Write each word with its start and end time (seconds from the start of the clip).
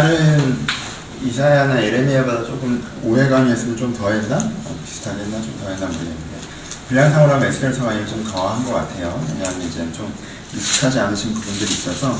다른 0.00 0.56
이사야나 1.22 1.78
에레미야보다 1.78 2.44
조금 2.44 2.82
오해감이 3.02 3.52
있으면 3.52 3.76
좀 3.76 3.92
더했나? 3.92 4.38
어, 4.38 4.80
비슷하게 4.82 5.24
했나? 5.24 5.36
좀 5.42 5.60
더했나 5.62 5.84
모르겠는데 5.84 6.40
분량상으로 6.88 7.34
하면 7.34 7.46
에스겔 7.46 7.74
서강의를 7.74 8.06
좀 8.06 8.24
더한 8.24 8.64
것 8.64 8.72
같아요. 8.72 9.22
왜냐하면 9.28 9.60
이제 9.60 9.86
좀 9.92 10.10
익숙하지 10.54 11.00
않으신 11.00 11.34
부분들이 11.34 11.70
있어서 11.70 12.18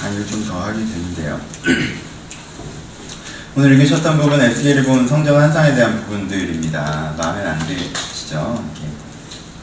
강의를 0.00 0.28
좀 0.28 0.46
더하게 0.46 0.78
되는데요. 0.78 1.40
오늘 3.56 3.72
읽으셨던 3.72 4.16
부분 4.16 4.40
에스겔이 4.40 4.84
본 4.84 5.08
성전 5.08 5.40
환상에 5.40 5.74
대한 5.74 6.00
부분들입니다. 6.02 7.14
마음에 7.18 7.44
안 7.44 7.58
드시죠? 7.66 8.64
이렇게 8.76 8.88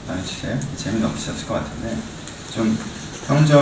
마음에 0.09 0.21
드세요? 0.23 0.59
재미는 0.75 1.07
없으셨을 1.07 1.47
것 1.47 1.53
같은데 1.53 1.97
좀 2.53 2.77
성전 3.27 3.57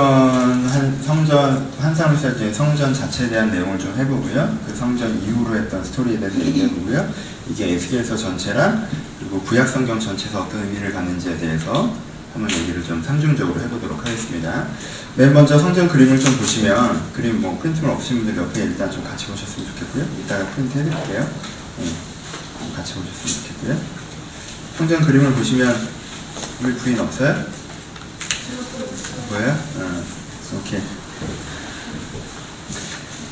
한 0.67 1.01
성전 1.01 1.71
환상을 1.79 2.17
시작된 2.17 2.53
성전 2.53 2.93
자체에 2.93 3.29
대한 3.29 3.49
내용을 3.49 3.79
좀 3.79 3.95
해보고요. 3.97 4.57
그 4.67 4.75
성전 4.75 5.17
이후로 5.23 5.55
했던 5.55 5.81
스토리에 5.81 6.19
대해서 6.19 6.37
얘기해보고요. 6.37 7.13
이게 7.49 7.71
에스겔서 7.73 8.17
전체랑 8.17 8.85
그리고 9.19 9.39
구약 9.39 9.69
성경 9.69 9.97
전체에서 9.97 10.41
어떤 10.41 10.65
의미를 10.65 10.91
갖는지에 10.91 11.37
대해서 11.37 11.95
한번 12.33 12.51
얘기를 12.59 12.83
좀 12.83 13.01
상중적으로 13.01 13.57
해보도록 13.61 14.05
하겠습니다. 14.05 14.67
맨 15.15 15.33
먼저 15.33 15.57
성전 15.57 15.87
그림을 15.87 16.19
좀 16.19 16.35
보시면 16.37 17.13
그림 17.13 17.39
뭐 17.39 17.57
프린트물 17.61 17.89
없으신 17.91 18.25
분들 18.25 18.43
옆에 18.43 18.63
일단 18.63 18.91
좀 18.91 19.01
같이 19.05 19.27
보셨으면 19.27 19.65
좋겠고요. 19.69 20.05
이따가 20.25 20.45
프린트 20.47 20.77
해드릴게요. 20.77 21.29
네, 21.79 21.85
같이 22.75 22.95
보셨으면 22.95 23.43
좋겠고요. 23.43 23.77
성전 24.77 25.01
그림을 25.03 25.31
보시면 25.31 25.73
우리 26.63 26.73
부인 26.73 26.99
없어요? 26.99 27.62
뭐예요? 29.33 29.49
어, 29.51 30.03
오케이. 30.59 30.79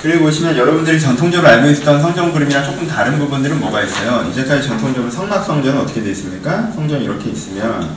그리고 0.01 0.23
보시면 0.25 0.57
여러분들이 0.57 0.99
전통적으로 0.99 1.47
알고 1.47 1.69
있었던 1.69 2.01
성전 2.01 2.33
그림이랑 2.33 2.65
조금 2.65 2.87
다른 2.87 3.19
부분들은 3.19 3.59
뭐가 3.59 3.83
있어요? 3.83 4.27
이제까지 4.31 4.67
전통적으로 4.67 5.11
성막 5.11 5.45
성전은 5.45 5.79
어떻게 5.81 6.01
되어 6.01 6.11
있습니까? 6.11 6.71
성전이 6.71 7.03
이렇게 7.05 7.29
있으면 7.29 7.91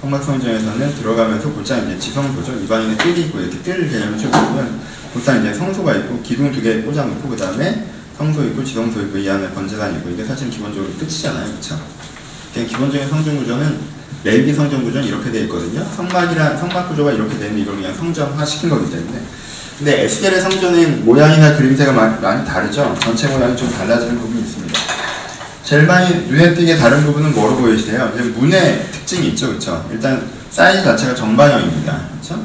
성막 0.00 0.22
성전에서는 0.24 0.96
들어가면서 0.96 1.50
곧장 1.52 1.86
이제 1.86 1.96
지성소죠. 1.98 2.54
이방인의 2.64 2.98
뜰이 2.98 3.20
있고 3.26 3.38
이렇게 3.38 3.58
뜰 3.62 3.88
개념을 3.88 4.18
쭉 4.18 4.30
보면 4.32 4.80
곧장 5.14 5.40
이제 5.40 5.54
성소가 5.54 5.94
있고 5.94 6.20
기둥 6.22 6.50
두 6.52 6.60
개 6.60 6.82
꽂아놓고 6.82 7.28
그 7.28 7.36
다음에 7.36 7.86
성소 8.16 8.42
있고 8.46 8.64
지성소 8.64 9.00
있고 9.02 9.18
이 9.18 9.30
안에 9.30 9.48
번제단 9.50 9.94
있고 9.96 10.10
이게 10.10 10.24
사실 10.24 10.50
기본적으로 10.50 10.92
끝이잖아요, 10.98 11.46
그렇죠? 11.46 11.80
그냥 12.52 12.68
기본적인 12.68 13.08
성전 13.08 13.38
구조는 13.38 13.78
레위 14.24 14.52
성전 14.52 14.84
구조는 14.84 15.06
이렇게 15.06 15.30
되어 15.30 15.42
있거든요. 15.42 15.84
성막이란 15.96 16.58
성막 16.58 16.88
구조가 16.88 17.12
이렇게 17.12 17.38
되는 17.38 17.58
이걸 17.58 17.76
그냥 17.76 17.94
성전화 17.94 18.44
시킨 18.44 18.70
거기 18.70 18.90
때문에. 18.90 19.20
근데 19.78 20.04
에스겔의 20.04 20.40
성전은 20.40 21.04
모양이나 21.04 21.56
그림새가 21.56 21.92
많이, 21.92 22.20
많이 22.20 22.44
다르죠. 22.44 22.96
전체 23.00 23.28
모양이 23.28 23.56
좀 23.56 23.70
달라지는 23.70 24.18
부분이 24.18 24.40
있습니다. 24.40 24.80
제일 25.62 25.84
많이 25.84 26.26
눈에 26.26 26.54
띄게 26.54 26.76
다른 26.76 27.04
부분은 27.04 27.32
뭐로 27.32 27.56
보이세요? 27.56 28.10
문의 28.36 28.86
특징이 28.90 29.28
있죠, 29.28 29.48
그렇죠? 29.48 29.88
일단 29.92 30.26
사이즈 30.50 30.82
자체가 30.82 31.14
정방형입니다, 31.14 32.08
그렇죠? 32.10 32.42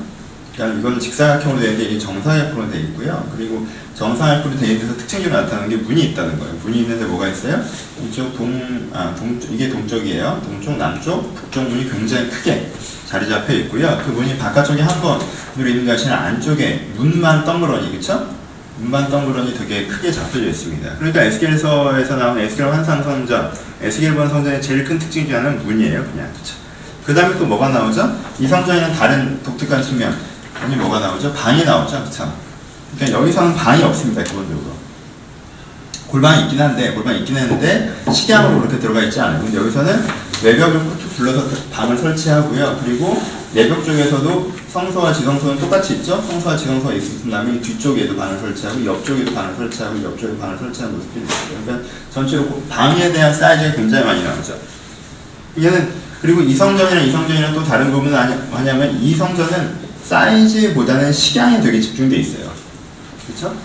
그러니까 0.54 0.80
이건 0.80 1.00
직사각형으로 1.00 1.60
되어 1.60 1.72
있는데 1.72 1.92
이게 1.92 2.00
정사각형으로 2.00 2.70
되어 2.70 2.80
있고요. 2.82 3.28
그리고 3.36 3.66
정사각형으로 3.96 4.60
되어 4.60 4.70
있는 4.70 4.98
특징적으로 4.98 5.42
나타나는 5.42 5.70
게 5.70 5.78
문이 5.78 6.04
있다는 6.12 6.38
거예요. 6.40 6.54
문이 6.64 6.80
있는데 6.82 7.06
뭐가 7.06 7.28
있어요? 7.28 7.64
이쪽 8.04 8.38
동, 8.38 8.90
아, 8.94 9.16
동쪽, 9.16 9.52
이게 9.52 9.70
동쪽이에요. 9.70 10.42
동쪽, 10.46 10.78
남쪽, 10.78 11.36
북쪽 11.36 11.70
문이 11.70 11.90
굉장히 11.90 12.30
크게 12.30 12.72
자리 13.08 13.28
잡혀 13.28 13.54
있고요. 13.54 14.00
그 14.06 14.12
문이 14.12 14.38
바깥쪽에 14.38 14.82
한번 14.82 15.20
누리는 15.56 15.86
것이 15.86 16.10
안쪽에 16.10 16.92
문만 16.96 17.46
덩그러니, 17.46 17.92
그쵸? 17.92 18.28
문만 18.78 19.10
덩그러니 19.10 19.58
되게 19.58 19.88
크게 19.88 20.12
잡혀져 20.12 20.46
있습니다. 20.46 20.98
그러니까 20.98 21.24
에스겔서에서 21.24 22.16
나오는 22.16 22.44
에스겔 22.44 22.68
환상 22.68 23.04
성전, 23.04 23.52
에스겔 23.82 24.14
본 24.16 24.30
성전의 24.30 24.62
제일 24.62 24.84
큰 24.84 25.00
특징 25.00 25.28
중 25.28 25.36
하나는 25.36 25.64
문이에요, 25.64 26.04
그냥. 26.12 26.32
그쵸? 26.34 26.56
그 27.06 27.14
다음에 27.14 27.38
또 27.38 27.46
뭐가 27.46 27.70
나오죠? 27.70 28.18
이 28.40 28.48
성전에는 28.48 28.94
다른 28.94 29.44
독특한 29.44 29.84
측면, 29.84 30.16
아니 30.62 30.76
뭐가 30.76 31.00
나오죠? 31.00 31.34
방이 31.34 31.64
나오죠, 31.64 32.04
그쵸? 32.04 32.34
그러니까 32.96 33.20
여기서는 33.20 33.56
방이 33.56 33.84
없습니다, 33.84 34.24
기본적으로. 34.24 34.74
골방이 36.08 36.44
있긴 36.44 36.62
한데, 36.62 36.92
골방이 36.92 37.20
있긴 37.20 37.38
했는데, 37.38 37.94
식양으로 38.14 38.60
그렇게 38.60 38.80
들어가 38.80 39.02
있지 39.02 39.20
않아요. 39.20 39.42
근데 39.42 39.58
여기서는 39.58 40.06
외벽을 40.44 40.80
쭉 41.02 41.16
둘러서 41.18 41.48
방을 41.72 41.98
설치하고요. 41.98 42.82
그리고 42.84 43.22
내벽 43.54 43.84
쪽에서도 43.84 44.54
성소와 44.72 45.14
지성소는 45.14 45.60
똑같이 45.60 45.96
있죠? 45.96 46.22
성소와 46.22 46.56
지성소가 46.56 46.94
있은 46.94 47.30
다음에 47.30 47.60
뒤쪽에도 47.60 48.16
방을 48.16 48.40
설치하고, 48.40 48.86
옆쪽에도 48.86 49.34
방을 49.34 49.56
설치하고, 49.56 50.04
옆쪽에도 50.04 50.38
방을 50.38 50.58
설치하는 50.60 50.98
모습이 50.98 51.22
있어요. 51.22 51.64
그러니까 51.66 51.90
전체로 52.14 52.62
방에 52.70 53.12
대한 53.12 53.34
사이즈가 53.34 53.76
굉장히 53.76 54.06
많이 54.06 54.24
나오죠. 54.24 54.56
이게는, 55.56 55.90
그리고 56.22 56.42
이 56.42 56.54
성전이랑 56.54 57.06
이 57.06 57.12
성전이랑 57.12 57.54
또 57.54 57.64
다른 57.64 57.92
부분은 57.92 58.50
뭐냐면, 58.50 58.98
이 59.02 59.16
성전은 59.16 59.83
사이즈보다는 60.04 61.12
식양에 61.12 61.62
되게 61.62 61.80
집중돼 61.80 62.18
있어요. 62.18 62.52
그렇죠? 63.26 63.56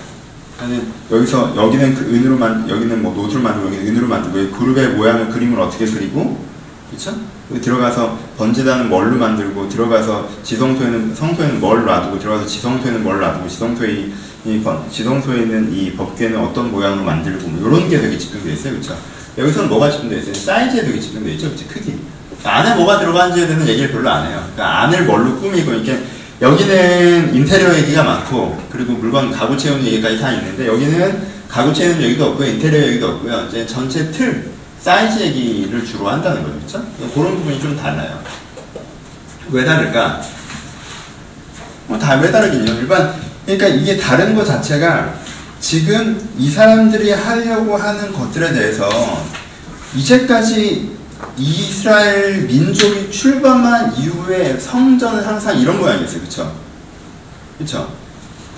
여기서 1.10 1.54
여기는 1.56 1.94
그 1.94 2.14
은으로 2.14 2.36
만 2.36 2.68
여기는 2.68 3.02
뭐 3.02 3.14
노트를 3.14 3.42
만들고 3.42 3.68
여기는 3.68 3.86
은으로 3.88 4.08
만들고 4.08 4.56
그룹의 4.56 4.88
모양을 4.90 5.28
그림을 5.28 5.60
어떻게 5.60 5.86
그리고 5.86 6.44
그렇죠? 6.90 7.14
들어가서 7.62 8.18
번제단은 8.36 8.88
뭘로 8.88 9.16
만들고 9.16 9.68
들어가서 9.68 10.28
지성소에는 10.42 11.14
성소에는 11.14 11.60
뭘 11.60 11.84
놔두고 11.84 12.18
들어가서 12.18 12.46
지성소에는 12.46 13.02
뭘 13.02 13.20
놔두고 13.20 13.48
지성소에 13.48 14.10
이 14.44 14.62
지성소에 14.90 15.38
있는 15.42 15.72
이 15.72 15.92
법궤는 15.92 16.38
어떤 16.38 16.70
모양으로 16.70 17.04
만들고 17.04 17.48
뭐 17.48 17.68
이런 17.68 17.88
게 17.88 18.00
되게 18.00 18.18
집중돼 18.18 18.52
있어요, 18.52 18.72
그렇죠? 18.74 18.96
여기서는 19.36 19.68
뭐가 19.68 19.90
집중돼 19.90 20.18
있어요? 20.18 20.34
사이즈에 20.34 20.82
되게 20.82 21.00
집중돼 21.00 21.32
있죠, 21.34 21.46
그렇죠? 21.48 21.64
크기. 21.68 21.98
안에 22.44 22.74
뭐가 22.76 22.98
들어가는지에 23.00 23.46
대한 23.46 23.66
얘기를 23.66 23.90
별로 23.92 24.10
안 24.10 24.26
해요. 24.26 24.42
그러니까 24.54 24.82
안을 24.82 25.04
뭘로 25.04 25.36
꾸미고 25.36 25.72
이렇게 25.72 26.02
여기는 26.40 27.34
인테리어 27.34 27.76
얘기가 27.78 28.04
많고 28.04 28.62
그리고 28.70 28.92
물건 28.92 29.32
가구 29.32 29.56
채우는 29.56 29.84
얘기까지 29.84 30.20
다 30.20 30.30
있는데 30.32 30.66
여기는 30.68 31.38
가구 31.48 31.74
채우는 31.74 32.00
얘기도 32.00 32.26
없고 32.26 32.44
인테리어 32.44 32.80
얘기도 32.86 33.08
없고요. 33.08 33.46
이제 33.48 33.66
전체 33.66 34.10
틀 34.12 34.50
사이즈 34.80 35.18
얘기를 35.20 35.84
주로 35.84 36.08
한다는 36.08 36.42
거죠. 36.42 36.54
그렇죠? 36.58 37.12
그런 37.12 37.36
부분이 37.36 37.60
좀 37.60 37.76
달라요. 37.76 38.22
왜 39.50 39.64
다를까? 39.64 40.22
뭐 41.88 41.98
다 41.98 42.20
왜 42.20 42.30
다르긴요. 42.30 42.72
일반 42.80 43.14
그러니까 43.44 43.66
이게 43.68 43.96
다른 43.96 44.34
것 44.36 44.44
자체가 44.44 45.14
지금 45.58 46.28
이 46.38 46.48
사람들이 46.50 47.10
하려고 47.10 47.76
하는 47.76 48.12
것들에 48.12 48.52
대해서 48.52 48.88
이제까지 49.96 50.97
이스라엘 51.36 52.42
민족이 52.42 53.10
출범한 53.10 53.94
이후에 53.96 54.58
성전은 54.58 55.24
항상 55.24 55.58
이런 55.58 55.78
모양이었어요. 55.78 56.20
그쵸? 56.20 56.52
그쵸? 57.58 57.92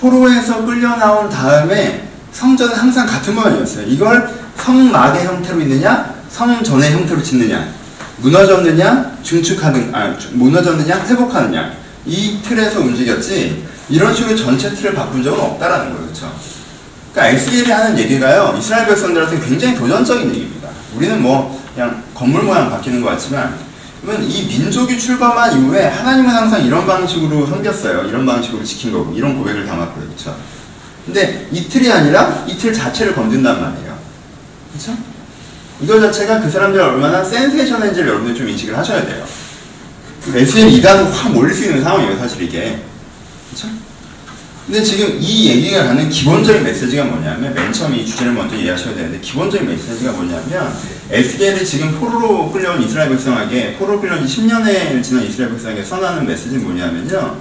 포로에서 0.01 0.65
끌려 0.65 0.97
나온 0.97 1.29
다음에 1.29 2.09
성전은 2.33 2.75
항상 2.75 3.07
같은 3.07 3.35
모양이었어요. 3.35 3.87
이걸 3.87 4.31
성막의 4.57 5.27
형태로 5.27 5.61
있느냐, 5.63 6.15
성전의 6.31 6.93
형태로 6.93 7.23
짓느냐, 7.23 7.69
무너졌느냐, 8.19 9.19
증축하는, 9.23 9.95
아, 9.95 10.17
무너졌느냐, 10.33 11.05
회복하느냐. 11.07 11.73
이 12.07 12.41
틀에서 12.43 12.81
움직였지, 12.81 13.65
이런 13.89 14.15
식으로 14.15 14.37
전체 14.37 14.71
틀을 14.75 14.95
바꾼 14.95 15.23
적은 15.23 15.39
없다라는 15.39 15.93
거예요. 15.93 16.07
그쵸? 16.07 16.33
그러니까 17.13 17.37
에스겔이 17.37 17.71
하는 17.71 17.99
얘기가요, 17.99 18.57
이스라엘 18.59 18.87
백성들한테 18.87 19.41
굉장히 19.41 19.77
도전적인 19.77 20.29
얘기입니다. 20.31 20.69
우리는 20.95 21.21
뭐, 21.21 21.61
그냥 21.75 22.03
건물 22.15 22.43
모양 22.43 22.71
바뀌는 22.71 23.01
것 23.01 23.11
같지만 23.11 23.57
그러면 24.03 24.29
이 24.29 24.47
민족이 24.47 24.99
출범한 24.99 25.61
이후에 25.61 25.87
하나님은 25.87 26.31
항상 26.31 26.65
이런 26.65 26.87
방식으로 26.87 27.47
섬겼어요. 27.47 28.09
이런 28.09 28.25
방식으로 28.25 28.65
지킨 28.65 28.93
거고 28.93 29.13
이런 29.13 29.37
고백을 29.37 29.67
담았고요. 29.67 30.07
그렇죠? 30.07 30.37
근데 31.05 31.49
이틀이 31.53 31.91
아니라 31.91 32.45
이틀 32.47 32.73
자체를 32.73 33.15
건든단 33.15 33.61
말이에요. 33.61 33.99
그렇죠? 34.73 34.97
이거 35.83 36.01
자체가 36.01 36.41
그 36.41 36.51
사람들이 36.51 36.83
얼마나 36.83 37.23
센세이션한지를 37.25 38.09
여러분들 38.09 38.35
좀 38.35 38.49
인식을 38.49 38.77
하셔야 38.77 39.05
돼요. 39.05 39.25
SL 40.35 40.71
2단 40.71 41.11
확 41.11 41.33
몰릴 41.33 41.55
수 41.55 41.65
있는 41.65 41.83
상황이에요, 41.83 42.19
사실 42.19 42.43
이게. 42.43 42.83
근데 44.71 44.85
지금 44.85 45.19
이 45.21 45.49
얘기가 45.49 45.83
가는 45.83 46.09
기본적인 46.09 46.63
메시지가 46.63 47.03
뭐냐면 47.07 47.53
맨 47.53 47.73
처음 47.73 47.93
이 47.93 48.07
주제를 48.07 48.33
먼저 48.33 48.55
이해하셔야 48.55 48.95
되는데 48.95 49.19
기본적인 49.19 49.67
메시지가 49.67 50.13
뭐냐면 50.13 50.73
에스겔이 51.11 51.67
지금 51.67 51.99
포로로 51.99 52.53
끌려온 52.53 52.81
이스라엘 52.81 53.09
백성에게 53.09 53.75
포로로 53.79 54.01
끌려온 54.01 54.25
10년을 54.25 55.03
지난 55.03 55.25
이스라엘 55.25 55.51
백성에게 55.51 55.83
선하는 55.83 56.25
메시지는 56.25 56.63
뭐냐면요 56.63 57.39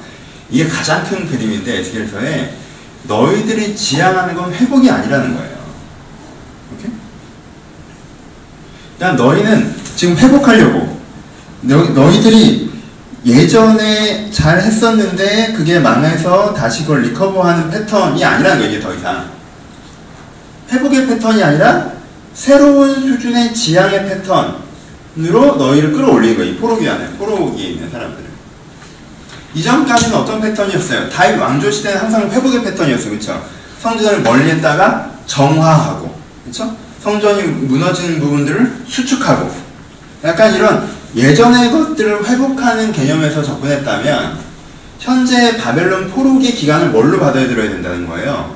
이게 0.49 0.67
가장 0.67 1.03
큰 1.03 1.27
그림인데 1.27 1.77
에스겔서에 1.77 2.55
너희들이 3.03 3.75
지향하는 3.75 4.33
건 4.33 4.51
회복이 4.51 4.89
아니라는 4.89 5.35
거예요 5.35 5.57
오케이? 6.73 6.91
그러니까 8.97 9.23
너희는 9.23 9.75
지금 9.95 10.17
회복하려고 10.17 10.99
너, 11.61 11.75
너희들이 11.89 12.69
예전에 13.25 14.31
잘 14.31 14.62
했었는데 14.62 15.54
그게 15.54 15.80
망해서 15.80 16.54
다시 16.54 16.83
그걸 16.83 17.01
리커버하는 17.04 17.69
패턴이 17.69 18.24
아니라는 18.24 18.60
거예요, 18.60 18.71
이게 18.71 18.80
더 18.81 18.94
이상. 18.94 19.30
회복의 20.71 21.07
패턴이 21.07 21.44
아니라 21.44 21.92
새로운 22.33 22.95
수준의 22.95 23.54
지향의 23.54 24.06
패턴으로 24.07 25.56
너희를 25.57 25.92
끌어올리는 25.92 26.38
거예요. 26.38 26.54
이 26.54 26.57
포로기 26.57 26.88
안에, 26.88 27.07
포로기에 27.18 27.69
있는 27.71 27.92
사람들을. 27.92 28.30
이전까지는 29.56 30.16
어떤 30.16 30.39
패턴이었어요? 30.39 31.10
다윗 31.10 31.38
왕조 31.38 31.69
시대는 31.71 32.00
항상 32.00 32.30
회복의 32.30 32.63
패턴이었어요. 32.63 33.12
그쵸? 33.12 33.44
성전을 33.81 34.21
멀리 34.21 34.50
했다가 34.51 35.12
정화하고, 35.25 36.16
그쵸? 36.45 36.74
성전이 37.04 37.44
무너지는 37.44 38.19
부분들을 38.19 38.83
수축하고, 38.88 39.51
약간 40.24 40.54
이런 40.54 40.88
예전의 41.15 41.71
것들을 41.71 42.25
회복하는 42.25 42.91
개념에서 42.91 43.41
접근했다면, 43.41 44.50
현재 45.00 45.57
바벨론 45.57 46.09
포로기 46.09 46.53
기간을 46.53 46.89
뭘로 46.89 47.19
받아들여야 47.19 47.69
된다는 47.69 48.07
거예요. 48.07 48.56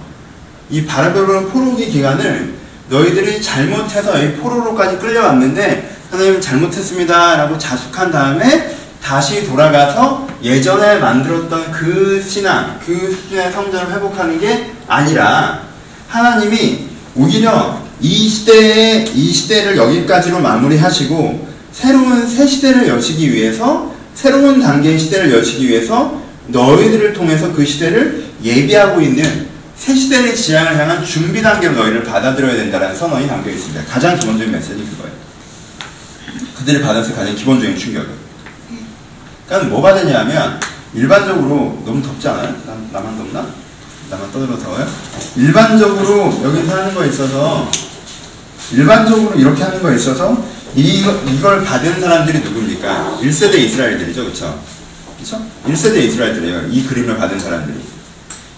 이 0.69 0.85
바벨론 0.85 1.49
포로기 1.49 1.89
기간을 1.89 2.53
너희들이 2.89 3.41
잘못해서 3.41 4.21
이 4.21 4.33
포로로까지 4.33 4.97
끌려왔는데 4.97 5.89
하나님 6.11 6.39
잘못했습니다 6.41 7.37
라고 7.37 7.57
자숙한 7.57 8.11
다음에 8.11 8.75
다시 9.01 9.47
돌아가서 9.47 10.27
예전에 10.43 10.99
만들었던 10.99 11.71
그 11.71 12.23
신앙, 12.25 12.79
그 12.85 13.11
수준의 13.11 13.51
성전을 13.51 13.93
회복하는 13.93 14.39
게 14.39 14.71
아니라 14.87 15.61
하나님이 16.07 16.87
오히려 17.15 17.81
이 18.01 18.27
시대에 18.27 19.05
이 19.13 19.31
시대를 19.31 19.77
여기까지로 19.77 20.39
마무리하시고 20.39 21.52
새로운 21.73 22.27
새 22.27 22.45
시대를 22.47 22.87
여시기 22.87 23.33
위해서 23.33 23.91
새로운 24.13 24.61
단계의 24.61 24.97
시대를 24.99 25.33
여시기 25.33 25.67
위해서 25.67 26.21
너희들을 26.47 27.13
통해서 27.13 27.51
그 27.51 27.65
시대를 27.65 28.25
예비하고 28.43 29.01
있는 29.01 29.47
새 29.75 29.95
시대의 29.95 30.35
지향을 30.35 30.77
향한 30.77 31.03
준비 31.03 31.41
단계로 31.41 31.73
너희를 31.73 32.03
받아들여야 32.03 32.55
된다는 32.55 32.95
선언이 32.95 33.27
담겨 33.27 33.49
있습니다. 33.49 33.85
가장 33.85 34.17
기본적인 34.17 34.53
메시지 34.53 34.75
그거예요. 34.75 35.13
그들이 36.59 36.81
받았을 36.81 37.15
가장 37.15 37.35
기본적인 37.35 37.77
충격은. 37.77 38.09
그러니까 39.47 39.69
뭐 39.69 39.81
받았냐면 39.81 40.59
일반적으로 40.93 41.81
너무 41.85 42.01
덥지 42.01 42.27
않아요? 42.29 42.55
나, 42.65 42.77
나만 42.91 43.17
덥나? 43.17 43.47
나만 44.09 44.31
떠들어 44.31 44.57
더워요? 44.59 44.87
일반적으로 45.35 46.39
여기서 46.43 46.77
하는 46.77 46.93
거에 46.93 47.09
있어서 47.09 47.69
일반적으로 48.71 49.35
이렇게 49.35 49.63
하는 49.63 49.81
거에 49.81 49.95
있어서 49.95 50.43
이, 50.75 51.05
이걸 51.27 51.63
받은 51.63 51.99
사람들이 51.99 52.39
누굽니까? 52.39 53.19
1세대 53.21 53.55
이스라엘들이죠. 53.55 54.25
그쵸? 54.25 54.59
그쵸? 55.19 55.41
1세대 55.67 55.97
이스라엘들이에요. 55.97 56.67
이 56.69 56.83
그림을 56.85 57.17
받은 57.17 57.39
사람들이. 57.39 57.77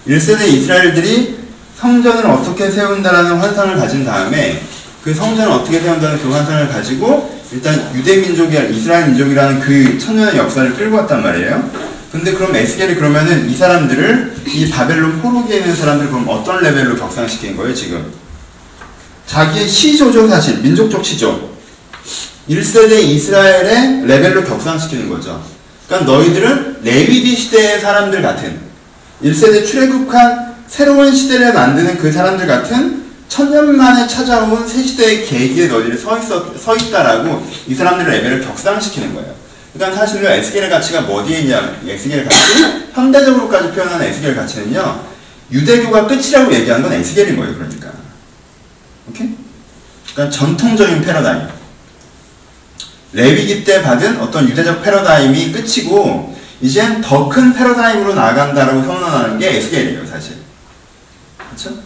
1세대 0.07 0.47
이스라엘들이 0.47 1.38
성전을 1.77 2.25
어떻게 2.25 2.71
세운다라는 2.71 3.38
환상을 3.38 3.75
가진 3.75 4.06
다음에 4.06 4.62
그 5.03 5.13
성전을 5.13 5.51
어떻게 5.51 5.79
세운다는 5.79 6.21
그 6.21 6.31
환상을 6.31 6.69
가지고 6.69 7.35
일단 7.51 7.91
유대 7.94 8.18
민족이 8.18 8.57
이스라엘 8.71 9.07
민족이라는 9.07 9.59
그 9.59 10.00
천년의 10.00 10.38
역사를 10.38 10.73
끌고 10.75 10.95
왔단 10.97 11.21
말이에요. 11.21 11.69
근데 12.11 12.33
그럼 12.33 12.56
에스겔이 12.56 12.95
그러면은 12.95 13.50
이 13.50 13.56
사람들을 13.56 14.35
이 14.47 14.69
바벨론 14.69 15.21
포로기에 15.21 15.57
있는 15.57 15.75
사람들 15.75 16.07
그럼 16.07 16.25
어떤 16.29 16.63
레벨로 16.63 16.95
격상시킨 16.95 17.57
거예요 17.57 17.73
지금? 17.73 18.06
자기의 19.27 19.68
시조죠 19.68 20.27
사실 20.27 20.59
민족적 20.59 21.03
시조. 21.03 21.55
1세대 22.50 23.02
이스라엘의 23.02 24.06
레벨로 24.06 24.44
격상시키는 24.44 25.10
거죠. 25.10 25.44
그러니까 25.88 26.12
너희들은 26.12 26.78
레위기 26.84 27.36
시대의 27.36 27.80
사람들 27.80 28.22
같은 28.22 28.60
1세대 29.24 29.66
출애굽한 29.66 30.56
새로운 30.68 31.16
시대를 31.16 31.54
만드는 31.54 31.98
그 31.98 32.12
사람들 32.12 32.48
같은 32.48 33.06
천년 33.28 33.75
만에 33.75 34.07
찾아온 34.07 34.68
새 34.68 34.84
시대의 34.84 35.25
계기에 35.25 35.68
너희들이 35.68 35.98
서, 35.98 36.18
있어, 36.18 36.54
서 36.57 36.75
있다라고 36.75 37.46
이 37.68 37.75
사람들의 37.75 38.18
레벨을 38.18 38.42
격상시키는 38.42 39.13
거예요. 39.13 39.34
그러니까 39.74 40.00
사실은 40.00 40.31
에스겔의 40.31 40.69
가치가 40.69 41.02
뭐 41.02 41.22
어디에 41.22 41.42
있냐, 41.42 41.80
에스겔의 41.86 42.25
가치? 42.25 42.38
현대적으로까지 42.94 43.72
표현하는 43.72 44.06
에스겔 44.07 44.36
가치는요, 44.36 45.06
유대교가 45.52 46.07
끝이라고 46.07 46.54
얘기하는 46.54 46.84
건 46.84 46.94
에스겔인 46.94 47.36
거예요, 47.36 47.56
그러니까. 47.56 47.92
오케이? 49.10 49.36
그러니까 50.13 50.38
전통적인 50.38 51.02
패러다임. 51.02 51.55
레위기 53.15 53.63
때 53.63 53.81
받은 53.81 54.19
어떤 54.19 54.47
유대적 54.47 54.83
패러다임이 54.83 55.53
끝이고, 55.53 56.35
이젠 56.62 57.01
더 57.01 57.29
큰 57.29 57.53
패러다임으로 57.53 58.13
나간다라고 58.13 58.83
선언하는 58.83 59.39
게 59.39 59.57
에스겔이에요, 59.57 60.06
사실. 60.06 60.35
그렇죠? 61.38 61.77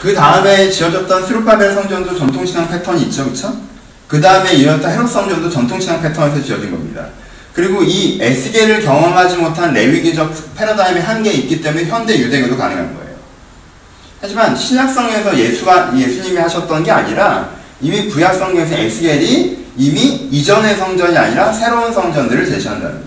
그 0.00 0.14
다음에 0.14 0.70
지어졌던 0.70 1.26
스룹바벨 1.26 1.74
성전도 1.74 2.16
전통신앙 2.16 2.68
패턴이 2.68 3.02
있죠, 3.04 3.24
그렇죠? 3.24 3.56
그 4.06 4.20
다음에 4.20 4.52
이어졌던 4.54 4.92
헤롯 4.92 5.10
성전도 5.10 5.50
전통신앙 5.50 6.00
패턴에서 6.00 6.42
지어진 6.42 6.70
겁니다. 6.70 7.08
그리고 7.52 7.82
이 7.82 8.18
에스겔을 8.20 8.82
경험하지 8.82 9.38
못한 9.38 9.72
레위기적 9.72 10.54
패러다임의 10.54 11.02
한계에 11.02 11.32
있기 11.32 11.60
때문에 11.60 11.86
현대 11.86 12.16
유대교도 12.16 12.56
가능한 12.56 12.94
거예요. 12.94 13.16
하지만 14.20 14.54
신약성에서 14.54 15.36
예수가 15.36 15.98
예수님이 15.98 16.36
하셨던 16.36 16.84
게 16.84 16.90
아니라 16.90 17.50
이미 17.80 18.08
구약성경에서 18.08 18.76
에스겔이 18.76 19.65
이미 19.76 20.28
이전의 20.30 20.76
성전이 20.76 21.16
아니라 21.16 21.52
새로운 21.52 21.92
성전들을 21.92 22.46
제시한다는 22.46 23.02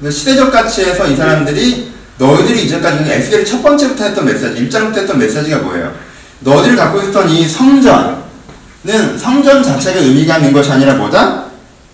거죠. 0.00 0.10
시대적 0.10 0.50
가치에서 0.50 1.06
이 1.06 1.16
사람들이 1.16 1.92
너희들이 2.18 2.64
이제까지 2.64 3.10
에스겔이 3.10 3.44
첫 3.44 3.62
번째부터 3.62 4.04
했던 4.04 4.24
메시지, 4.24 4.68
1장부터 4.68 4.98
했던 4.98 5.18
메시지가 5.18 5.58
뭐예요? 5.58 5.92
너희들이 6.40 6.76
갖고 6.76 7.00
있었던 7.00 7.28
이 7.28 7.46
성전은 7.46 9.18
성전 9.18 9.62
자체가 9.62 10.00
의미가 10.00 10.38
있는 10.38 10.52
것이 10.52 10.70
아니라 10.70 10.94
뭐다? 10.94 11.44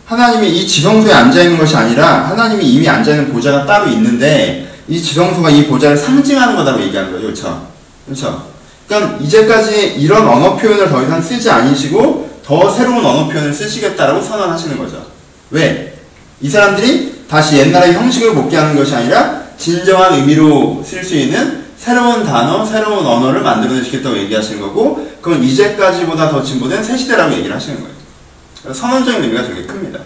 하나님이 0.07 0.49
이 0.49 0.67
지성소에 0.67 1.13
앉아있는 1.13 1.57
것이 1.57 1.77
아니라 1.77 2.29
하나님이 2.29 2.65
이미 2.65 2.89
앉아있는 2.89 3.33
보좌가 3.33 3.65
따로 3.65 3.87
있는데 3.91 4.69
이 4.89 5.01
지성소가 5.01 5.51
이 5.51 5.67
보좌를 5.69 5.97
상징하는 5.97 6.57
거다라고 6.57 6.83
얘기하는 6.83 7.13
거죠. 7.13 7.27
그렇죠? 7.27 7.69
그렇죠? 8.07 8.51
그러니까 8.89 9.19
이제까지 9.21 9.95
이런 9.99 10.27
언어 10.27 10.57
표현을 10.57 10.89
더 10.89 11.01
이상 11.03 11.23
쓰지 11.23 11.49
않으시고 11.49 12.30
더 12.51 12.69
새로운 12.69 13.07
언어 13.07 13.29
표현을 13.29 13.55
쓰시겠다라고 13.55 14.21
선언하시는 14.21 14.77
거죠. 14.77 15.07
왜? 15.51 15.97
이 16.41 16.51
사람들이 16.51 17.27
다시 17.29 17.59
옛날의 17.59 17.95
형식을 17.95 18.35
복귀하는 18.35 18.75
것이 18.75 18.93
아니라 18.93 19.45
진정한 19.57 20.15
의미로 20.15 20.83
쓸 20.85 21.05
수 21.05 21.15
있는 21.15 21.67
새로운 21.77 22.25
단어, 22.25 22.65
새로운 22.65 23.07
언어를 23.07 23.43
만들어내시겠다고 23.43 24.19
얘기하시는 24.19 24.61
거고, 24.61 25.09
그건 25.23 25.45
이제까지보다 25.45 26.29
더 26.31 26.43
진보된 26.43 26.83
새 26.83 26.97
시대라고 26.97 27.33
얘기를 27.35 27.55
하시는 27.55 27.79
거예요. 27.81 28.75
선언적인 28.75 29.23
의미가 29.23 29.47
되게 29.47 29.63
큽니다. 29.63 30.01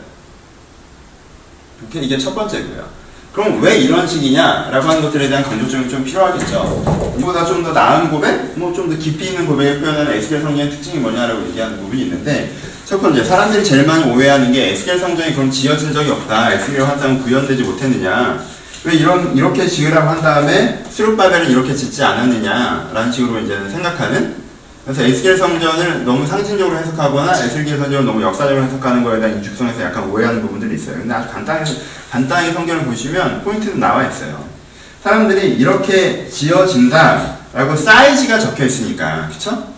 이렇게 1.80 2.00
이게 2.06 2.18
첫 2.18 2.34
번째고요. 2.34 2.86
그럼 3.34 3.60
왜 3.60 3.78
이런 3.78 4.06
식이냐라고 4.06 4.88
하는 4.88 5.02
것들에 5.02 5.28
대한 5.28 5.42
강조점이 5.42 5.88
좀 5.88 6.04
필요하겠죠. 6.04 7.14
이보다 7.18 7.44
좀 7.44 7.64
더 7.64 7.72
나은 7.72 8.08
고백, 8.10 8.56
뭐 8.56 8.72
좀 8.72 8.88
더 8.88 8.96
깊이 8.96 9.26
있는 9.26 9.44
고백을 9.46 9.80
표현하는 9.80 10.12
에스겔 10.12 10.40
성경의 10.42 10.70
특징이 10.70 10.98
뭐냐라고 10.98 11.44
얘기하는 11.48 11.80
부분이 11.80 12.02
있는데, 12.02 12.52
첫 12.84 13.02
번째, 13.02 13.24
사람들이 13.24 13.64
제일 13.64 13.86
많이 13.86 14.08
오해하는 14.08 14.52
게 14.52 14.70
에스겔 14.70 15.00
성전이 15.00 15.34
그럼 15.34 15.50
지어진 15.50 15.92
적이 15.92 16.12
없다. 16.12 16.52
에스겔 16.52 16.84
환상은 16.84 17.22
구현되지 17.24 17.64
못했느냐. 17.64 18.38
왜 18.84 18.94
이런, 18.94 19.36
이렇게 19.36 19.66
지으라고 19.66 20.10
한 20.10 20.20
다음에 20.22 20.84
스룹바벨은 20.90 21.50
이렇게 21.50 21.74
짓지 21.74 22.04
않았느냐라는 22.04 23.10
식으로 23.10 23.40
이제 23.40 23.58
생각하는 23.68 24.43
그래서 24.84 25.02
에스겔 25.02 25.38
성전을 25.38 26.04
너무 26.04 26.26
상징적으로 26.26 26.76
해석하거나 26.76 27.32
에스겔 27.32 27.78
성전을 27.78 28.04
너무 28.04 28.22
역사적으로 28.22 28.64
해석하는 28.64 29.02
거에 29.02 29.18
대한 29.18 29.42
죽성에서 29.42 29.82
약간 29.82 30.04
오해하는 30.10 30.42
부분들이 30.42 30.74
있어요. 30.74 30.96
근데 30.96 31.14
아주 31.14 31.32
간단히, 31.32 31.80
간단히 32.10 32.52
성경을 32.52 32.84
보시면 32.84 33.42
포인트도 33.42 33.78
나와 33.78 34.06
있어요. 34.06 34.44
사람들이 35.02 35.54
이렇게 35.54 36.28
지어진다라고 36.28 37.76
사이즈가 37.76 38.38
적혀 38.38 38.66
있으니까, 38.66 39.28
그쵸? 39.32 39.68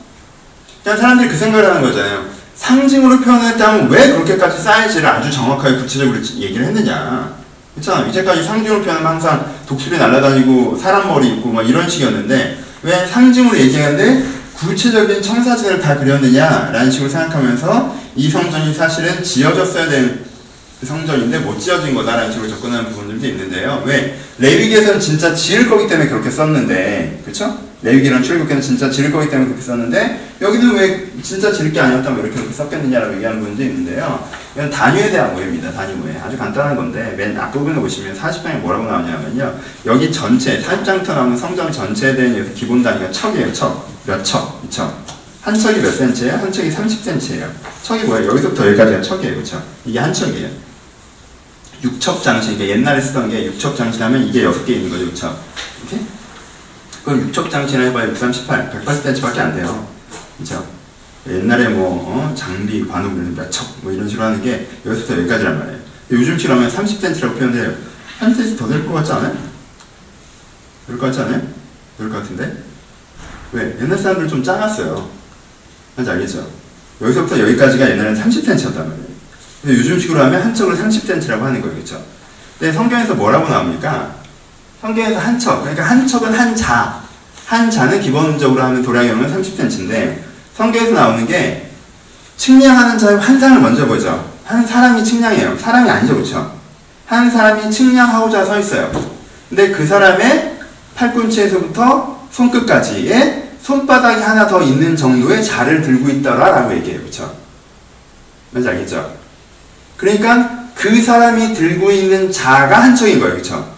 그냥 0.82 0.98
사람들이 0.98 1.28
그 1.28 1.36
생각을 1.36 1.68
하는 1.68 1.82
거잖아요. 1.82 2.24
상징으로 2.56 3.20
표현했다면 3.20 3.90
왜 3.90 4.12
그렇게까지 4.12 4.60
사이즈를 4.60 5.06
아주 5.06 5.30
정확하게 5.30 5.76
구체적으로 5.76 6.16
얘기를 6.16 6.64
했느냐. 6.66 7.34
그렇잖아. 7.74 8.06
이제까지 8.08 8.42
상징으로 8.42 8.82
표현하면 8.82 9.12
항상 9.12 9.52
독수리 9.68 9.98
날아다니고 9.98 10.76
사람 10.76 11.08
머리 11.08 11.28
있고 11.34 11.50
막 11.50 11.68
이런 11.68 11.88
식이었는데 11.88 12.58
왜 12.82 13.06
상징으로 13.06 13.58
얘기하는데 13.58 14.35
구체적인 14.58 15.22
청사진을 15.22 15.80
다 15.80 15.98
그렸느냐라는 15.98 16.90
식으로 16.90 17.10
생각하면서 17.10 17.96
이 18.16 18.30
성전이 18.30 18.74
사실은 18.74 19.22
지어졌어야 19.22 19.88
될 19.88 20.24
성전인데 20.82 21.38
못 21.40 21.58
지어진 21.58 21.94
거다라는 21.94 22.32
식으로 22.32 22.48
접근하는 22.50 22.90
부분들도 22.90 23.26
있는데요. 23.26 23.82
왜? 23.86 24.18
레위기에서는 24.38 25.00
진짜 25.00 25.34
지을 25.34 25.68
거기 25.68 25.86
때문에 25.88 26.08
그렇게 26.08 26.30
썼는데, 26.30 27.22
그쵸? 27.24 27.58
레위기랑 27.82 28.22
출애굽기는 28.22 28.60
진짜 28.60 28.90
지을 28.90 29.10
거기 29.10 29.30
때문에 29.30 29.48
그렇게 29.48 29.62
썼는데, 29.62 30.34
여기는 30.40 30.74
왜 30.74 31.06
진짜 31.22 31.50
지을 31.50 31.72
게 31.72 31.80
아니었다면 31.80 32.18
왜 32.18 32.24
이렇게 32.24 32.36
그렇게 32.40 32.54
썼겠느냐라고 32.54 33.14
얘기하는 33.14 33.40
부분도 33.40 33.62
있는데요. 33.62 34.28
이건 34.54 34.70
단위에 34.70 35.10
대한 35.10 35.34
오해입니다. 35.34 35.72
단위 35.72 35.94
오해. 36.02 36.18
아주 36.22 36.36
간단한 36.36 36.76
건데, 36.76 37.14
맨 37.16 37.38
앞부분에 37.38 37.76
보시면 37.80 38.14
40장에 38.14 38.58
뭐라고 38.58 38.84
나오냐면요. 38.84 39.54
여기 39.86 40.12
전체, 40.12 40.60
40장부터 40.60 41.08
나오는 41.08 41.36
성전 41.36 41.72
전체에 41.72 42.16
대한 42.16 42.54
기본 42.54 42.82
단위가 42.82 43.10
척이에요, 43.10 43.52
척. 43.52 43.95
몇 44.06 44.22
척? 44.24 44.62
이 44.66 44.70
척. 44.70 45.04
한 45.42 45.54
척이 45.58 45.80
몇 45.80 45.90
센치예요? 45.92 46.34
한 46.38 46.50
척이 46.52 46.70
30cm예요. 46.70 47.48
척이 47.82 48.04
뭐예요? 48.04 48.30
여기서부터 48.30 48.66
여기까지가 48.68 49.02
척이에요. 49.02 49.34
그렇죠? 49.34 49.62
이게 49.84 49.98
한 49.98 50.12
척이에요. 50.12 50.48
육척 51.84 52.22
장치, 52.22 52.54
이게 52.54 52.70
옛날에 52.70 53.00
쓰던 53.00 53.28
게 53.30 53.44
육척 53.46 53.76
장치라면 53.76 54.26
이게 54.26 54.42
여섯 54.44 54.64
개 54.64 54.74
있는 54.74 54.90
거죠. 54.90 55.04
그렇죠? 55.04 55.38
이렇게? 55.82 56.04
그럼 57.04 57.20
육척 57.20 57.50
장치는 57.50 57.88
해봐야 57.88 58.06
638, 58.08 58.82
180cm밖에 58.84 59.38
안 59.38 59.54
돼요. 59.54 59.86
그렇죠? 60.36 60.66
옛날에 61.28 61.68
뭐 61.68 62.04
어? 62.08 62.34
장비, 62.34 62.86
관우 62.86 63.10
몇 63.10 63.50
척, 63.50 63.66
뭐 63.82 63.92
이런 63.92 64.08
식으로 64.08 64.26
하는 64.26 64.42
게 64.42 64.68
여기서부터 64.84 65.18
여기까지란 65.20 65.58
말이에요. 65.58 65.78
요즘처럼 66.10 66.58
하면 66.58 66.70
30cm라고 66.72 67.38
표현해요. 67.38 67.74
한 68.18 68.34
cm 68.34 68.56
더 68.56 68.66
될 68.68 68.86
것 68.86 68.94
같지 68.94 69.12
않아요? 69.12 69.36
될것 70.86 71.00
같지 71.10 71.20
않아요? 71.20 71.42
될 71.98 72.08
것 72.08 72.16
같은데? 72.22 72.56
왜? 73.52 73.76
옛날 73.80 73.98
사람들은 73.98 74.28
좀 74.28 74.42
작았어요. 74.42 75.08
뭔지 75.94 76.10
알겠죠? 76.10 76.46
여기서부터 77.00 77.38
여기까지가 77.40 77.90
옛날에는 77.90 78.22
30cm였단 78.22 78.76
말이에요. 78.76 79.16
근데 79.62 79.78
요즘 79.78 79.98
식으로 79.98 80.22
하면 80.24 80.42
한 80.42 80.54
척을 80.54 80.76
30cm라고 80.76 81.40
하는. 81.40 81.60
그렇죠? 81.60 82.02
근데 82.58 82.72
성경에서 82.72 83.14
뭐라고 83.14 83.48
나옵니까? 83.48 84.14
성경에서 84.80 85.18
한 85.18 85.38
척, 85.38 85.60
그러니까 85.60 85.84
한 85.84 86.06
척은 86.06 86.32
한 86.32 86.54
자. 86.54 87.06
한 87.46 87.70
자는 87.70 88.00
기본적으로 88.00 88.60
하는 88.60 88.82
도량형은 88.82 89.32
30cm인데 89.32 90.18
성경에서 90.56 90.92
나오는 90.92 91.26
게 91.26 91.70
측량하는 92.36 92.98
자의 92.98 93.18
환상을 93.18 93.60
먼저 93.60 93.86
보죠. 93.86 94.32
한 94.44 94.66
사람이 94.66 95.04
측량해요. 95.04 95.56
사람이 95.56 95.88
아니죠. 95.88 96.14
그렇죠? 96.14 96.52
한 97.06 97.30
사람이 97.30 97.70
측량하고자 97.70 98.44
서 98.44 98.58
있어요. 98.58 98.90
근데 99.48 99.70
그 99.70 99.86
사람의 99.86 100.58
팔꿈치에서부터 100.96 102.15
손끝까지의 102.36 103.44
손바닥이 103.62 104.22
하나 104.22 104.46
더 104.46 104.60
있는 104.62 104.94
정도의 104.94 105.42
자를 105.42 105.80
들고 105.80 106.08
있더라 106.10 106.50
라고 106.50 106.74
얘기해요. 106.74 107.00
그렇죠? 107.00 107.34
뭔지 108.50 108.68
알겠죠? 108.68 109.14
그러니까 109.96 110.66
그 110.74 111.00
사람이 111.00 111.54
들고 111.54 111.90
있는 111.90 112.30
자가 112.30 112.82
한 112.82 112.94
척인 112.94 113.18
거예요. 113.18 113.34
그렇죠? 113.34 113.74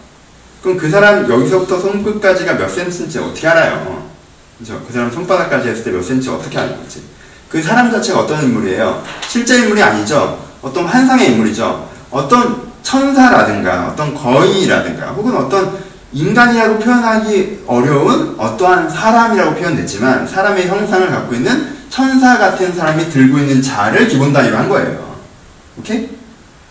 그럼 0.61 0.77
그 0.77 0.89
사람 0.89 1.29
여기서부터 1.29 1.79
손끝까지가 1.79 2.53
몇 2.55 2.69
센치인지 2.69 3.19
어떻게 3.19 3.47
알아요? 3.47 4.09
그죠? 4.59 4.83
그 4.85 4.93
사람 4.93 5.09
손바닥까지 5.09 5.69
했을 5.69 5.85
때 5.85 5.91
몇 5.91 6.03
센치 6.03 6.29
어떻게 6.29 6.59
아는 6.59 6.77
거지? 6.77 7.01
그 7.49 7.63
사람 7.63 7.89
자체가 7.89 8.19
어떤 8.19 8.43
인물이에요? 8.43 9.01
실제 9.27 9.57
인물이 9.59 9.81
아니죠. 9.81 10.45
어떤 10.61 10.85
환상의 10.85 11.31
인물이죠. 11.31 11.89
어떤 12.11 12.69
천사라든가 12.83 13.87
어떤 13.87 14.13
거인이라든가 14.13 15.11
혹은 15.11 15.35
어떤 15.37 15.77
인간이라고 16.11 16.79
표현하기 16.79 17.63
어려운 17.67 18.35
어떠한 18.37 18.89
사람이라고 18.89 19.55
표현됐지만 19.55 20.27
사람의 20.27 20.67
형상을 20.67 21.09
갖고 21.09 21.35
있는 21.35 21.77
천사 21.89 22.37
같은 22.37 22.73
사람이 22.73 23.09
들고 23.09 23.37
있는 23.39 23.61
자를 23.61 24.07
기본 24.07 24.33
단위로 24.33 24.57
한 24.57 24.69
거예요. 24.69 25.15
오케이? 25.77 26.09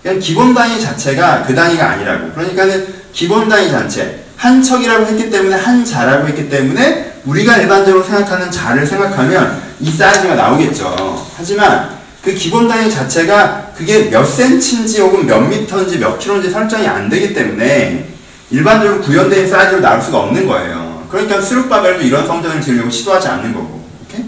그냥 0.02 0.18
기본 0.18 0.54
단위 0.54 0.80
자체가 0.80 1.44
그 1.44 1.54
단위가 1.54 1.90
아니라고. 1.90 2.32
그러니까는 2.32 2.86
기본 3.12 3.48
단위 3.48 3.70
자체 3.70 4.24
한 4.36 4.62
척이라고 4.62 5.06
했기 5.06 5.30
때문에 5.30 5.56
한 5.56 5.84
자라고 5.84 6.28
했기 6.28 6.48
때문에 6.48 7.20
우리가 7.24 7.58
일반적으로 7.58 8.04
생각하는 8.04 8.50
자를 8.50 8.86
생각하면 8.86 9.60
이 9.80 9.90
사이즈가 9.90 10.34
나오겠죠. 10.34 11.26
하지만 11.36 11.90
그 12.22 12.32
기본 12.34 12.68
단위 12.68 12.90
자체가 12.90 13.72
그게 13.76 14.10
몇 14.10 14.24
센치인지 14.24 15.00
혹은 15.00 15.26
몇 15.26 15.40
미터인지 15.40 15.98
몇 15.98 16.18
킬로인지 16.18 16.50
설정이 16.50 16.86
안 16.86 17.08
되기 17.08 17.34
때문에 17.34 18.17
일반적으로 18.50 19.00
구현된 19.02 19.48
사이즈로 19.48 19.80
나올 19.80 20.00
수가 20.00 20.18
없는 20.20 20.46
거예요. 20.46 21.06
그러니까 21.10 21.40
수륙바벨도 21.40 22.02
이런 22.02 22.26
성전을 22.26 22.60
지으려고 22.60 22.90
시도하지 22.90 23.28
않는 23.28 23.54
거고. 23.54 23.86
오케이? 24.04 24.24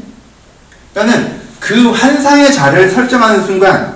그러니까는 0.92 1.40
그 1.58 1.90
환상의 1.90 2.52
자를 2.52 2.90
설정하는 2.90 3.44
순간, 3.44 3.94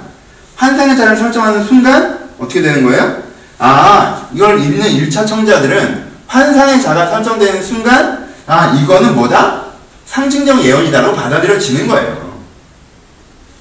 환상의 0.56 0.96
자를 0.96 1.16
설정하는 1.16 1.64
순간 1.64 2.30
어떻게 2.38 2.62
되는 2.62 2.84
거예요? 2.84 3.22
아, 3.58 4.28
이걸 4.32 4.60
읽는 4.60 4.86
1차 4.86 5.26
청자들은 5.26 6.04
환상의 6.26 6.82
자가 6.82 7.10
설정되는 7.10 7.62
순간, 7.62 8.28
아, 8.46 8.74
이거는 8.74 9.14
뭐다? 9.14 9.64
상징적 10.06 10.62
예언이다로 10.62 11.14
받아들여지는 11.14 11.86
거예요. 11.88 12.40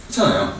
그렇잖아요. 0.07 0.53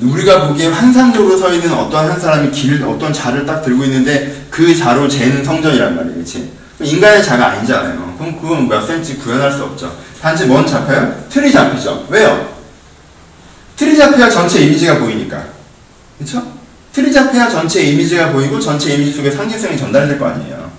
우리가 0.00 0.48
보기에 0.48 0.68
환상적으로 0.68 1.36
서 1.38 1.52
있는 1.52 1.72
어떤 1.72 2.10
한 2.10 2.20
사람이 2.20 2.50
길, 2.50 2.82
어떤 2.84 3.12
자를 3.12 3.46
딱 3.46 3.62
들고 3.62 3.84
있는데 3.84 4.46
그 4.50 4.74
자로 4.74 5.08
재는 5.08 5.44
성전이란 5.44 5.96
말이에요. 5.96 6.16
그치? 6.16 6.52
인간의 6.80 7.24
자가 7.24 7.52
아니잖아요. 7.52 8.14
그럼 8.18 8.38
그건 8.40 8.68
몇 8.68 8.82
센치 8.82 9.16
구현할 9.16 9.50
수 9.50 9.64
없죠. 9.64 9.96
단지 10.20 10.44
뭔 10.44 10.66
잡혀요? 10.66 11.24
틀이 11.30 11.50
잡히죠. 11.50 12.06
왜요? 12.10 12.54
틀이 13.76 13.96
잡혀야 13.96 14.28
전체 14.28 14.60
이미지가 14.60 14.98
보이니까. 14.98 15.44
그쵸? 16.18 16.42
틀이 16.92 17.12
잡혀야 17.12 17.48
전체 17.48 17.82
이미지가 17.82 18.32
보이고 18.32 18.60
전체 18.60 18.94
이미지 18.94 19.12
속에 19.12 19.30
상징성이 19.30 19.78
전달될 19.78 20.18
거 20.18 20.26
아니에요. 20.26 20.70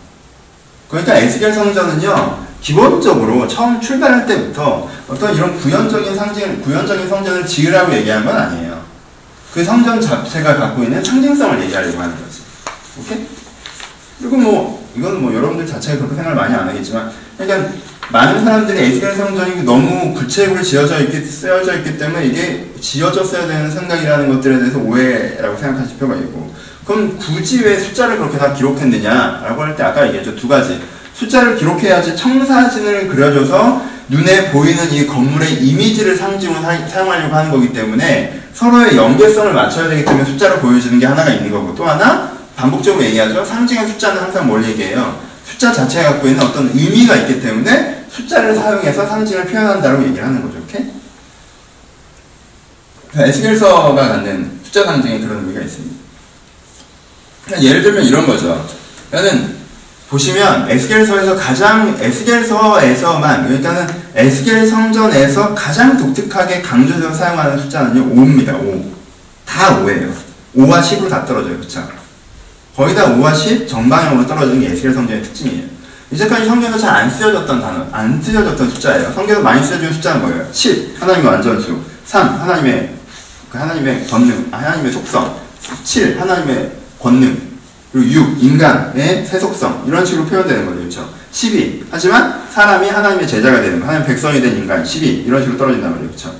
그러니까 0.89 1.15
에스겔 1.15 1.53
성전은요, 1.53 2.45
기본적으로 2.61 3.47
처음 3.47 3.79
출발할 3.79 4.25
때부터 4.25 4.89
어떤 5.07 5.35
이런 5.35 5.57
구현적인 5.57 6.15
상징, 6.15 6.61
구현적인 6.61 7.07
성전을 7.07 7.45
지으라고 7.45 7.93
얘기한 7.93 8.25
건 8.25 8.35
아니에요. 8.35 8.66
그 9.57 9.63
성전 9.63 9.99
자체가 9.99 10.57
갖고 10.57 10.83
있는 10.83 11.03
상징성을 11.03 11.63
얘기하려고 11.63 11.99
하는 11.99 12.13
거지. 12.15 12.41
오케이? 12.99 13.25
그리고 14.19 14.37
뭐, 14.37 14.87
이건 14.95 15.19
뭐 15.19 15.33
여러분들 15.33 15.65
자체가 15.65 15.97
그렇게 15.97 16.13
생각을 16.13 16.35
많이 16.35 16.53
안 16.53 16.69
하겠지만, 16.69 17.11
그러니까 17.35 17.71
많은 18.11 18.45
사람들이 18.45 18.77
에스겔 18.77 19.15
성전이 19.15 19.63
너무 19.63 20.13
구체적으로 20.13 20.61
지어져 20.61 20.99
있기, 20.99 21.25
쓰여져 21.25 21.77
있기 21.77 21.97
때문에 21.97 22.27
이게 22.27 22.71
지어졌어야 22.79 23.47
되는 23.47 23.71
생각이라는 23.71 24.29
것들에 24.29 24.59
대해서 24.59 24.77
오해라고 24.77 25.57
생각하실 25.57 25.95
필요가 25.97 26.15
있고, 26.17 26.53
그럼 26.85 27.17
굳이 27.17 27.63
왜 27.63 27.79
숫자를 27.79 28.19
그렇게 28.19 28.37
다 28.37 28.53
기록했느냐라고 28.53 29.63
할 29.63 29.75
때 29.75 29.81
아까 29.81 30.05
얘기했죠. 30.05 30.35
두 30.35 30.47
가지. 30.47 30.79
숫자를 31.15 31.55
기록해야지 31.55 32.15
청사진을 32.15 33.07
그려줘서 33.07 33.81
눈에 34.09 34.51
보이는 34.51 34.93
이 34.93 35.07
건물의 35.07 35.65
이미지를 35.65 36.15
상징으로 36.15 36.61
사, 36.61 37.01
용하려고 37.01 37.35
하는 37.35 37.49
거기 37.49 37.73
때문에 37.73 38.43
서로의 38.57 38.97
연계성을 38.97 39.53
맞춰야 39.53 39.87
되기 39.87 40.03
때문에 40.03 40.25
숫자를 40.25 40.59
보여주는 40.59 40.97
게 40.97 41.05
하나가 41.05 41.29
있는 41.31 41.51
거고 41.51 41.75
또 41.75 41.85
하나 41.85 42.35
반복적으로 42.55 43.03
얘기하죠. 43.05 43.45
상징의 43.45 43.87
숫자는 43.87 44.19
항상 44.19 44.47
뭘 44.47 44.65
얘기해요? 44.65 45.21
숫자 45.45 45.71
자체가 45.71 46.13
갖고 46.13 46.27
있는 46.27 46.43
어떤 46.43 46.71
의미가 46.73 47.15
있기 47.17 47.39
때문에 47.39 48.05
숫자를 48.09 48.55
사용해서 48.55 49.05
상징을 49.05 49.45
표현한다고 49.45 50.03
얘기를 50.05 50.25
하는 50.25 50.41
거죠. 50.41 50.57
오케이? 50.57 50.87
에스겔서가 53.15 53.93
갖는 53.93 54.59
숫자 54.63 54.85
상징에 54.85 55.19
그런 55.19 55.37
의미가 55.41 55.61
있습니다. 55.61 55.95
예를 57.61 57.83
들면 57.83 58.05
이런 58.05 58.25
거죠. 58.25 58.67
그러니까는 59.11 59.56
보시면 60.09 60.69
에스겔서에서 60.69 61.35
가장 61.35 61.97
에스겔서에서만 61.99 63.45
그러니까는 63.47 63.87
에스겔 64.15 64.65
성전에서 64.67 65.53
가장 65.53 65.97
독특하게 65.97 66.61
강조해서 66.61 67.13
사용하는 67.13 67.57
숫자는요 67.59 68.15
5입니다. 68.15 68.53
5. 68.55 68.85
다 69.45 69.79
5예요. 69.83 70.09
5와 70.55 70.81
10으로 70.81 71.09
다 71.09 71.25
떨어져요. 71.25 71.57
그쵸? 71.59 71.87
거의 72.75 72.95
다 72.95 73.13
5와 73.15 73.35
10 73.35 73.67
정방향으로 73.67 74.25
떨어지는 74.25 74.61
게 74.61 74.71
에스겔 74.71 74.93
성전의 74.93 75.23
특징이에요. 75.23 75.63
이제까지 76.11 76.45
성경에서 76.45 76.79
잘 76.79 76.95
안 76.95 77.09
쓰여졌던 77.11 77.59
단어, 77.59 77.85
안 77.91 78.21
쓰여졌던 78.21 78.69
숫자예요. 78.69 79.11
성경에서 79.11 79.41
많이 79.41 79.61
쓰여진 79.65 79.91
숫자는 79.91 80.21
뭐예요? 80.21 80.47
10, 80.53 80.95
하나님의 81.01 81.31
완전수. 81.31 81.81
3, 82.05 82.39
하나님의, 82.39 82.93
그 83.51 83.57
하나님의 83.57 84.07
권능, 84.07 84.47
아, 84.51 84.57
하나님의 84.57 84.93
속성. 84.93 85.35
7, 85.83 86.17
하나님의 86.17 86.71
권능. 86.97 87.46
그리고 87.97 88.11
6, 88.11 88.43
인간의 88.43 89.25
세속성. 89.25 89.85
이런 89.87 90.05
식으로 90.05 90.25
표현되는 90.27 90.65
거죠. 90.65 90.77
그렇죠? 90.77 91.09
12. 91.31 91.85
하지만 91.89 92.41
사람이 92.51 92.89
하나님의 92.89 93.27
제자가 93.27 93.61
되는 93.61 93.79
거. 93.79 93.87
하나님 93.87 94.05
백성이 94.05 94.39
된 94.39 94.55
인간. 94.55 94.85
12. 94.85 95.23
이런 95.25 95.41
식으로 95.41 95.57
떨어진단 95.57 95.91
말이에요. 95.91 96.09
그렇죠? 96.09 96.35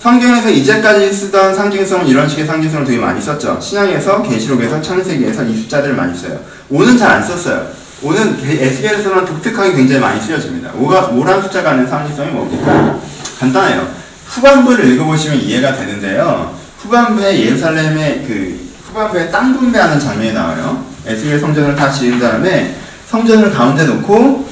성경에서 0.00 0.50
이제까지 0.50 1.12
쓰던 1.12 1.54
상징성은 1.54 2.06
이런 2.08 2.28
식의 2.28 2.44
상징성을 2.44 2.84
되게 2.84 2.98
많이 2.98 3.20
썼죠. 3.22 3.58
신앙에서, 3.60 4.22
계시록에서, 4.22 4.82
창세기에서 4.82 5.44
이 5.44 5.56
숫자들을 5.62 5.94
많이 5.94 6.16
써요. 6.18 6.40
5는 6.70 6.98
잘 6.98 7.12
안 7.12 7.22
썼어요. 7.22 7.66
5는 8.02 8.44
에스겔에서는 8.44 9.24
독특하게 9.24 9.72
굉장히 9.74 10.00
많이 10.00 10.20
쓰여집니다. 10.20 10.72
5가, 10.72 11.12
5란 11.12 11.42
숫자가 11.42 11.70
하는 11.70 11.86
상징성이 11.86 12.30
뭡니까? 12.32 12.98
간단해요. 13.38 13.88
후반부를 14.26 14.92
읽어보시면 14.92 15.38
이해가 15.40 15.74
되는데요. 15.76 16.54
후반부에 16.78 17.46
예루살렘의 17.46 18.24
그 18.26 18.65
후반부에 18.96 19.30
땅 19.30 19.54
분배하는 19.56 20.00
장면이 20.00 20.32
나와요. 20.32 20.86
에스겔 21.04 21.38
성전을 21.38 21.76
다 21.76 21.90
지은 21.90 22.18
다음에 22.18 22.74
성전을 23.08 23.52
가운데 23.52 23.84
놓고 23.84 24.48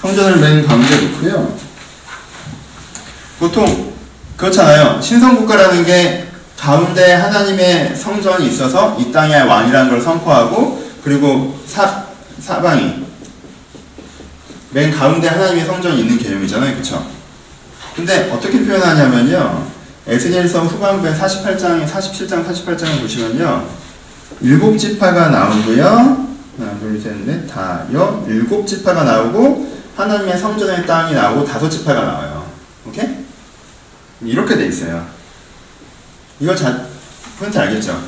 성전을 0.00 0.38
맨 0.38 0.66
가운데 0.66 0.96
놓고요. 0.96 1.56
보통 3.38 3.94
그렇잖아요. 4.36 5.00
신성국가라는 5.00 5.84
게 5.84 6.26
가운데 6.58 7.12
하나님의 7.14 7.96
성전이 7.96 8.48
있어서 8.48 8.96
이 8.98 9.12
땅의 9.12 9.46
왕이라는 9.46 9.90
걸 9.90 10.00
선포하고 10.00 10.90
그리고 11.04 11.58
사, 11.66 12.04
사방이 12.40 13.06
맨 14.72 14.90
가운데 14.90 15.28
하나님의 15.28 15.64
성전이 15.64 16.00
있는 16.00 16.18
개념이잖아요. 16.18 16.76
그쵸? 16.76 17.19
근데 18.00 18.30
어떻게 18.32 18.64
표현하냐면요. 18.64 19.66
에스겔서 20.06 20.62
후반부에 20.62 21.12
48장, 21.12 21.86
47장, 21.86 22.46
48장을 22.46 23.02
보시면요. 23.02 23.66
일곱 24.40 24.78
지파가 24.78 25.28
나오고요. 25.28 26.28
하나, 26.58 26.78
둘, 26.80 26.98
셋, 26.98 27.14
넷, 27.26 27.46
다, 27.46 27.84
여, 27.92 28.24
일곱 28.26 28.66
지파가 28.66 29.04
나오고 29.04 29.70
하나님의 29.96 30.38
성전의 30.38 30.86
땅이 30.86 31.12
나오고 31.12 31.44
다섯 31.44 31.68
지파가 31.68 32.00
나와요. 32.02 32.46
오케이? 32.86 33.06
이렇게 34.22 34.56
돼 34.56 34.66
있어요. 34.66 35.06
이거 36.40 36.54
자, 36.54 36.86
포인트 37.38 37.58
알겠죠? 37.58 38.02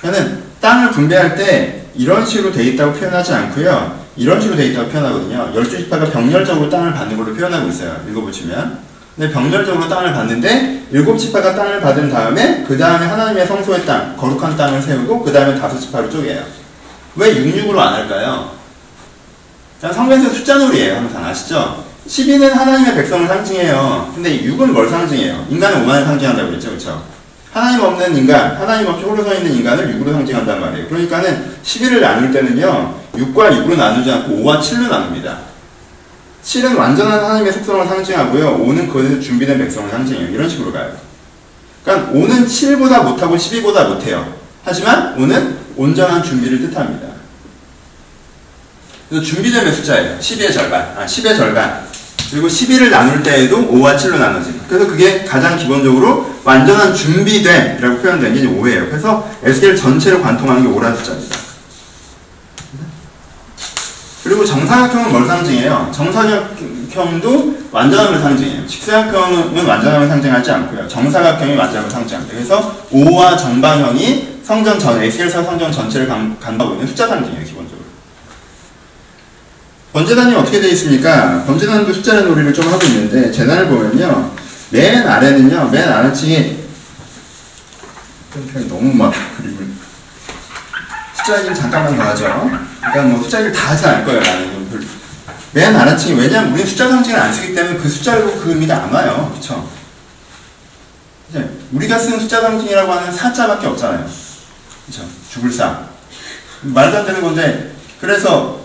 그러니까는 0.00 0.42
땅을 0.62 0.92
분배할 0.92 1.36
때 1.36 1.84
이런 1.94 2.24
식으로 2.24 2.52
돼 2.52 2.64
있다고 2.64 2.94
표현하지 2.94 3.34
않고요. 3.34 4.00
이런 4.16 4.40
식으로 4.40 4.56
돼 4.56 4.68
있다고 4.68 4.88
표현하거든요. 4.88 5.52
열두 5.54 5.76
지파가 5.76 6.06
병렬적으로 6.06 6.70
땅을 6.70 6.94
받는 6.94 7.18
걸로 7.18 7.34
표현하고 7.34 7.68
있어요. 7.68 8.02
읽어보시면. 8.08 8.89
근데 9.16 9.32
병렬적으로 9.32 9.88
땅을 9.88 10.12
받는데 10.12 10.84
일곱 10.92 11.18
지파가 11.18 11.54
땅을 11.54 11.80
받은 11.80 12.10
다음에 12.10 12.64
그 12.66 12.78
다음에 12.78 13.06
하나님의 13.06 13.46
성소의 13.46 13.84
땅, 13.84 14.16
거룩한 14.16 14.56
땅을 14.56 14.80
세우고 14.80 15.22
그 15.22 15.32
다음에 15.32 15.58
다섯 15.58 15.78
지파로 15.78 16.08
쪼개요. 16.10 16.42
왜 17.16 17.34
66으로 17.34 17.78
안 17.78 17.94
할까요? 17.94 18.52
성경에서 19.80 20.30
숫자 20.30 20.58
놀이에요. 20.58 20.96
항상 20.96 21.24
아시죠? 21.24 21.84
12는 22.06 22.50
하나님의 22.50 22.94
백성을 22.94 23.26
상징해요. 23.26 24.12
근데 24.14 24.40
6은 24.42 24.72
뭘 24.72 24.88
상징해요? 24.88 25.46
인간은 25.48 25.84
오만을 25.84 26.04
상징한다고 26.04 26.48
그랬죠. 26.48 26.68
그렇죠? 26.68 27.02
하나님 27.52 27.80
없는 27.80 28.16
인간, 28.16 28.56
하나님 28.56 28.86
없이 28.88 29.04
홀로 29.04 29.24
서 29.24 29.34
있는 29.34 29.52
인간을 29.54 29.98
6으로 29.98 30.12
상징한단 30.12 30.60
말이에요. 30.60 30.88
그러니까는 30.88 31.56
11을 31.64 32.00
나눌 32.00 32.32
때는요, 32.32 32.94
6과 33.14 33.50
6으로 33.50 33.76
나누지 33.76 34.10
않고 34.10 34.36
5와 34.36 34.60
7로 34.60 34.88
나눕니다. 34.88 35.49
7은 36.44 36.76
완전한 36.76 37.22
하나님의 37.24 37.52
속성을 37.52 37.86
상징하고요, 37.86 38.58
5는 38.58 38.88
그것에서 38.88 39.20
준비된 39.20 39.58
백성을 39.58 39.90
상징해요. 39.90 40.28
이런 40.28 40.48
식으로 40.48 40.72
가요. 40.72 40.92
그러니까 41.84 42.12
5는 42.12 42.46
7보다 42.46 43.04
못하고 43.04 43.36
12보다 43.36 43.88
못해요. 43.88 44.34
하지만 44.64 45.16
5는 45.16 45.56
온전한 45.76 46.22
준비를 46.22 46.60
뜻합니다. 46.60 47.08
그래서 49.08 49.24
준비되는 49.24 49.72
숫자예요. 49.74 50.18
12의 50.18 50.52
절반, 50.52 50.82
아, 50.96 51.04
10의 51.04 51.36
절반. 51.36 51.90
그리고 52.30 52.46
11을 52.46 52.90
나눌 52.90 53.22
때에도 53.22 53.56
5와 53.58 53.96
7로 53.96 54.18
나눠집니다. 54.18 54.66
그래서 54.68 54.86
그게 54.86 55.24
가장 55.24 55.58
기본적으로 55.58 56.30
완전한 56.44 56.94
준비된이라고 56.94 57.98
표현된 57.98 58.34
게 58.34 58.42
5예요. 58.42 58.88
그래서 58.88 59.28
에스겔 59.42 59.74
전체를 59.76 60.22
관통하는 60.22 60.62
게 60.62 60.68
5라는 60.68 60.96
숫자입니다. 60.96 61.49
그리고 64.30 64.44
정사각형은 64.44 65.10
뭘 65.10 65.26
상징해요? 65.26 65.90
정사각형도 65.92 67.58
완전함을 67.72 68.20
상징해요. 68.20 68.64
직사각형은 68.64 69.66
완전함을 69.66 70.06
상징하지 70.06 70.52
않고요. 70.52 70.86
정사각형이 70.86 71.56
완전함을 71.56 71.90
상징합니다. 71.90 72.36
그래서 72.36 72.86
5와 72.92 73.36
정방형이 73.36 74.38
성전 74.44 74.78
전, 74.78 75.02
에스겔서 75.02 75.42
성전 75.42 75.72
전체를 75.72 76.06
간, 76.06 76.38
간다고 76.38 76.74
있는 76.74 76.86
숫자 76.86 77.08
상징이에요, 77.08 77.44
기본적으로. 77.44 77.84
번제단이 79.94 80.32
어떻게 80.36 80.60
되어 80.60 80.70
있습니까? 80.70 81.42
번제단도 81.46 81.92
숫자의 81.92 82.22
놀이를 82.22 82.54
좀 82.54 82.72
하고 82.72 82.86
있는데 82.86 83.32
재단을 83.32 83.66
보면요. 83.66 84.30
맨 84.70 85.08
아래는요. 85.08 85.70
맨 85.72 85.88
아래층에 85.88 86.56
너무 88.68 88.94
막 88.94 89.12
그리고 89.38 89.69
숫자 91.20 91.38
얘기를 91.38 91.54
잠깐만 91.54 91.96
더 91.96 92.02
하죠. 92.04 92.50
그러니까 92.80 93.02
뭐 93.02 93.22
숫자 93.22 93.38
얘기를 93.40 93.56
다 93.56 93.70
하지 93.70 93.86
않을 93.86 94.04
거예요. 94.04 94.20
나는 94.20 94.60
맨 95.52 95.74
아래층이 95.74 96.18
왜냐면 96.18 96.52
우리는 96.52 96.68
숫자 96.68 96.88
상징을 96.88 97.18
안 97.18 97.32
쓰기 97.32 97.54
때문에 97.54 97.76
그 97.78 97.88
숫자로 97.88 98.38
그 98.40 98.50
의미가 98.50 98.84
안 98.84 98.92
와요. 98.92 99.30
그렇죠? 99.32 99.68
이제 101.28 101.48
우리가 101.72 101.98
쓰는 101.98 102.20
숫자 102.20 102.40
상징이라고 102.40 102.92
하는 102.92 103.12
사자밖에 103.12 103.66
없잖아요. 103.66 104.08
그렇죠? 104.86 105.08
죽을 105.30 105.52
사. 105.52 105.80
말도 106.62 106.98
안 106.98 107.06
되는 107.06 107.20
건데 107.20 107.74
그래서 108.00 108.60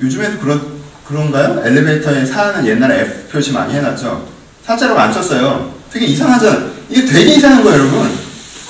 요즘에도 0.00 0.38
그런, 0.38 0.82
그런가요? 1.06 1.62
엘리베이터에 1.64 2.24
사는 2.24 2.66
옛날에 2.66 3.02
F 3.02 3.28
표시 3.28 3.52
많이 3.52 3.74
해놨죠? 3.74 4.28
사자로 4.64 4.98
안 4.98 5.12
썼어요. 5.12 5.74
되게 5.92 6.06
이상하잖아. 6.06 6.70
이게 6.88 7.04
되게 7.06 7.34
이상한 7.34 7.62
거예요, 7.62 7.80
여러분. 7.80 8.18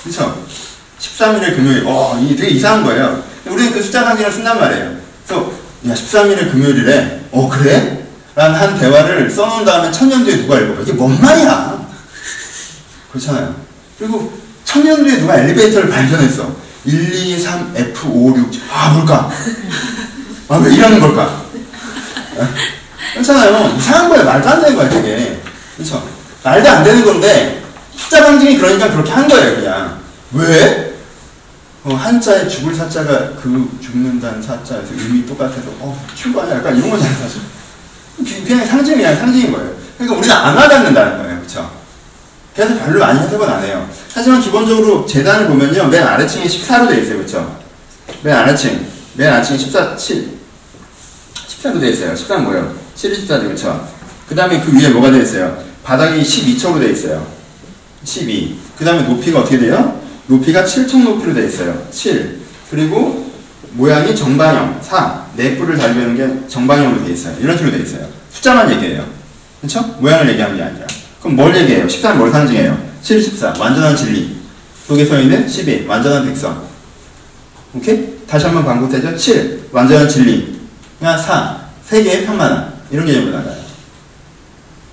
그쵸? 0.03 0.42
13일의 1.03 1.57
금요일. 1.57 1.85
어, 1.87 2.19
이게 2.23 2.37
되게 2.37 2.55
이상한 2.55 2.85
거예요. 2.85 3.23
우리는 3.47 3.73
그 3.73 3.83
숫자 3.83 4.05
상징을 4.05 4.31
쓴단 4.31 4.59
말이에요. 4.59 4.93
그래서, 5.27 5.53
야, 5.89 5.95
13일의 5.95 6.53
금요일이래. 6.53 7.21
어, 7.33 7.49
그래? 7.49 8.07
라는 8.35 8.59
한 8.59 8.79
대화를 8.79 9.29
써놓은 9.29 9.65
다음에 9.65 9.91
천년 9.91 10.25
뒤에 10.25 10.37
누가 10.39 10.59
읽어봐. 10.59 10.83
이게 10.83 10.93
뭔 10.93 11.21
말이야? 11.21 11.87
그렇잖아요. 13.11 13.55
그리고 13.99 14.33
천년 14.65 15.05
뒤에 15.05 15.19
누가 15.19 15.37
엘리베이터를 15.37 15.91
발견했어. 15.91 16.55
1, 16.85 17.15
2, 17.15 17.39
3, 17.39 17.73
F, 17.77 18.09
5, 18.09 18.37
6, 18.37 18.53
7. 18.53 18.63
아, 18.71 18.91
뭘까? 18.91 19.31
아, 20.49 20.57
왜 20.57 20.75
이러는 20.75 21.01
걸까? 21.01 21.43
그렇잖아요. 23.13 23.77
이상한 23.77 24.09
거예요. 24.09 24.25
말도 24.25 24.49
안 24.49 24.61
되는 24.63 24.77
거야, 24.77 24.89
되게. 24.89 25.41
그렇죠? 25.77 26.09
말도 26.43 26.69
안 26.69 26.85
되는 26.85 27.05
건데, 27.05 27.63
숫자 27.95 28.25
방징이 28.25 28.59
그러니까 28.59 28.91
그렇게 28.91 29.11
한 29.11 29.29
거예요, 29.29 29.57
그냥. 29.57 29.99
왜? 30.33 30.92
어, 31.85 31.95
한자에 31.95 32.47
죽을 32.47 32.75
사자가 32.75 33.33
그 33.43 33.79
죽는다는 33.83 34.41
사자에서 34.41 34.87
의미 34.97 35.27
똑같아서, 35.27 35.63
어, 35.81 36.07
출구하냐? 36.15 36.57
약간 36.57 36.77
이런 36.77 36.91
거잖아요, 36.91 37.17
사실. 37.19 37.41
그냥 38.47 38.67
상징이야, 38.67 39.17
상징인 39.17 39.51
거예요. 39.51 39.75
그러니까 39.99 40.19
우리는 40.19 40.35
안 40.35 40.57
와닿는다는 40.57 41.19
거예요, 41.19 41.37
그렇죠? 41.39 41.71
그래서 42.55 42.79
별로 42.79 43.01
많이 43.01 43.19
해석은 43.19 43.49
안 43.49 43.65
해요. 43.65 43.89
하지만 44.15 44.41
기본적으로 44.41 45.05
재단을 45.07 45.49
보면요, 45.49 45.89
맨 45.89 46.05
아래층에 46.05 46.45
14로 46.45 46.89
되어 46.89 47.01
있어요, 47.01 47.17
그렇죠? 47.17 47.61
맨 48.23 48.37
아래층, 48.37 48.87
맨 49.15 49.33
아래층에 49.33 49.59
14, 49.59 49.97
7. 49.97 50.39
14로 51.49 51.81
되어 51.81 51.91
있어요. 51.91 52.15
14는 52.15 52.43
뭐예요? 52.43 52.75
7이 52.97 53.27
14죠, 53.27 53.43
그렇죠? 53.43 53.89
그 54.29 54.37
다음에 54.37 54.61
그 54.61 54.73
위에 54.73 54.91
뭐가 54.91 55.11
되어 55.11 55.23
있어요? 55.23 55.65
바닥이 55.83 56.23
12척으로 56.23 56.79
되어 56.79 56.91
있어요. 56.91 57.27
12. 58.05 58.59
그 58.79 58.85
다음에 58.85 59.03
높이가 59.03 59.41
어떻게 59.41 59.59
돼요? 59.59 60.02
높이가 60.27 60.65
7척 60.65 61.03
높이로 61.03 61.35
되어 61.35 61.45
있어요. 61.47 61.87
7. 61.91 62.41
그리고 62.71 63.31
모양이 63.73 64.15
정방형, 64.15 64.81
4. 64.83 65.27
네 65.37 65.57
뿔을 65.57 65.79
달리는 65.79 66.17
게 66.17 66.49
정방형으로 66.49 67.05
되어 67.05 67.13
있어요. 67.15 67.37
이런 67.41 67.57
식으로 67.57 67.73
되어 67.73 67.83
있어요. 67.83 68.09
숫자만 68.31 68.71
얘기해요. 68.73 69.07
그렇죠? 69.61 69.83
모양을 70.01 70.29
얘기하는 70.31 70.57
게 70.57 70.63
아니라. 70.63 70.87
그럼 71.21 71.37
뭘 71.37 71.57
얘기해요? 71.57 71.87
14는 71.87 72.17
뭘 72.17 72.31
상징해요? 72.31 72.79
7, 73.03 73.23
14. 73.23 73.55
완전한 73.59 73.97
진리. 73.97 74.37
속에 74.87 75.05
서 75.05 75.19
있는 75.21 75.49
12. 75.49 75.87
완전한 75.87 76.27
백성. 76.27 76.67
오케이? 77.75 78.19
다시 78.27 78.47
한번 78.47 78.65
반복되죠? 78.65 79.17
7. 79.17 79.69
완전한 79.73 80.09
진리. 80.09 80.61
그냥 80.99 81.19
4. 81.19 81.69
세계의 81.85 82.27
편만함. 82.27 82.73
이런 82.91 83.07
개념으로 83.07 83.37
나가요. 83.37 83.63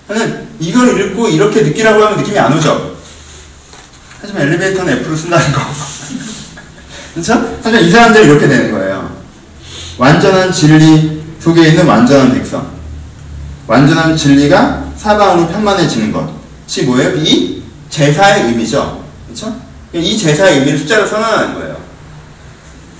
저는 0.08 0.48
이걸 0.60 1.00
읽고 1.00 1.28
이렇게 1.30 1.62
느끼라고 1.62 2.04
하면 2.04 2.20
느낌이 2.20 2.38
안 2.40 2.54
오죠? 2.58 2.98
하지만 4.22 4.44
엘리베이터는 4.44 5.00
F로 5.00 5.16
쓴다는 5.16 5.52
거. 5.52 5.62
그렇죠? 7.14 7.58
하지만 7.64 7.84
이 7.84 7.90
사람들이 7.90 8.26
이렇게 8.26 8.48
되는 8.48 8.72
거예요. 8.72 9.18
완전한 9.98 10.52
진리 10.52 11.24
속에 11.40 11.70
있는 11.70 11.86
완전한 11.86 12.34
백성. 12.34 12.70
완전한 13.68 14.18
진리가 14.18 14.94
사방으로 14.98 15.48
편만해지는 15.48 16.12
것이 16.12 16.84
뭐예요? 16.84 17.16
이 17.18 17.64
제사의 17.90 18.46
의미죠. 18.46 19.04
그렇죠? 19.28 19.56
이 19.94 20.18
제사의 20.18 20.60
의미를 20.60 20.80
숫자로 20.80 21.06
선언하는 21.06 21.54
거예요. 21.56 21.78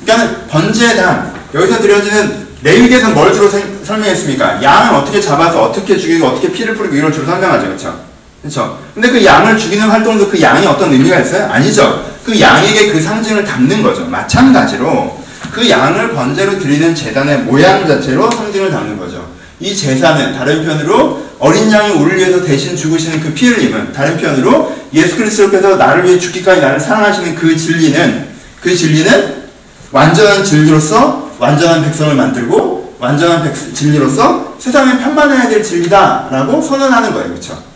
그러니까 0.04 0.46
번제단 0.48 1.34
여기서 1.54 1.80
드려지는 1.80 2.48
레위기에서는 2.62 3.16
뭘 3.16 3.34
주로 3.34 3.50
생, 3.50 3.84
설명했습니까? 3.84 4.62
양을 4.62 4.96
어떻게 4.96 5.22
잡아서 5.22 5.64
어떻게 5.64 5.98
죽이고 5.98 6.28
어떻게 6.28 6.52
피를 6.52 6.76
뿌리고 6.76 6.96
이걸 6.96 7.12
주로 7.12 7.26
설명하죠. 7.26 7.66
그렇죠? 7.66 8.09
그렇죠? 8.42 8.80
근데 8.94 9.10
그 9.10 9.24
양을 9.24 9.58
죽이는 9.58 9.90
활동도 9.90 10.30
그 10.30 10.42
양이 10.42 10.66
어떤 10.66 10.92
의미가 10.94 11.20
있어요? 11.20 11.50
아니죠. 11.52 12.06
그 12.24 12.40
양에게 12.40 12.92
그 12.92 13.02
상징을 13.02 13.44
담는 13.44 13.84
거죠. 13.84 14.06
마찬가지로 14.06 15.20
그 15.52 15.70
양을 15.70 16.14
번제로 16.14 16.60
드리는 16.60 16.94
재단의 16.94 17.40
모양 17.40 17.88
자체로 17.88 18.30
상징을 18.30 18.72
담는 18.72 18.98
거죠. 18.98 19.28
이 19.60 19.76
제사는 19.76 20.38
다른 20.38 20.64
표현으로 20.64 21.28
어린 21.40 21.72
양이 21.72 21.92
우리를 21.94 22.18
위해서 22.18 22.44
대신 22.44 22.78
죽으시는 22.78 23.20
그피 23.22 23.48
흘림은 23.48 23.92
다른 23.94 24.18
표현으로 24.18 24.76
예수 24.94 25.18
그리스도께서 25.18 25.76
나를 25.76 26.06
위해 26.06 26.20
죽기까지 26.20 26.62
나를 26.62 26.80
사랑하시는 26.80 27.36
그 27.36 27.56
진리는 27.56 28.28
그 28.62 28.76
진리는 28.76 29.44
완전한 29.92 30.44
진리로서 30.44 31.32
완전한 31.40 31.84
백성을 31.84 32.14
만들고 32.16 32.98
완전한 33.00 33.44
백, 33.44 33.54
진리로서 33.74 34.56
세상에 34.60 35.00
편만해야 35.00 35.50
될 35.50 35.64
진리다라고 35.64 36.62
선언하는 36.62 37.14
거예요. 37.14 37.30
그렇죠? 37.30 37.69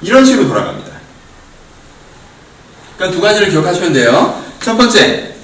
이런 0.00 0.24
식으로 0.24 0.48
돌아갑니다. 0.48 0.90
그러니까 2.96 3.16
두 3.16 3.22
가지를 3.22 3.50
기억하시면 3.50 3.92
돼요. 3.92 4.42
첫 4.62 4.76
번째, 4.76 5.34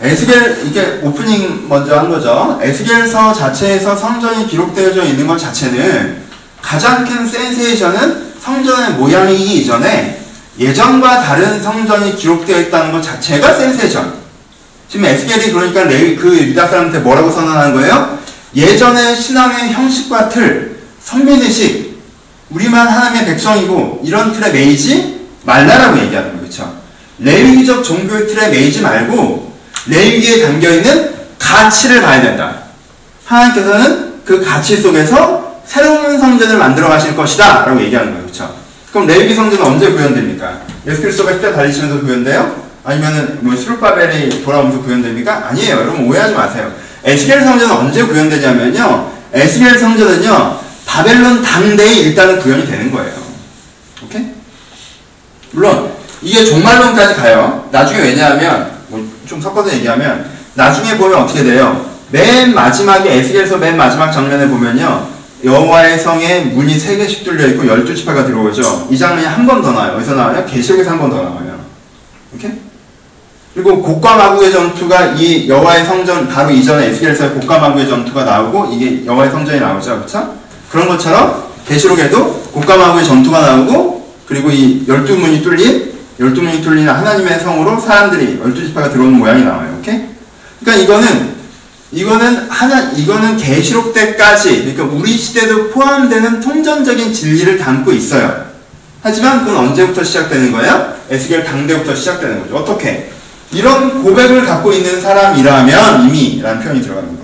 에스겔 0.00 0.62
이게 0.66 1.00
오프닝 1.02 1.68
먼저 1.68 1.96
한 1.96 2.08
거죠. 2.08 2.58
에스겔서 2.62 3.32
자체에서 3.32 3.96
성전이 3.96 4.48
기록되어져 4.48 5.04
있는 5.04 5.26
것 5.26 5.38
자체는 5.38 6.22
가장 6.60 7.04
큰 7.04 7.26
센세이션은 7.26 8.32
성전의 8.40 8.94
모양이기 8.94 9.58
이전에 9.58 10.20
예전과 10.58 11.22
다른 11.22 11.62
성전이 11.62 12.16
기록되어 12.16 12.60
있다는 12.62 12.92
것 12.92 13.02
자체가 13.02 13.54
센세이션. 13.54 14.14
지금 14.88 15.06
에스겔이 15.06 15.52
그러니까 15.52 15.84
레위 15.84 16.16
그 16.16 16.36
유다 16.36 16.66
사람한테 16.68 16.98
뭐라고 16.98 17.30
선언하는 17.30 17.74
거예요? 17.74 18.18
예전의 18.54 19.16
신앙의 19.16 19.72
형식과 19.72 20.28
틀, 20.28 20.76
성민의식, 21.02 21.91
우리만 22.54 22.86
하나님의 22.88 23.26
백성이고 23.26 24.02
이런 24.04 24.32
틀에 24.32 24.52
매이지 24.52 25.28
말라라고 25.44 25.98
얘기하는 25.98 26.28
거예요. 26.30 26.40
그렇죠? 26.40 26.74
레위기적 27.18 27.84
종교의 27.84 28.26
틀에 28.28 28.48
매이지 28.48 28.80
말고 28.80 29.52
레위기에 29.86 30.46
담겨있는 30.46 31.12
가치를 31.38 32.02
봐야 32.02 32.22
된다. 32.22 32.62
하나님께서는 33.26 34.22
그 34.24 34.44
가치 34.44 34.76
속에서 34.76 35.60
새로운 35.64 36.18
성전을 36.18 36.58
만들어 36.58 36.88
가실 36.88 37.16
것이다. 37.16 37.64
라고 37.64 37.80
얘기하는 37.80 38.12
거예요. 38.12 38.24
그렇죠? 38.24 38.54
그럼 38.90 39.06
레위기 39.06 39.34
성전은 39.34 39.64
언제 39.64 39.90
구현됩니까? 39.90 40.60
예수 40.86 41.00
그리스도가 41.00 41.32
십자 41.32 41.52
달리시면서 41.52 42.00
구현돼요? 42.00 42.62
아니면은 42.84 43.38
뭐 43.40 43.56
수르바벨이 43.56 44.44
돌아오면서 44.44 44.82
구현됩니까? 44.82 45.48
아니에요. 45.48 45.76
여러분 45.76 46.04
오해하지 46.04 46.34
마세요. 46.34 46.72
에스겔 47.04 47.40
성전은 47.42 47.74
언제 47.74 48.02
구현되냐면요. 48.02 49.10
에스겔 49.32 49.78
성전은요. 49.78 50.60
바벨론 50.96 51.40
당대에 51.42 51.94
일단은 52.00 52.38
구현이 52.38 52.66
되는 52.66 52.92
거예요. 52.92 53.12
오케이? 54.04 54.26
물론 55.52 55.90
이게 56.20 56.44
종말론까지 56.44 57.14
가요. 57.14 57.66
나중에 57.72 58.00
왜냐하면 58.00 58.70
뭐 58.88 59.02
좀 59.26 59.40
섞어서 59.40 59.72
얘기하면 59.72 60.26
나중에 60.54 60.98
보면 60.98 61.22
어떻게 61.22 61.42
돼요? 61.42 61.86
맨 62.10 62.54
마지막에 62.54 63.10
에스겔서 63.16 63.56
맨 63.56 63.78
마지막 63.78 64.12
장면에 64.12 64.46
보면요. 64.46 65.08
여호와의 65.42 65.98
성에 65.98 66.40
문이 66.40 66.78
세 66.78 66.98
개씩 66.98 67.24
뚫려 67.24 67.46
있고 67.48 67.66
열두 67.66 67.94
지파가 67.94 68.26
들어오죠. 68.26 68.88
이 68.90 68.98
장면이 68.98 69.26
한 69.26 69.46
번 69.46 69.62
더 69.62 69.72
나와요. 69.72 69.96
어디서 69.96 70.14
나와요? 70.16 70.44
계시록에서 70.44 70.90
한 70.90 70.98
번 70.98 71.08
더 71.08 71.16
나와요. 71.22 71.58
오케이? 72.34 72.50
그리고 73.54 73.80
곡과 73.80 74.16
마구의 74.16 74.52
전투가 74.52 75.14
이 75.16 75.48
여호와의 75.48 75.86
성전 75.86 76.28
바로 76.28 76.50
이전에 76.50 76.88
에스겔서의 76.88 77.30
곡과 77.30 77.58
마구의 77.58 77.88
전투가 77.88 78.24
나오고 78.24 78.66
이게 78.74 79.06
여호와의 79.06 79.30
성전이 79.30 79.60
나오죠. 79.60 79.96
그렇죠? 79.96 80.41
그런 80.72 80.88
것처럼 80.88 81.44
계시록에도 81.68 82.42
마구의 82.66 83.04
전투가 83.04 83.40
나오고 83.40 84.16
그리고 84.26 84.50
이 84.50 84.84
열두 84.88 85.16
문이 85.16 85.42
뚫린 85.42 85.92
열두 86.18 86.42
문이 86.42 86.62
뚫린 86.62 86.88
하나님의 86.88 87.40
성으로 87.40 87.78
사람들이 87.78 88.40
열두 88.42 88.66
지파가 88.66 88.90
들어오는 88.90 89.18
모양이 89.18 89.44
나와요. 89.44 89.76
오케이? 89.78 90.00
그러니까 90.60 90.84
이거는 90.84 91.32
이거는 91.92 92.48
하나 92.48 92.90
이거는 92.92 93.36
계시록 93.36 93.92
때까지 93.92 94.72
그러니까 94.74 94.84
우리 94.84 95.12
시대도 95.16 95.70
포함되는 95.70 96.40
통전적인 96.40 97.12
진리를 97.12 97.58
담고 97.58 97.92
있어요. 97.92 98.46
하지만 99.02 99.44
그건 99.44 99.68
언제부터 99.68 100.02
시작되는 100.02 100.52
거예요? 100.52 100.94
에스겔 101.10 101.44
당대부터 101.44 101.94
시작되는 101.94 102.40
거죠. 102.42 102.56
어떻게? 102.56 103.10
이런 103.50 104.02
고백을 104.02 104.46
갖고 104.46 104.72
있는 104.72 105.00
사람이라면 105.02 106.08
이미 106.08 106.40
라는 106.40 106.62
표현이. 106.62 106.80
오케이? 106.80 107.21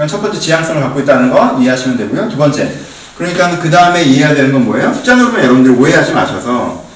그럼 0.00 0.08
첫 0.08 0.22
번째 0.22 0.40
지향성을 0.40 0.80
갖고 0.80 1.00
있다는 1.00 1.28
거 1.28 1.58
이해하시면 1.60 1.98
되고요. 1.98 2.30
두 2.30 2.38
번째. 2.38 2.74
그러니까 3.18 3.58
그 3.58 3.68
다음에 3.68 4.02
이해해야 4.02 4.34
되는 4.34 4.50
건 4.50 4.64
뭐예요? 4.64 4.94
숫자 4.94 5.14
누르면 5.14 5.44
여러분들 5.44 5.72
오해하지 5.72 6.12
마셔서 6.12 6.86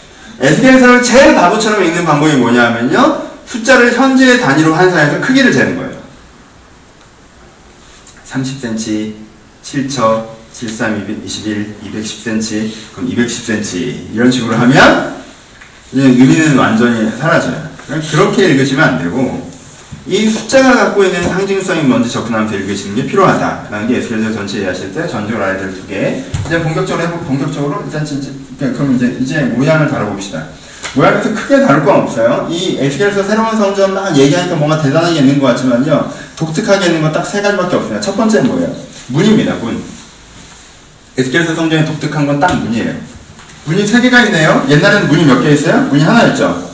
에스겔서를 0.41 1.03
제일 1.03 1.35
바보처럼 1.35 1.85
읽는 1.85 2.07
방법이 2.07 2.35
뭐냐면요. 2.37 3.25
숫자를 3.45 3.93
현재의 3.93 4.41
단위로 4.41 4.73
환산해서 4.75 5.21
크기를 5.21 5.53
재는 5.53 5.77
거예요. 5.77 5.93
30cm, 8.27 9.13
7처, 9.63 10.27
73, 10.55 11.23
21, 11.27 11.75
210cm, 11.85 12.71
그럼 12.95 13.11
210cm 13.11 14.15
이런 14.15 14.31
식으로 14.31 14.57
하면 14.57 15.17
의미는 15.93 16.57
완전히 16.57 17.11
사라져요. 17.19 17.69
그렇게 18.11 18.49
읽으시면 18.49 18.83
안 18.83 18.99
되고 18.99 19.54
이 20.07 20.29
숫자가 20.29 20.75
갖고 20.77 21.03
있는 21.03 21.23
상징성이 21.23 21.83
뭔지 21.83 22.11
접근하면서 22.11 22.55
읽으시는 22.57 22.95
게 22.97 23.07
필요하다라는 23.07 23.89
게 23.89 23.97
에스겔서 23.99 24.33
전체 24.35 24.59
이해하실 24.59 24.93
때 24.93 25.09
전적으로 25.09 25.43
알아야 25.43 25.59
될 25.59 25.73
두 25.75 25.87
개. 25.87 26.23
이제 26.47 26.63
본격적으로 26.63 27.03
해보 27.07 27.19
본격적으로 27.21 27.83
일단 27.87 28.05
진짜 28.05 28.29
그럼 28.59 28.97
이제 28.97 29.17
이제 29.21 29.41
모양을 29.43 29.89
다뤄봅시다. 29.89 30.45
모양에서 30.95 31.33
크게 31.35 31.61
다룰 31.65 31.85
건 31.87 32.03
없어요. 32.03 32.47
이 32.51 32.77
에스겔서 32.79 33.23
새로운 33.25 33.57
성전 33.57 33.95
막 33.95 34.15
얘기하니까 34.15 34.57
뭔가 34.57 34.81
대단하게 34.83 35.21
있는 35.21 35.41
것 35.41 35.47
같지만요. 35.49 36.13
독특하게 36.37 36.87
있는 36.87 37.01
건 37.01 37.11
딱 37.13 37.25
세 37.25 37.41
가지밖에 37.41 37.77
없습니다. 37.77 38.01
첫 38.03 38.15
번째는 38.15 38.49
뭐예요? 38.51 38.77
문입니다. 39.09 39.55
문. 39.55 39.83
에스겔서 41.17 41.55
성전의 41.55 41.87
독특한 41.87 42.27
건 42.27 42.39
딱 42.39 42.55
문이에요. 42.63 42.93
문이 43.65 43.87
세 43.87 44.03
개가 44.03 44.23
있네요. 44.27 44.67
옛날에는 44.69 45.09
문이 45.09 45.25
몇 45.25 45.41
개 45.43 45.51
있어요? 45.53 45.81
문이 45.85 46.03
하나였죠. 46.05 46.71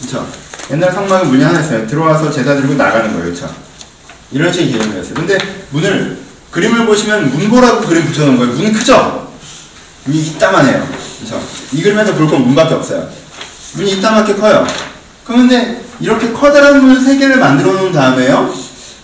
그렇죠. 0.00 0.26
옛날 0.70 0.92
성막은 0.92 1.28
문이 1.30 1.42
하나 1.42 1.60
있어요. 1.60 1.86
들어와서 1.86 2.30
제사 2.30 2.54
드리고 2.54 2.74
나가는 2.74 3.10
거예요. 3.12 3.24
그렇죠. 3.24 3.52
이런 4.30 4.52
식의 4.52 4.72
개념이었어요. 4.72 5.14
근데 5.14 5.38
문을 5.70 6.18
그림을 6.50 6.86
보시면 6.86 7.30
문보라고 7.30 7.86
그림 7.86 8.04
붙여놓은 8.06 8.36
거예요. 8.36 8.52
문 8.54 8.72
크죠? 8.72 9.32
문이 10.04 10.18
이따만해요. 10.26 10.86
그렇죠. 11.18 11.42
이 11.72 11.82
그림에서 11.82 12.14
볼 12.14 12.28
건 12.28 12.42
문밖에 12.42 12.74
없어요. 12.74 13.08
문이 13.74 13.92
이따만게 13.92 14.34
커요. 14.36 14.66
그런데 15.24 15.82
이렇게 16.00 16.32
커다란 16.32 16.84
문 16.84 17.02
세 17.02 17.16
개를 17.16 17.36
만들어 17.38 17.72
놓은 17.72 17.92
다음에요. 17.92 18.52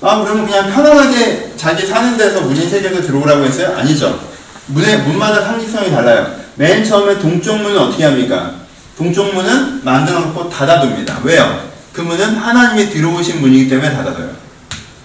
아 0.03 0.23
그러면 0.23 0.47
그냥 0.47 0.71
편안하게 0.71 1.53
자기 1.57 1.87
사는 1.87 2.17
데서 2.17 2.43
문이 2.43 2.69
세 2.69 2.81
개가 2.83 3.01
들어오라고 3.01 3.45
했어요? 3.45 3.75
아니죠. 3.79 4.21
문의 4.67 4.99
문마다 4.99 5.43
상징성이 5.43 5.91
달라요. 5.91 6.27
맨 6.57 6.85
처음에 6.85 7.19
동쪽 7.19 7.57
문은 7.59 7.79
어떻게 7.79 8.05
합니까? 8.05 8.53
동쪽 8.97 9.35
문은 9.35 9.85
만들어 9.85 10.21
놓고 10.21 10.49
닫아둡니다. 10.49 11.21
왜요? 11.25 11.61
그 11.93 12.01
문은 12.01 12.37
하나님이 12.37 12.91
들어오신 12.91 13.41
문이기 13.41 13.69
때문에 13.69 13.93
닫아둬요. 13.95 14.31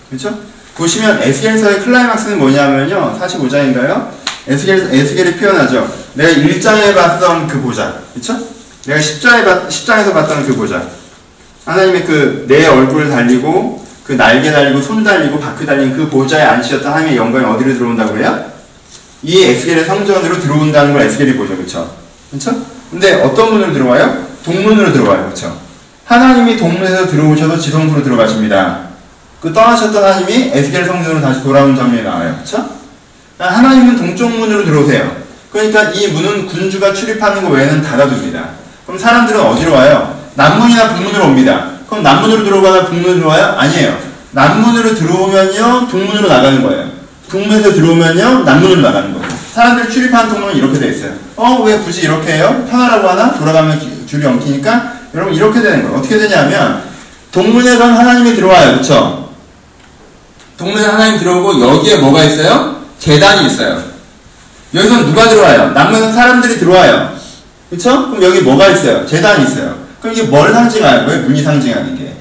그렇죠? 0.09 0.39
보시면 0.75 1.21
에스겔서의 1.21 1.81
클라이막스는 1.81 2.39
뭐냐면요. 2.39 3.19
45장인가요? 3.19 4.09
에스겔, 4.47 4.89
에스겔이 4.91 5.33
표현하죠. 5.35 5.91
내가 6.13 6.29
1장에 6.31 6.95
봤던 6.95 7.47
그 7.47 7.61
보자. 7.61 7.99
그렇죠? 8.13 8.39
내가 8.85 8.99
10장에, 8.99 9.67
10장에서 9.67 10.13
봤던 10.13 10.45
그 10.45 10.55
보자. 10.55 10.83
하나님의 11.65 12.05
그 12.05 12.45
내 12.47 12.65
얼굴 12.65 13.09
달리고 13.09 13.85
그 14.03 14.13
날개 14.13 14.51
달리고 14.51 14.81
손 14.81 15.03
달리고 15.03 15.39
바퀴 15.39 15.65
달린 15.65 15.95
그 15.95 16.09
보좌에 16.09 16.41
앉으셨던 16.41 16.91
하나님의 16.91 17.17
영광이 17.17 17.45
어디로 17.45 17.73
들어온다고 17.75 18.13
그래요? 18.13 18.43
이 19.21 19.43
에스겔의 19.43 19.85
성전으로 19.85 20.39
들어온다는 20.39 20.93
걸 20.93 21.03
에스겔이 21.03 21.35
보죠. 21.35 21.55
그렇죠? 21.55 21.95
그렇죠? 22.31 22.78
근데 22.91 23.21
어떤 23.21 23.53
문으로 23.53 23.73
들어와요? 23.73 24.25
동문으로 24.43 24.91
들어와요. 24.93 25.25
그렇죠? 25.25 25.55
하나님이 26.05 26.57
동문에서 26.57 27.07
들어오셔서 27.07 27.59
지성소로 27.59 28.03
들어가십니다. 28.03 28.79
그 29.41 29.53
떠나셨던 29.53 30.03
하나님이 30.03 30.51
에스겔 30.53 30.85
성전으로 30.85 31.21
다시 31.21 31.43
돌아온 31.43 31.75
장면이 31.75 32.03
나와요. 32.03 32.33
그렇죠? 32.35 32.67
하나님은 33.37 33.95
동쪽 33.95 34.31
문으로 34.31 34.65
들어오세요. 34.65 35.15
그러니까 35.51 35.91
이 35.91 36.07
문은 36.07 36.47
군주가 36.47 36.93
출입하는 36.93 37.43
것 37.43 37.49
외에는 37.49 37.81
닫아둡니다. 37.81 38.49
그럼 38.85 38.99
사람들은 38.99 39.39
어디로 39.39 39.71
와요? 39.73 40.19
남문이나 40.35 40.89
북문으로 40.95 41.25
옵니다. 41.25 41.69
그럼 41.87 42.03
남문으로 42.03 42.43
들어오거나 42.43 42.85
북문으로 42.85 43.15
들어와요? 43.15 43.55
아니에요. 43.57 43.97
남문으로 44.31 44.95
들어오면요, 44.95 45.87
북문으로 45.87 46.27
나가는 46.27 46.61
거예요. 46.61 46.89
북문에서 47.29 47.73
들어오면요, 47.73 48.43
남문으로 48.43 48.81
나가는 48.81 49.13
거예요. 49.13 49.18
사람들 49.53 49.89
출입하는 49.89 50.29
통로는 50.31 50.55
이렇게 50.55 50.79
돼 50.79 50.89
있어요. 50.89 51.13
어, 51.35 51.61
왜 51.63 51.77
굳이 51.79 52.01
이렇게 52.01 52.33
해요? 52.33 52.65
편하라고 52.69 53.09
하나? 53.09 53.33
돌아가면 53.33 54.05
줄이 54.05 54.25
엉키니까? 54.25 54.93
여러분, 55.15 55.33
이렇게 55.33 55.61
되는 55.61 55.83
거예요. 55.83 55.97
어떻게 55.97 56.17
되냐면, 56.17 56.83
동문에선 57.31 57.93
하나님이 57.93 58.35
들어와요. 58.35 58.77
그쵸? 58.77 59.29
동문에 60.57 60.85
하나님 60.85 61.19
들어오고, 61.19 61.61
여기에 61.61 61.97
뭐가 61.97 62.23
있어요? 62.25 62.83
재단이 62.99 63.47
있어요. 63.47 63.81
여기선 64.73 65.05
누가 65.05 65.27
들어와요? 65.27 65.71
남문에선 65.71 66.13
사람들이 66.13 66.59
들어와요. 66.59 67.17
그쵸? 67.69 68.09
그럼 68.09 68.23
여기 68.23 68.41
뭐가 68.41 68.67
있어요? 68.67 69.05
재단이 69.05 69.45
있어요. 69.45 69.75
그럼 69.99 70.15
이게 70.15 70.23
뭘 70.23 70.51
상징하는 70.53 71.05
거예요? 71.05 71.23
문이 71.23 71.41
상징하는 71.41 71.97
게. 71.97 72.13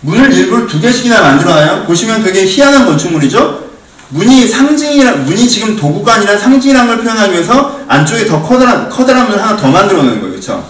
문을 0.00 0.32
일부러 0.32 0.66
두 0.66 0.80
개씩이나 0.80 1.20
만들어놔요. 1.20 1.84
보시면 1.84 2.24
되게 2.24 2.44
희한한 2.46 2.86
건축물이죠? 2.86 3.71
문이 4.12 4.46
상징이라, 4.46 5.12
문이 5.12 5.48
지금 5.48 5.74
도구가 5.74 6.14
아니라 6.14 6.36
상징이라는 6.36 6.86
걸 6.86 7.02
표현하기 7.02 7.32
위해서 7.32 7.80
안쪽에 7.88 8.26
더 8.26 8.42
커다란, 8.42 8.88
커다란 8.90 9.26
문을 9.26 9.42
하나 9.42 9.56
더 9.56 9.68
만들어 9.68 10.02
놓는 10.02 10.20
거예요. 10.20 10.34
그쵸? 10.34 10.64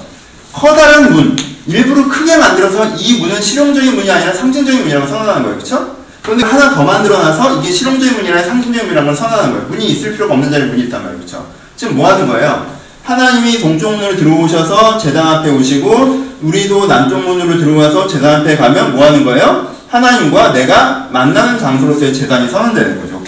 커다란 0.53 1.13
문. 1.13 1.37
일부러 1.67 2.09
크게 2.09 2.37
만들어서 2.37 2.95
이 2.97 3.21
문은 3.21 3.41
실용적인 3.41 3.97
문이 3.97 4.11
아니라 4.11 4.33
상징적인 4.33 4.83
문이라고 4.83 5.07
선언하는 5.07 5.43
거예요. 5.43 5.59
그쵸? 5.59 5.97
그런데 6.23 6.45
하나 6.45 6.73
더 6.73 6.85
만들어놔서 6.85 7.61
이게 7.61 7.73
실용적인 7.73 8.15
문이 8.15 8.29
아니라 8.29 8.45
상징적인 8.45 8.87
문이라는 8.87 9.07
걸 9.09 9.17
선언하는 9.17 9.53
거예요. 9.53 9.67
문이 9.69 9.87
있을 9.87 10.13
필요가 10.13 10.35
없는 10.35 10.51
자리에 10.51 10.67
문이 10.67 10.83
있단 10.85 11.03
말이에요. 11.03 11.21
그쵸? 11.21 11.45
지금 11.77 11.97
뭐 11.97 12.09
하는 12.13 12.29
거예요? 12.29 12.67
하나님이 13.03 13.59
동쪽 13.59 13.97
문을 13.97 14.17
들어오셔서 14.17 14.99
재단 14.99 15.27
앞에 15.27 15.51
오시고 15.51 16.33
우리도 16.43 16.87
남쪽 16.87 17.19
문으로 17.21 17.59
들어와서 17.59 18.07
재단 18.07 18.41
앞에 18.41 18.57
가면 18.57 18.95
뭐 18.95 19.05
하는 19.05 19.25
거예요? 19.25 19.73
하나님과 19.89 20.53
내가 20.53 21.09
만나는 21.11 21.59
장소로서의 21.59 22.15
재단이 22.15 22.49
선언되는 22.49 23.03
거죠. 23.03 23.22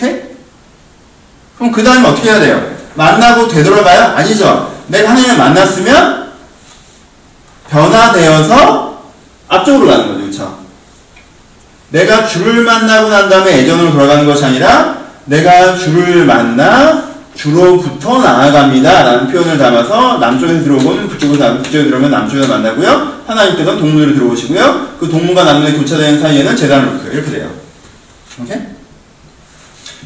그럼 1.65 1.73
그 1.73 1.83
다음에 1.83 2.07
어떻게 2.07 2.31
해야 2.31 2.41
돼요? 2.41 2.63
만나고 2.95 3.49
되돌아가요? 3.49 4.17
아니죠. 4.17 4.75
내가 4.89 5.11
하나님을 5.11 5.37
만났으면 5.39 6.33
변화되어서 7.71 9.03
앞쪽으로 9.49 9.89
가는 9.89 10.09
거죠. 10.09 10.19
그렇죠? 10.21 10.59
내가 11.89 12.27
주를 12.27 12.65
만나고 12.65 13.09
난 13.09 13.29
다음에 13.31 13.59
예전으로 13.59 13.93
돌아가는 13.93 14.27
것이 14.27 14.45
아니라 14.45 14.99
내가 15.25 15.77
주를 15.77 16.27
만나 16.27 17.05
주로부터 17.35 18.19
나아갑니다. 18.19 19.03
라는 19.03 19.29
표현을 19.29 19.57
담아서 19.57 20.19
남쪽에서 20.19 20.65
들어오면 20.65 21.09
북쪽으로 21.09 21.39
나, 21.39 21.55
북쪽에 21.57 21.85
들어오면 21.85 22.11
남쪽에서 22.11 22.49
만나고요. 22.49 23.23
하나님께서는 23.27 23.81
동문으로 23.81 24.15
들어오시고요. 24.15 24.97
그 25.01 25.09
동문과 25.09 25.45
남문의 25.45 25.73
교차되는 25.79 26.21
사이에는 26.21 26.57
재단을 26.57 26.93
놓고요. 26.93 27.13
이렇게 27.13 27.31
돼요. 27.31 27.51
오케이? 28.43 28.74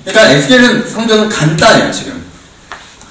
그러니까 0.09 0.31
에스겔은 0.31 0.88
성전은 0.88 1.29
간단해요, 1.29 1.92
지금. 1.92 2.18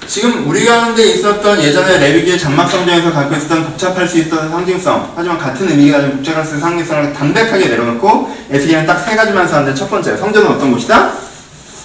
지금 0.06 0.48
우리 0.48 0.64
가운데 0.64 1.04
있었던 1.04 1.62
예전에 1.62 1.98
레위기의 1.98 2.38
장막 2.38 2.68
성전에서 2.70 3.12
갖고 3.12 3.36
있었던 3.36 3.66
복잡할 3.66 4.08
수 4.08 4.18
있었던 4.18 4.50
상징성, 4.50 5.12
하지만 5.14 5.38
같은 5.38 5.68
의미가 5.68 5.98
가지고 5.98 6.16
복잡할 6.16 6.44
수 6.44 6.54
있는 6.54 6.60
상징성을 6.62 7.12
담백하게 7.12 7.66
내려놓고 7.68 8.34
에스겔은 8.50 8.86
딱 8.86 9.04
세 9.04 9.14
가지만 9.14 9.46
썼는데 9.46 9.78
첫 9.78 9.90
번째, 9.90 10.16
성전은 10.16 10.48
어떤 10.48 10.72
곳이다? 10.72 11.12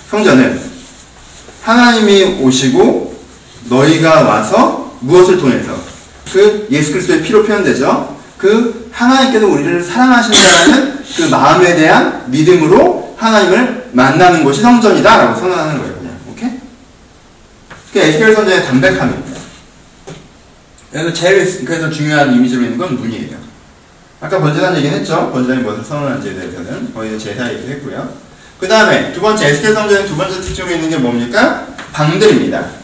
성전은 0.09 0.59
하나님이 1.63 2.39
오시고 2.41 3.13
너희가 3.69 4.21
와서 4.21 4.93
무엇을 5.01 5.37
통해서 5.37 5.73
그 6.31 6.67
예수 6.71 6.93
그리스도의 6.93 7.21
피로 7.23 7.43
표현되죠. 7.43 8.17
그 8.37 8.89
하나님께서 8.91 9.45
우리를 9.47 9.83
사랑하신다는 9.83 11.03
그 11.15 11.21
마음에 11.23 11.75
대한 11.75 12.23
믿음으로 12.27 13.15
하나님을 13.17 13.82
만나는 13.93 14.43
곳이 14.43 14.61
성전이다 14.61 15.17
라고 15.17 15.39
선언하는 15.39 15.77
거예요. 15.79 15.95
그냥 15.95 16.19
오케이? 16.29 16.49
그 17.93 17.99
에스겔 17.99 18.33
선전의 18.33 18.65
담백함입니다. 18.65 19.39
그래서 20.91 21.13
제일 21.13 21.65
그래서 21.65 21.89
중요한 21.89 22.33
이미지로 22.33 22.63
있는 22.63 22.77
건 22.77 22.99
문이에요. 22.99 23.37
아까 24.19 24.39
번제단 24.39 24.77
얘기는 24.77 24.97
했죠. 24.99 25.31
번제단이 25.31 25.63
무엇을 25.63 25.83
선언하는지에 25.83 26.33
대해서는 26.33 26.93
거기서 26.93 27.17
제사 27.17 27.51
얘기도 27.51 27.69
했고요. 27.69 28.13
그 28.59 28.67
다음에 28.67 29.11
두 29.11 29.21
번째 29.21 29.47
에스겔 29.47 29.73
성전의 29.73 30.07
두 30.07 30.15
번째 30.15 30.39
특징으로 30.39 30.75
있는 30.75 30.89
게 30.89 30.97
뭡니까? 30.97 31.67
방들입니다. 31.91 32.83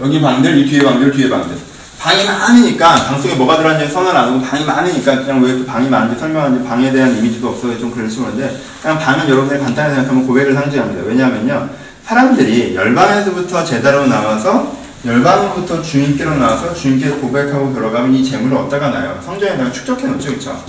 여기 0.00 0.20
방들, 0.20 0.58
이 0.58 0.68
뒤에 0.68 0.82
방들, 0.82 1.10
뒤에 1.12 1.28
방들. 1.28 1.56
방이 1.98 2.24
많으니까 2.24 2.94
방 3.06 3.20
속에 3.20 3.34
뭐가 3.34 3.56
들어있는지 3.58 3.92
선언 3.92 4.16
안 4.16 4.28
하고 4.28 4.40
방이 4.40 4.64
많으니까 4.64 5.20
그냥 5.20 5.42
왜 5.42 5.50
이렇게 5.50 5.66
방이 5.66 5.88
많은지 5.88 6.18
설명하는지 6.20 6.68
방에 6.68 6.92
대한 6.92 7.16
이미지도 7.16 7.48
없어서 7.48 7.78
좀 7.78 7.90
그럴지 7.90 8.20
모르는데 8.20 8.60
그냥 8.82 8.98
방은 8.98 9.28
여러분들이 9.28 9.60
간단히 9.60 9.94
생각하면 9.94 10.26
고백을 10.26 10.54
상징합니다. 10.54 11.04
왜냐하면요 11.04 11.68
사람들이 12.04 12.74
열방에서부터 12.76 13.64
제자로 13.64 14.06
나와서 14.06 14.76
열방으로부터 15.04 15.82
주님께로 15.82 16.36
나와서 16.36 16.74
주님께 16.74 17.10
고백하고 17.10 17.72
들어가면 17.72 18.14
이 18.14 18.24
재물을 18.24 18.56
얻다가 18.56 18.90
나요. 18.90 19.20
성전에다가 19.24 19.72
축적해 19.72 20.06
놓죠, 20.06 20.30
그렇죠? 20.30 20.62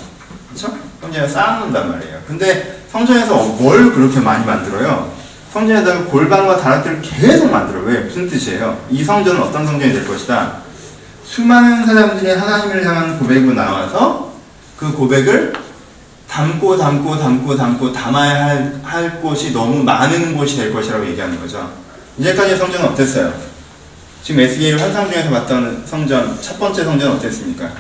그렇죠? 0.50 0.78
성전에 1.02 1.28
쌓아놓는단 1.28 1.92
말이에요. 1.92 2.18
근데 2.28 2.82
성전에서 2.92 3.36
뭘 3.60 3.92
그렇게 3.94 4.20
많이 4.20 4.46
만들어요? 4.46 5.12
성전에다가 5.54 6.06
골방과 6.06 6.58
다락들을 6.58 7.02
계속 7.02 7.50
만들어. 7.52 7.82
왜? 7.82 8.02
무슨 8.02 8.30
뜻이에요? 8.30 8.78
이 8.90 9.04
성전은 9.04 9.42
어떤 9.42 9.66
성전이 9.66 9.94
될 9.94 10.08
것이다? 10.08 10.67
수많은 11.28 11.86
사람들이 11.86 12.32
하나님을 12.32 12.86
향한 12.86 13.20
고백으로 13.20 13.54
나와서 13.54 14.34
그 14.78 14.92
고백을 14.94 15.54
담고 16.30 16.78
담고 16.78 17.18
담고 17.18 17.56
담고 17.56 17.92
담아야 17.92 18.46
할, 18.46 18.80
할 18.82 19.22
곳이 19.22 19.52
너무 19.52 19.84
많은 19.84 20.36
곳이 20.36 20.56
될 20.58 20.74
것이라고 20.74 21.06
얘기하는 21.08 21.40
거죠. 21.40 21.70
이제까지 22.18 22.56
성전은 22.56 22.90
어땠어요? 22.90 23.34
지금 24.24 24.42
에스겔 24.42 24.80
환상 24.80 25.12
중에서 25.12 25.30
봤던 25.30 25.84
성전, 25.86 26.42
첫 26.42 26.58
번째 26.60 26.84
성전은 26.84 27.18
어땠습니까? 27.18 27.72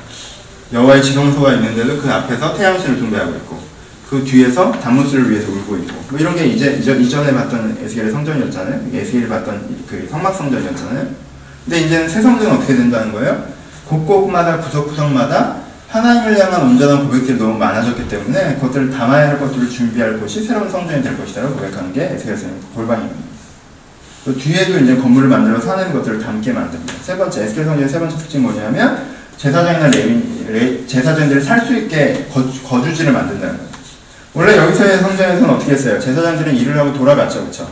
여호와의 0.74 1.02
지성소가 1.02 1.54
있는데도 1.54 2.02
그 2.02 2.12
앞에서 2.12 2.54
태양신을 2.54 3.00
숭배하고 3.00 3.32
있고 3.32 3.62
그 4.10 4.24
뒤에서 4.24 4.72
단무스를 4.72 5.32
위해서 5.32 5.50
울고 5.52 5.78
있고 5.78 6.06
뭐 6.10 6.20
이런 6.20 6.36
게 6.36 6.46
이제 6.46 6.78
이전, 6.80 7.02
이전에 7.02 7.34
봤던 7.34 7.80
에스겔의 7.82 8.12
성전이었잖아요. 8.12 8.90
에스겔이 8.94 9.30
봤던 9.30 9.86
그 9.88 10.08
성막 10.12 10.36
성전이었잖아요. 10.36 11.27
근데 11.68 11.82
이제는 11.82 12.08
새 12.08 12.22
성전은 12.22 12.56
어떻게 12.56 12.76
된다는 12.76 13.12
거예요? 13.12 13.44
곳곳마다 13.90 14.58
구석구석마다 14.60 15.58
하나님을 15.90 16.40
향한 16.40 16.62
온전한 16.62 17.06
고백들이 17.06 17.38
너무 17.38 17.58
많아졌기 17.58 18.08
때문에 18.08 18.56
그것들을 18.56 18.90
담아야 18.92 19.28
할 19.30 19.40
것들을 19.40 19.70
준비할 19.70 20.18
곳이 20.18 20.44
새로운 20.46 20.70
성전이 20.72 21.04
될 21.04 21.18
것이라고 21.18 21.56
고백하는 21.56 21.92
게 21.92 22.04
에스겔의 22.14 22.38
골방입니다. 22.74 23.16
또 24.24 24.38
뒤에도 24.38 24.80
이제 24.80 24.96
건물을 24.96 25.28
만들어서 25.28 25.72
하나님 25.72 25.94
것들을 25.94 26.20
담게 26.20 26.54
만듭니다. 26.54 26.94
세 27.02 27.18
번째 27.18 27.44
에스겔 27.44 27.66
성전의 27.66 27.90
세 27.90 28.00
번째 28.00 28.18
특징이 28.18 28.44
뭐냐면 28.44 29.06
제사장이나 29.38 29.88
레위, 29.88 30.88
제사장들이 30.88 31.42
살 31.42 31.66
수 31.66 31.76
있게 31.76 32.28
거, 32.32 32.44
거주지를 32.66 33.12
만든다는 33.12 33.58
거예요. 33.58 33.70
원래 34.34 34.56
여기서의 34.58 35.00
성전에서는 35.00 35.50
어떻게 35.50 35.74
했어요? 35.74 36.00
제사장들은 36.00 36.56
일을 36.56 36.78
하고 36.78 36.94
돌아갔죠, 36.94 37.46
그쵸? 37.46 37.70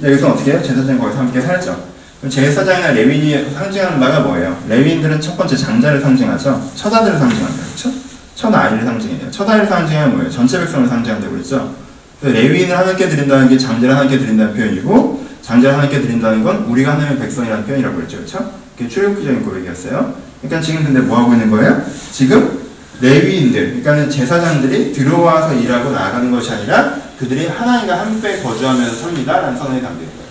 여기서 0.00 0.30
어떻게 0.32 0.52
해요? 0.52 0.62
제사장이 0.62 0.98
거기서 0.98 1.18
함께 1.18 1.40
살죠. 1.40 1.91
제사장이나 2.28 2.92
레위인이 2.92 3.52
상징하는 3.52 3.98
바가 3.98 4.20
뭐예요? 4.20 4.56
레위인들은 4.68 5.20
첫 5.20 5.36
번째 5.36 5.56
장자를 5.56 6.00
상징하죠. 6.00 6.70
처자들을 6.76 7.18
상징한다, 7.18 7.62
그쵸? 7.74 7.90
첫 8.36 8.54
아이를 8.54 8.84
상징해요. 8.84 9.30
첫 9.30 9.48
아이를 9.48 9.66
상징하면 9.66 10.14
뭐예요? 10.14 10.30
전체 10.30 10.58
백성을 10.58 10.88
상징한다고 10.88 11.32
그랬죠? 11.32 11.74
레위인을 12.22 12.76
하나님께 12.78 13.08
드린다는 13.08 13.48
게 13.48 13.58
장자를 13.58 13.94
하나님께 13.94 14.18
드린다는 14.18 14.54
표현이고, 14.54 15.26
장자를 15.42 15.76
하나님께 15.76 16.02
드린다는 16.02 16.44
건 16.44 16.58
우리가 16.68 16.92
하나님의 16.92 17.18
백성이라는 17.18 17.66
표현이라고 17.66 17.96
그랬죠, 17.96 18.18
그쵸? 18.18 18.52
그게 18.76 18.88
출애굽기적인 18.88 19.44
고백이었어요. 19.44 20.14
그러니까 20.40 20.60
지금 20.64 20.84
근데 20.84 21.00
뭐 21.00 21.18
하고 21.18 21.32
있는 21.32 21.50
거예요? 21.50 21.82
지금 22.12 22.62
레위인들, 23.00 23.82
그러니까 23.82 24.08
제사장들이 24.08 24.92
들어와서 24.92 25.54
일하고 25.54 25.90
나아가는 25.90 26.30
것이 26.30 26.52
아니라 26.52 26.94
그들이 27.18 27.48
하나님과 27.48 27.98
함께 27.98 28.40
거주하면서 28.40 28.96
삽니다라는 28.96 29.58
선언이 29.58 29.82
담겨 29.82 30.00
있는 30.00 30.12
거예요. 30.14 30.21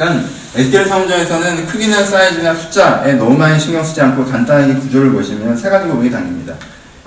그러니까 0.00 0.30
에스겔 0.54 0.86
성전에서는 0.86 1.66
크기나 1.66 2.02
사이즈나 2.02 2.54
숫자에 2.54 3.12
너무 3.14 3.36
많이 3.36 3.60
신경 3.60 3.84
쓰지 3.84 4.00
않고 4.00 4.24
간단하게 4.24 4.74
구조를 4.76 5.12
보시면 5.12 5.54
세 5.54 5.68
가지 5.68 5.86
고백이 5.88 6.10
담깁니다. 6.10 6.54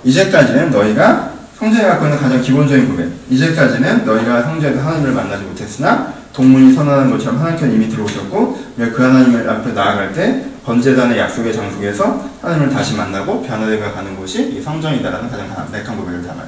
이제까지는 0.03 0.69
너희가 0.69 1.33
성전에 1.57 1.87
갖고 1.87 2.05
있는 2.05 2.19
가장 2.19 2.39
기본적인 2.39 2.89
고백. 2.89 3.09
이제까지는 3.31 4.05
너희가 4.05 4.43
성전에서 4.43 4.81
하나님을 4.81 5.11
만나지 5.11 5.43
못했으나 5.43 6.13
동문이 6.33 6.73
선언한 6.75 7.09
것처럼 7.09 7.39
하나님께서 7.39 7.73
이미 7.73 7.89
들어오셨고 7.89 8.63
그 8.77 9.01
하나님을 9.01 9.49
앞에 9.49 9.71
나아갈 9.71 10.13
때 10.13 10.45
번제단의 10.63 11.17
약속의 11.17 11.51
장소에서 11.51 12.29
하나님을 12.43 12.69
다시 12.69 12.95
만나고 12.95 13.41
변화되어 13.41 13.91
가는 13.91 14.15
곳이 14.15 14.55
이 14.55 14.61
성전이다라는 14.61 15.31
가장 15.31 15.47
담백한 15.53 15.97
고백을 15.97 16.21
담아요. 16.21 16.47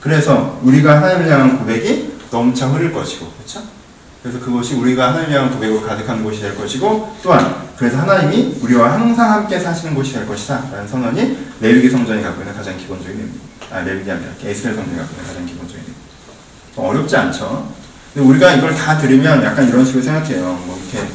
그래서 0.00 0.60
우리가 0.62 0.98
하나님을 0.98 1.30
향한 1.30 1.58
고백이 1.58 2.12
넘쳐 2.30 2.68
흐를 2.68 2.92
것이고, 2.92 3.26
그렇죠? 3.26 3.62
그래서 4.22 4.38
그것이 4.38 4.74
우리가 4.74 5.08
하나님을 5.08 5.34
향한 5.34 5.52
고백으로 5.52 5.82
가득한 5.82 6.22
곳이 6.22 6.40
될 6.40 6.56
것이고, 6.56 7.16
또한 7.22 7.56
그래서 7.76 7.98
하나님이 7.98 8.58
우리와 8.62 8.92
항상 8.92 9.32
함께 9.32 9.58
사시는 9.58 9.94
곳이 9.94 10.12
될 10.12 10.26
것이다 10.26 10.68
라는 10.70 10.86
선언이 10.86 11.38
레위기 11.60 11.90
성전이 11.90 12.22
갖고 12.22 12.40
있는 12.40 12.54
가장 12.54 12.76
기본적인 12.76 13.12
의미입니다. 13.12 13.44
아, 13.72 13.80
레위기 13.80 14.10
아니라 14.10 14.30
에스겔 14.44 14.74
성전이 14.74 14.96
갖고 14.96 15.12
있는 15.12 15.26
가장 15.26 15.46
기본적인 15.46 15.80
의미입니다. 15.80 16.02
어렵지 16.76 17.16
않죠? 17.16 17.72
근데 18.14 18.28
우리가 18.28 18.54
이걸 18.54 18.74
다 18.76 18.96
들으면 18.98 19.42
약간 19.42 19.68
이런 19.68 19.84
식으로 19.84 20.04
생각해요. 20.04 20.44
뭐 20.66 20.78
이렇게 20.78 21.08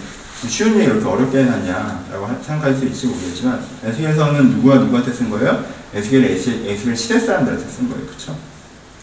쉬운 0.47 0.73
얘기 0.73 0.83
이렇게 0.83 1.05
어렵게 1.05 1.39
해놨냐라고 1.39 2.27
생각할 2.43 2.75
수 2.75 2.85
있을지 2.85 3.07
모르겠지만 3.07 3.63
에스겔서는 3.85 4.49
누구와 4.49 4.79
누구한테 4.79 5.13
쓴 5.13 5.29
거예요? 5.29 5.63
에스겔 5.93 6.25
에스겔 6.25 6.97
시대 6.97 7.19
사람들한테 7.19 7.65
쓴 7.69 7.89
거예요. 7.89 8.05
그렇죠? 8.05 8.35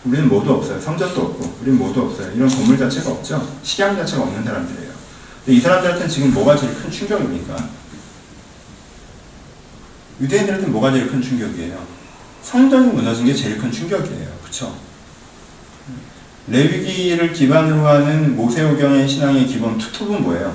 우리는 0.05 0.29
모두 0.29 0.53
없어요. 0.53 0.81
성전도 0.81 1.21
없고 1.21 1.59
우리는 1.63 1.79
모두 1.79 2.03
없어요. 2.03 2.31
이런 2.35 2.49
건물 2.49 2.79
자체가 2.79 3.11
없죠. 3.11 3.49
식양 3.63 3.97
자체가 3.97 4.23
없는 4.23 4.45
사람들이에요. 4.45 4.93
근데 5.45 5.59
이 5.59 5.61
사람들한테는 5.61 6.09
지금 6.09 6.35
뭐가 6.35 6.57
제일 6.57 6.75
큰 6.75 6.91
충격입니까? 6.91 7.69
유대인들한테는 10.21 10.73
뭐가 10.73 10.93
제일 10.93 11.09
큰 11.09 11.23
충격이에요? 11.23 11.79
성전이 12.43 12.93
무너진 12.93 13.25
게 13.25 13.35
제일 13.35 13.59
큰 13.59 13.73
충격이에요. 13.73 14.29
그렇죠? 14.43 14.77
레위기를 16.47 17.33
기반으로 17.33 17.87
하는 17.87 18.37
모세오경의 18.37 19.09
신앙의 19.09 19.47
기본 19.47 19.79
투톱은 19.79 20.23
뭐예요? 20.23 20.55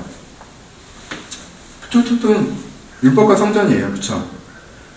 투톱은 1.89 2.53
율법과 3.01 3.35
성전이에요. 3.35 3.89
그렇죠? 3.89 4.29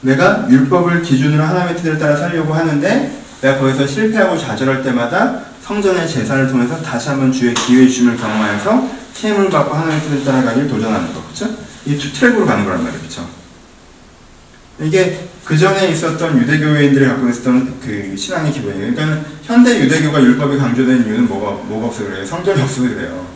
내가 0.03 0.47
율법을 0.51 1.01
기준으로 1.01 1.43
하나님의 1.43 1.77
뜻을 1.77 1.99
따라 1.99 2.17
살려고 2.17 2.53
하는데 2.53 3.22
내가 3.43 3.59
거기서 3.59 3.87
실패하고 3.87 4.39
좌절할 4.39 4.83
때마다 4.83 5.41
성전의 5.63 6.09
제사를 6.09 6.49
통해서 6.49 6.81
다시 6.81 7.09
한번 7.09 7.33
주의 7.33 7.53
기회 7.55 7.87
주심을 7.87 8.17
경험하여서 8.17 8.89
힘을 9.15 9.51
받고 9.51 9.75
하나님의 9.75 10.01
뜻을 10.01 10.25
따라가길 10.25 10.69
도전하는 10.69 11.13
거. 11.13 11.23
그렇죠? 11.25 11.55
이 11.85 11.92
two 11.92 12.13
track으로 12.13 12.47
가는 12.47 12.65
거란 12.65 12.83
말이에요. 12.83 13.01
그렇죠? 13.01 13.29
이게 14.81 15.29
그 15.45 15.59
전에 15.59 15.89
있었던 15.89 16.39
유대교인들이 16.41 17.05
갖고 17.05 17.29
있었던 17.29 17.81
그 17.81 18.17
신앙의 18.17 18.53
기본이에요. 18.53 18.95
그러니까 18.95 19.29
현대 19.43 19.79
유대교가 19.81 20.23
율법이 20.23 20.57
강조된 20.59 21.05
이유는 21.05 21.29
뭐가, 21.29 21.65
뭐가 21.65 21.89
없어 21.89 22.05
그래요? 22.05 22.25
성전이 22.25 22.63
없어서 22.63 22.89
그래요. 22.89 23.27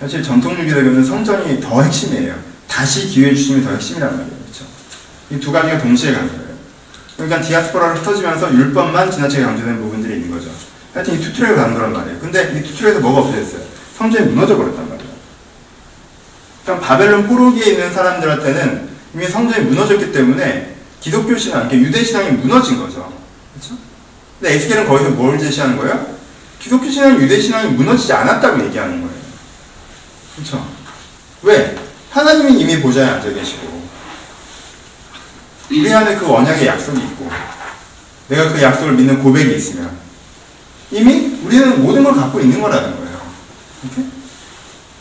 사실 0.00 0.22
전통 0.22 0.56
유대교는 0.58 1.04
성전이 1.04 1.60
더 1.60 1.82
핵심이에요. 1.82 2.34
다시 2.68 3.08
기회 3.08 3.34
주심이 3.34 3.64
더 3.64 3.72
핵심이란 3.72 4.10
말이에요. 4.10 4.36
그렇죠? 4.44 4.64
이 5.30 5.40
두 5.40 5.50
가지가 5.52 5.78
동시에 5.78 6.12
강조해요. 6.12 6.43
그러니까 7.16 7.40
디아스포라로 7.40 7.94
흩어지면서 7.96 8.52
율법만 8.52 9.10
지나치게 9.10 9.42
강조된 9.42 9.78
부분들이 9.78 10.14
있는 10.14 10.30
거죠. 10.30 10.50
하여튼 10.92 11.14
이 11.14 11.20
two 11.20 11.30
track을 11.30 11.56
가는 11.56 11.74
거란 11.74 11.92
말이에요. 11.92 12.18
근데 12.20 12.52
이 12.56 12.62
two 12.62 12.71
track에서 12.71 13.00
뭐가 13.00 13.20
없어졌어요? 13.20 13.62
성전이 13.96 14.26
무너져 14.30 14.56
버렸단 14.56 14.88
말이에요. 14.88 15.10
그러니까 16.64 16.86
바벨론 16.86 17.26
포로기에 17.26 17.72
있는 17.72 17.92
사람들한테는 17.92 18.88
이미 19.14 19.28
성전이 19.28 19.66
무너졌기 19.66 20.12
때문에 20.12 20.74
기독교 21.00 21.36
신앙, 21.36 21.68
그러니까 21.68 21.88
유대 21.88 22.02
신앙이 22.02 22.30
무너진 22.32 22.78
거죠. 22.78 23.12
그렇죠? 23.52 23.76
근데 24.40 24.54
에스겔은 24.54 24.88
거기서 24.88 25.10
뭘 25.10 25.38
제시하는 25.38 25.76
거예요? 25.76 26.14
기독교 26.58 26.90
신앙, 26.90 27.20
유대 27.20 27.40
신앙이 27.40 27.72
무너지지 27.72 28.12
않았다고 28.12 28.64
얘기하는 28.64 29.02
거예요. 29.02 29.14
그렇죠? 30.34 30.66
왜? 31.42 31.76
하나님이 32.10 32.60
이미 32.60 32.80
보좌에 32.80 33.04
앉아 33.04 33.30
계시고 33.30 33.73
우리 35.70 35.92
안에 35.92 36.16
그 36.16 36.32
언약의 36.32 36.66
약속이 36.66 36.98
있고 36.98 37.30
내가 38.28 38.52
그 38.52 38.62
약속을 38.62 38.92
믿는 38.94 39.22
고백이 39.22 39.54
있으면 39.56 39.90
이미 40.90 41.38
우리는 41.44 41.82
모든 41.82 42.04
걸 42.04 42.14
갖고 42.14 42.40
있는 42.40 42.60
거라는 42.60 42.96
거예요. 42.96 43.14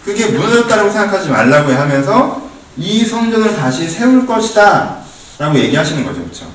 그게 0.04 0.28
무너졌다고 0.28 0.90
생각하지 0.90 1.30
말라고 1.30 1.72
하면서 1.72 2.50
이 2.78 3.06
성전을 3.06 3.56
다시 3.56 3.88
세울 3.88 4.26
것이다 4.26 4.98
라고 5.38 5.60
얘기하시는 5.60 6.04
거죠. 6.04 6.22
그렇죠? 6.22 6.48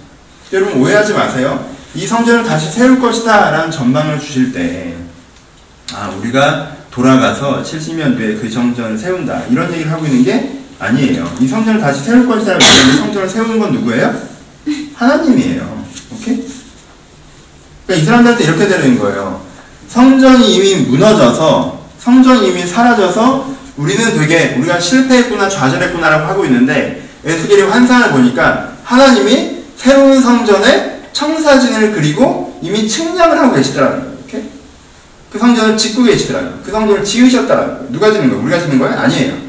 여러분 0.53 0.83
오해하지 0.83 1.13
마세요. 1.13 1.69
이 1.95 2.07
성전을 2.07 2.45
다시 2.45 2.71
세울 2.71 3.01
것이다 3.01 3.51
라는 3.51 3.71
전망을 3.71 4.19
주실 4.19 4.53
때 4.53 4.95
아, 5.95 6.09
우리가 6.19 6.77
돌아가서 6.91 7.63
70년 7.63 8.17
뒤에 8.17 8.35
그 8.35 8.51
성전을 8.51 8.99
세운다. 8.99 9.45
이런 9.51 9.73
얘기를 9.73 9.91
하고 9.91 10.05
있는 10.05 10.25
게 10.25 10.58
아니에요. 10.79 11.29
이 11.41 11.47
성전을 11.47 11.81
다시 11.81 12.05
세울 12.05 12.27
것이다. 12.27 12.57
이 12.57 12.97
성전을 12.99 13.29
세우는 13.29 13.59
건 13.59 13.73
누구예요? 13.73 14.15
하나님이에요. 14.95 15.85
오케이? 16.13 16.45
그러니까 17.87 18.03
이 18.03 18.05
사람들한테 18.05 18.45
이렇게 18.45 18.69
되는 18.69 18.99
거예요. 18.99 19.41
성전이 19.89 20.55
이미 20.55 20.87
무너져서, 20.87 21.81
성전이 21.99 22.49
이미 22.49 22.67
사라져서 22.67 23.55
우리는 23.77 24.19
되게 24.19 24.57
우리가 24.59 24.79
실패했구나, 24.79 25.49
좌절했구나라고 25.49 26.27
하고 26.27 26.45
있는데 26.45 27.03
에스겔이 27.25 27.63
환상을 27.63 28.11
보니까 28.11 28.73
하나님이 28.85 29.59
새로운 29.77 30.21
성전에 30.21 31.03
청사진을 31.13 31.93
그리고 31.93 32.59
이미 32.63 32.89
측량을 32.89 33.39
하고 33.39 33.55
계시더라는 33.55 34.01
거예요. 34.01 34.19
이렇게? 34.29 34.49
그 35.33 35.39
성전을 35.39 35.77
짓고 35.77 36.05
계시더라는 36.05 36.51
거예요. 36.51 36.63
그 36.65 36.71
성전을 36.71 37.05
지으셨다라는 37.05 37.75
거예요. 37.75 37.93
누가 37.93 38.13
짓는 38.13 38.29
거예요? 38.29 38.45
우리가 38.45 38.61
짓는 38.61 38.79
거예요? 38.79 38.99
아니에요. 38.99 39.48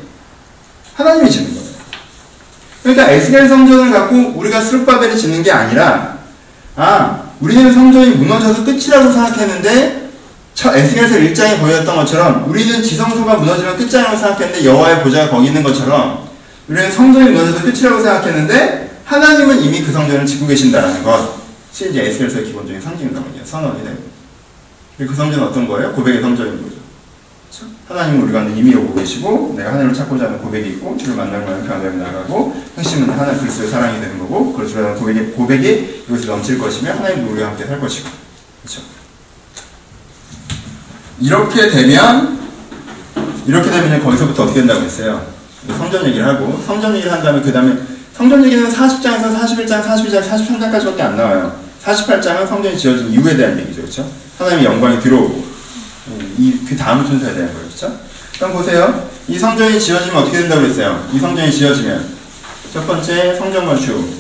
하나님이 1.00 1.32
짓는 1.32 1.56
거예요. 1.56 1.70
그러니까 2.84 3.10
에스겔 3.12 3.48
성전을 3.48 3.92
갖고 3.92 4.34
우리가 4.36 4.62
스룹바벨이 4.62 5.18
짓는 5.18 5.44
게 5.44 5.52
아니라 5.52 6.20
아 6.76 7.24
우리는 7.40 7.74
성전이 7.74 8.16
무너져서 8.16 8.66
끝이라고 8.66 9.12
생각했는데 9.12 10.10
에스겔서 10.62 11.16
1장에 11.16 11.60
보였던 11.62 11.96
것처럼 11.96 12.50
우리는 12.50 12.84
지성소가 12.84 13.36
무너지면 13.36 13.78
끝장이라고 13.78 14.18
생각했는데 14.18 14.66
여호와의 14.66 15.04
보좌가 15.04 15.30
거기 15.30 15.48
있는 15.48 15.64
것처럼 15.64 16.28
우리는 16.68 16.92
성전이 16.92 17.30
무너져서 17.30 17.64
끝이라고 17.64 18.02
생각했는데 18.02 19.00
하나님은 19.06 19.62
이미 19.64 19.82
그 19.82 19.94
성전을 19.94 20.26
짓고 20.26 20.48
계신다는 20.48 21.02
것이 21.02 21.90
이제 21.90 22.08
에스겔서의 22.08 22.46
기본적인 22.46 22.82
상징이거든요. 22.82 23.46
선언이 23.46 23.84
되고 23.84 25.10
그 25.10 25.16
성전은 25.16 25.48
어떤 25.48 25.66
거예요? 25.66 25.94
고백의 25.94 26.22
성전인 26.22 26.62
거죠. 26.62 26.79
그렇죠? 27.50 27.66
하나님은 27.88 28.24
우리가 28.24 28.44
이미 28.44 28.76
오고 28.76 28.94
계시고 28.96 29.56
내가 29.58 29.72
하나님을 29.72 29.94
찾고자 29.94 30.26
하는 30.26 30.40
고백이 30.40 30.70
있고 30.70 30.96
주를 30.98 31.16
만나고 31.16 31.50
나면 31.50 31.68
변화되어 31.68 31.92
나가고 31.94 32.56
핵심은 32.78 33.10
하나님 33.10 33.40
그리스도의 33.40 33.70
사랑이 33.70 34.00
되는 34.00 34.20
거고 34.20 34.54
그리스도에 34.54 34.84
대한 34.84 34.98
고백이, 34.98 35.32
고백이 35.32 36.04
이것을 36.08 36.28
넘칠 36.28 36.60
것이며 36.60 36.94
하나님도 36.94 37.32
우리와 37.32 37.50
함께 37.50 37.66
살 37.66 37.80
것이고 37.80 38.10
그렇죠? 38.62 38.82
이렇게 41.20 41.70
되면 41.70 42.40
이렇게 43.46 43.70
되면 43.70 44.04
거기서부터 44.04 44.44
어떻게 44.44 44.60
된다고 44.60 44.82
했어요? 44.82 45.26
성전 45.78 46.06
얘기를 46.06 46.26
하고 46.26 46.62
성전 46.66 46.94
얘기를 46.96 47.12
한 47.12 47.24
다음에 47.24 47.42
그 47.42 47.52
다음에 47.52 47.76
성전 48.14 48.44
얘기는 48.46 48.70
40장에서 48.70 49.36
41장, 49.36 49.84
42장, 49.84 50.22
43장까지밖에 50.22 51.00
안 51.02 51.18
나와요. 51.18 51.60
48장은 51.84 52.48
성전이 52.48 52.78
지어진 52.78 53.10
이후에 53.10 53.36
대한 53.36 53.58
얘기죠. 53.60 53.82
그렇죠? 53.82 54.10
하나님의 54.38 54.66
영광이 54.66 55.00
들어오고 55.00 55.50
이, 56.38 56.60
그 56.68 56.76
다음 56.76 57.06
순서에 57.06 57.34
대한. 57.34 57.54
그렇죠? 57.54 58.00
그럼 58.36 58.54
보세요. 58.54 59.10
이 59.28 59.38
성전이 59.38 59.80
지어지면 59.80 60.24
어떻게 60.24 60.40
된다고 60.40 60.62
그랬어요? 60.62 61.08
이 61.14 61.20
성전이 61.20 61.52
지어지면 61.52 62.18
첫 62.74 62.88
번째 62.88 63.36
성전 63.36 63.66
건축 63.66 64.20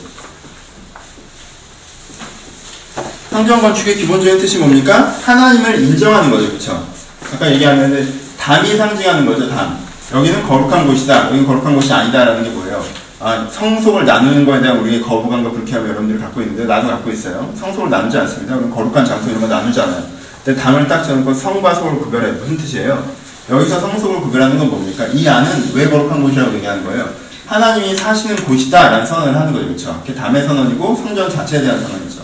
성전 3.29 3.61
건축의 3.61 3.95
기본적인 3.97 4.39
뜻이 4.39 4.57
뭡니까? 4.57 5.15
하나님을 5.23 5.81
인정하는 5.81 6.29
거죠. 6.29 6.47
그렇죠? 6.47 6.87
아까 7.33 7.51
얘기하는데 7.51 8.07
담이 8.37 8.75
상징하는 8.75 9.25
거죠. 9.25 9.49
담. 9.49 9.77
여기는 10.13 10.43
거룩한 10.47 10.87
곳이다. 10.87 11.27
여기는 11.27 11.45
거룩한 11.45 11.75
곳이 11.75 11.93
아니다라는 11.93 12.43
게 12.43 12.49
뭐예요? 12.49 12.83
아, 13.19 13.47
성속을 13.51 14.05
나누는 14.05 14.45
거에 14.45 14.61
대한 14.61 14.77
우리의 14.79 15.01
거부감과 15.01 15.51
불쾌함을 15.51 15.89
여러분들이 15.89 16.19
갖고 16.19 16.41
있는데 16.41 16.65
나도 16.65 16.87
갖고 16.87 17.11
있어요. 17.11 17.53
성속을 17.59 17.89
나누지 17.89 18.17
않습니다. 18.17 18.55
그럼 18.55 18.71
거룩한 18.71 19.05
장소 19.05 19.29
이런 19.29 19.41
거 19.41 19.47
나누지 19.47 19.79
않아요. 19.81 20.18
담을 20.55 20.87
딱 20.87 21.03
쳐놓고 21.03 21.33
성과 21.33 21.73
속을 21.73 21.99
구별해 21.99 22.31
무슨 22.33 22.57
뜻이에요? 22.57 23.03
여기서 23.49 23.79
성속을 23.79 24.21
구별하는 24.21 24.57
건 24.57 24.69
뭡니까? 24.69 25.05
이 25.07 25.27
안은 25.27 25.71
왜 25.73 25.89
거룩한 25.89 26.21
곳이라고 26.21 26.53
얘기하는 26.55 26.83
거예요? 26.85 27.09
하나님이 27.47 27.95
사시는 27.95 28.35
곳이다 28.45 28.89
라는 28.89 29.05
선언을 29.05 29.35
하는 29.35 29.51
거죠. 29.53 29.65
그렇죠? 29.65 30.01
그게 30.05 30.13
담의 30.13 30.45
선언이고 30.45 30.95
성전 30.95 31.29
자체에 31.29 31.61
대한 31.61 31.81
선언이죠. 31.81 32.21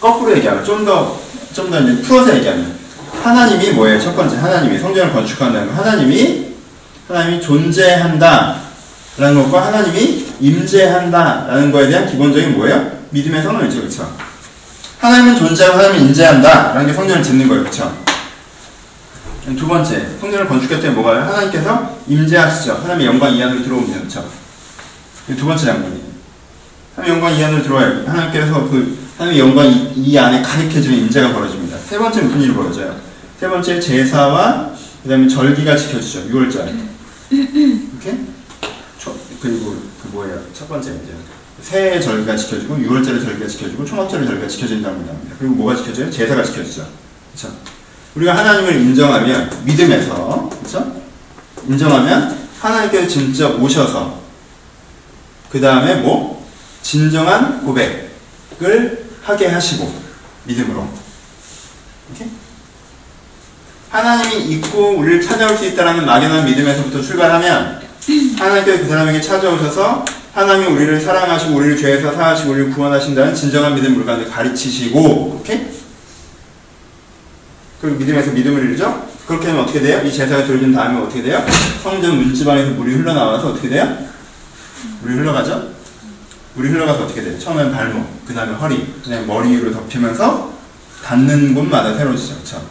거꾸로 0.00 0.36
얘기하면 0.36 0.64
좀 0.64 0.84
더 0.84 1.18
좀 1.54 1.70
더 1.70 1.80
이제 1.80 2.00
풀어서 2.02 2.36
얘기하면 2.36 2.78
하나님이 3.24 3.72
뭐예요? 3.72 4.00
첫 4.00 4.14
번째 4.14 4.36
하나님이 4.36 4.78
성전을 4.78 5.12
건축한다는 5.12 5.68
거 5.68 5.74
하나님이 5.82 6.46
하나님이 7.08 7.40
존재한다 7.42 8.56
라는 9.16 9.42
것과 9.42 9.66
하나님이 9.66 10.26
임재한다 10.40 11.46
라는 11.48 11.72
거에 11.72 11.88
대한 11.88 12.06
기본적인 12.06 12.56
뭐예요? 12.56 12.92
믿음의 13.10 13.42
선언이죠. 13.42 13.80
그렇죠? 13.80 14.12
하나님은 14.98 15.36
존재하고 15.36 15.78
하나님은 15.78 16.08
임재한다 16.08 16.72
라는 16.72 16.86
게 16.86 16.92
성전을 16.92 17.22
짓는 17.22 17.48
거예요. 17.48 17.62
그렇죠? 17.62 17.96
두 19.56 19.66
번째, 19.66 20.06
성전을 20.20 20.46
때 20.80 20.90
뭐가요? 20.90 21.22
하나님께서 21.22 21.98
임재하시죠. 22.06 22.74
하나님의 22.82 23.06
영광 23.06 23.34
이 23.34 23.42
안으로 23.42 23.62
들어옵니다. 23.62 24.00
그렇죠? 24.00 24.28
두 25.26 25.46
번째 25.46 25.64
장면이에요. 25.64 26.04
하나님의 26.96 27.16
영광 27.16 27.38
이 27.38 27.44
안으로 27.44 27.62
들어와요. 27.62 28.04
하나님께서 28.06 28.68
그 28.68 28.98
하나님의 29.16 29.40
영광 29.40 29.66
이, 29.66 29.92
이 29.96 30.18
안에 30.18 30.42
가득해지는 30.42 30.98
임재가 30.98 31.32
벌어집니다. 31.32 31.78
세 31.78 31.96
번째 31.98 32.22
무슨 32.22 32.42
일이 32.42 32.52
벌어져요? 32.52 32.94
세 33.40 33.48
번째 33.48 33.80
제사와 33.80 34.72
그 35.02 35.08
다음에 35.08 35.28
절기가 35.28 35.76
지켜지죠. 35.76 36.28
6월절. 36.28 36.74
이렇게? 37.30 38.18
그리고 39.40 39.76
그 40.02 40.08
뭐예요? 40.12 40.40
첫 40.52 40.68
번째 40.68 40.90
이제 40.90 41.12
새해 41.62 42.00
절기가 42.00 42.36
지켜지고 42.36 42.76
6월절의 42.76 43.24
절기가 43.24 43.48
지켜지고 43.48 43.84
초막절의 43.84 44.26
절기가 44.26 44.48
지켜진다고 44.48 44.94
합니다. 44.94 45.14
그리고 45.38 45.54
뭐가 45.54 45.76
지켜져요? 45.76 46.10
제사가 46.10 46.42
지켜지죠. 46.42 46.86
그렇죠? 47.32 47.56
우리가 48.14 48.36
하나님을 48.36 48.76
인정하면 48.76 49.50
믿음에서 49.64 50.50
그렇죠? 50.58 51.02
인정하면 51.68 52.38
하나님께서 52.60 53.08
진짜 53.08 53.48
오셔서 53.48 54.20
그 55.50 55.60
다음에 55.60 55.96
뭐 55.96 56.46
진정한 56.82 57.64
고백을 57.64 59.04
하게 59.22 59.46
하시고 59.48 59.92
믿음으로 60.44 60.88
이렇게 62.08 62.30
하나님이 63.90 64.52
있고 64.54 64.96
우리를 64.98 65.22
찾아올 65.22 65.56
수 65.56 65.66
있다는 65.66 66.06
막연한 66.06 66.44
믿음에서부터 66.44 67.02
출발하면 67.02 67.80
하나님께서 68.38 68.82
그 68.82 68.88
사람에게 68.88 69.20
찾아오셔서 69.20 70.04
하나님이 70.34 70.66
우리를 70.72 71.00
사랑하시고 71.00 71.54
우리를 71.54 71.76
죄에서 71.76 72.12
사하시고 72.12 72.50
우리를 72.50 72.70
구원하신다는 72.72 73.34
진정한 73.34 73.74
믿음을 73.74 74.04
가운데 74.04 74.28
가르치시고 74.28 75.40
오케이? 75.40 75.66
그리고 77.80 77.96
믿음에서 77.98 78.32
믿음을 78.32 78.64
이루죠? 78.64 79.08
그렇게 79.26 79.48
하면 79.48 79.62
어떻게 79.62 79.80
돼요? 79.80 80.02
이 80.04 80.12
제사가 80.12 80.44
드려진 80.44 80.72
다음에 80.72 81.00
어떻게 81.00 81.22
돼요? 81.22 81.44
성전 81.82 82.16
문지방에서 82.16 82.72
물이 82.72 82.94
흘러나와서 82.94 83.50
어떻게 83.50 83.68
돼요? 83.68 83.96
물이 85.02 85.16
흘러가죠? 85.16 85.70
물이 86.54 86.70
흘러가서 86.70 87.04
어떻게 87.04 87.22
돼요? 87.22 87.38
처음엔 87.38 87.70
발목, 87.72 88.26
그 88.26 88.34
다음에 88.34 88.52
허리, 88.54 88.94
그 89.02 89.10
다음에 89.10 89.24
머리 89.26 89.56
위로 89.56 89.72
덮이면서 89.72 90.52
닿는 91.04 91.54
곳마다 91.54 91.94
새로워지죠. 91.96 92.36
그쵸? 92.36 92.68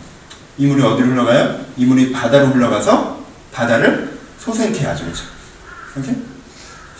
이 0.57 0.65
물이 0.65 0.81
어디로 0.81 1.07
흘러가요? 1.07 1.59
이 1.77 1.85
물이 1.85 2.11
바다로 2.11 2.47
흘러가서 2.47 3.23
바다를 3.53 4.17
소생케 4.39 4.83
하죠. 4.85 5.05
그렇죠? 5.05 5.23
이렇게? 5.95 6.36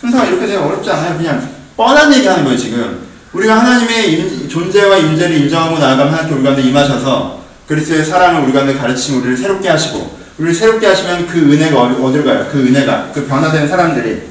순서가 0.00 0.24
이렇게 0.24 0.46
되면 0.46 0.64
어렵지 0.64 0.90
않아요. 0.90 1.16
그냥 1.16 1.48
뻔한 1.76 2.12
얘기 2.14 2.26
하는 2.26 2.44
거예요, 2.44 2.58
지금. 2.58 3.06
우리가 3.32 3.58
하나님의 3.58 4.12
임- 4.12 4.48
존재와 4.48 4.96
임재를 4.98 5.36
인정하고 5.36 5.78
나아가면 5.78 6.12
하나님께 6.12 6.34
우리 6.34 6.42
가운데 6.44 6.62
임하셔서 6.62 7.42
그리스도의 7.66 8.04
사랑을 8.04 8.42
우리 8.44 8.52
가운데 8.52 8.74
가르치시고 8.74 9.18
우리를 9.18 9.36
새롭게 9.36 9.68
하시고 9.68 10.18
우리를 10.38 10.54
새롭게 10.54 10.86
하시면 10.86 11.26
그 11.26 11.38
은혜가 11.38 11.78
어디로 11.80 12.24
가요? 12.24 12.46
그 12.50 12.58
은혜가 12.66 13.10
그 13.12 13.26
변화된 13.26 13.68
사람들이 13.68 14.22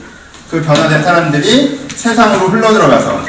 그 0.50 0.62
변화된 0.64 1.04
사람들이 1.04 1.80
세상으로 1.96 2.48
흘러들어가서 2.48 3.22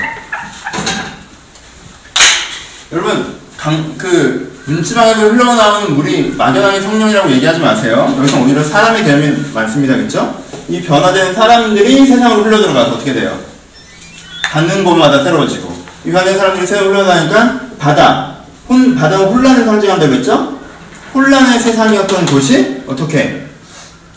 여러분 2.93 3.34
강, 3.59 3.95
그 3.99 4.57
문지방에서 4.64 5.20
흘러나오는 5.28 5.95
물이 5.97 6.34
막연하게 6.36 6.80
성령이라고 6.80 7.30
얘기하지 7.32 7.61
마세요. 7.61 8.14
여기서 8.18 8.41
오히려 8.41 8.62
사람의 8.62 9.05
개념이 9.05 9.36
많습니다. 9.53 9.97
그렇죠? 9.97 10.43
이 10.68 10.82
변화된 10.82 11.34
사람들이 11.34 12.06
세상으로 12.06 12.44
흘러들어가서 12.44 12.94
어떻게 12.94 13.14
돼요? 13.14 13.38
닿는 14.44 14.84
곳마다 14.84 15.22
새로워지고 15.22 15.76
이 16.04 16.10
변화된 16.10 16.36
사람들이 16.36 16.66
세상으로 16.66 16.94
흘러나니까 16.94 17.60
바다 17.78 18.36
혼, 18.68 18.94
바다가 18.94 19.24
혼란을 19.24 19.64
상징한다고 19.64 20.12
했죠? 20.14 20.58
혼란의 21.14 21.58
세상이었던 21.58 22.26
곳이 22.26 22.82
어떻게 22.86 23.46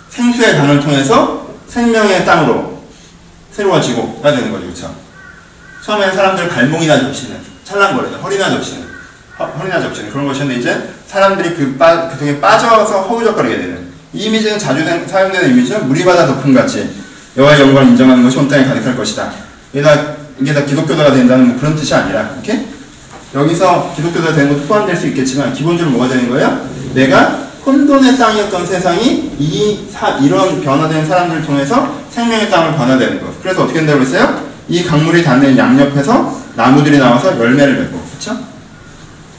생수의 0.10 0.58
강을 0.58 0.82
통해서 0.82 1.56
생명의 1.68 2.26
땅으로 2.26 2.82
새로워지고가 3.52 4.32
되는 4.32 4.52
거죠. 4.52 4.66
그렇죠? 4.66 4.96
처음에는 5.86 6.16
사람들 6.16 6.50
발목이나 6.50 7.00
접시는 7.00 7.40
찰랑거리는 7.64 8.20
허리나 8.20 8.50
접시는 8.50 8.88
허, 9.40 9.46
허리나 9.46 9.80
접시는 9.80 10.12
그런 10.12 10.28
것이었는데 10.28 10.60
이제 10.60 10.90
사람들이 11.08 11.56
그, 11.56 11.78
빠, 11.78 12.10
그 12.10 12.18
통에 12.18 12.40
빠져서 12.40 13.04
허우적거리게 13.04 13.58
되는 13.58 13.91
이 14.14 14.26
이미지는 14.26 14.60
자주 14.60 14.84
사- 14.84 15.06
사용되는 15.08 15.50
이미지는 15.52 15.88
물이 15.88 16.04
바다 16.04 16.26
덮음같이 16.28 16.90
여호와의 17.38 17.62
영광을 17.62 17.90
인정하는 17.90 18.24
것이 18.24 18.38
온 18.38 18.48
땅에 18.48 18.66
가득할 18.66 18.96
것이다. 18.98 19.32
이게 19.72 19.82
다, 19.82 20.16
이게 20.40 20.54
다 20.54 20.66
기독교도가 20.66 21.14
된다는 21.14 21.48
뭐 21.50 21.58
그런 21.60 21.76
뜻이 21.76 21.94
아니라 21.94 22.30
이렇게 22.34 22.66
여기서 23.34 23.94
기독교도가 23.96 24.34
되는 24.36 24.54
것도 24.54 24.68
포함될 24.68 24.96
수 24.98 25.08
있겠지만 25.08 25.54
기본적으로 25.54 25.92
뭐가 25.96 26.10
되는 26.10 26.30
거예요? 26.30 26.68
내가 26.94 27.40
혼돈의 27.66 28.18
땅이었던 28.18 28.66
세상이 28.66 29.32
이 29.40 29.88
사, 29.90 30.10
이런 30.18 30.62
변화된 30.62 31.06
사람들을 31.06 31.44
통해서 31.44 31.96
생명의 32.10 32.50
땅으로 32.50 32.76
변화되는 32.76 33.22
것. 33.22 33.42
그래서 33.42 33.64
어떻게 33.64 33.80
된다고 33.80 34.02
했어요? 34.02 34.42
이 34.68 34.84
강물이 34.84 35.24
닿는 35.24 35.58
양옆에서 35.58 36.42
나무들이 36.56 36.98
나와서 36.98 37.38
열매를 37.40 37.76
맺고, 37.84 38.02
그렇죠? 38.10 38.38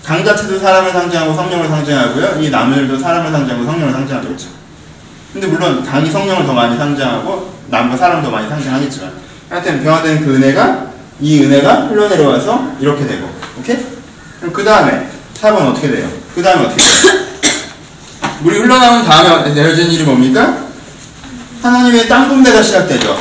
강 0.04 0.24
자체도 0.24 0.58
사람을 0.58 0.90
상징하고 0.92 1.34
성령을 1.34 1.68
상징하고요. 1.68 2.40
이 2.40 2.48
나무들도 2.48 2.98
사람을 2.98 3.30
상징하고 3.30 3.64
성령을 3.66 3.92
상징하죠, 3.92 4.26
그렇죠? 4.28 4.46
근데 5.32 5.46
물론 5.46 5.82
강이 5.84 6.10
성령을 6.10 6.46
더 6.46 6.52
많이 6.52 6.76
상징하고 6.76 7.52
나무가 7.68 7.96
사람을 7.96 8.22
더 8.22 8.30
많이 8.30 8.48
상징하겠지만 8.48 9.12
하여튼 9.48 9.82
변화된 9.82 10.24
그 10.24 10.34
은혜가 10.34 10.92
이 11.20 11.44
은혜가 11.44 11.86
흘러내려와서 11.86 12.72
이렇게 12.80 13.06
되고, 13.06 13.28
오케이? 13.58 13.78
그럼 14.40 14.52
그 14.52 14.64
다음에 14.64 15.08
4번 15.40 15.70
어떻게 15.70 15.88
돼요? 15.88 16.08
그 16.34 16.42
다음에 16.42 16.66
어떻게 16.66 16.82
돼요? 16.82 17.22
물이 18.42 18.58
흘러나온 18.58 19.04
다음에 19.04 19.54
내려진 19.54 19.90
일이 19.90 20.02
뭡니까? 20.02 20.64
하나님의 21.62 22.08
땅 22.08 22.28
분배가 22.28 22.62
시작되죠. 22.62 23.16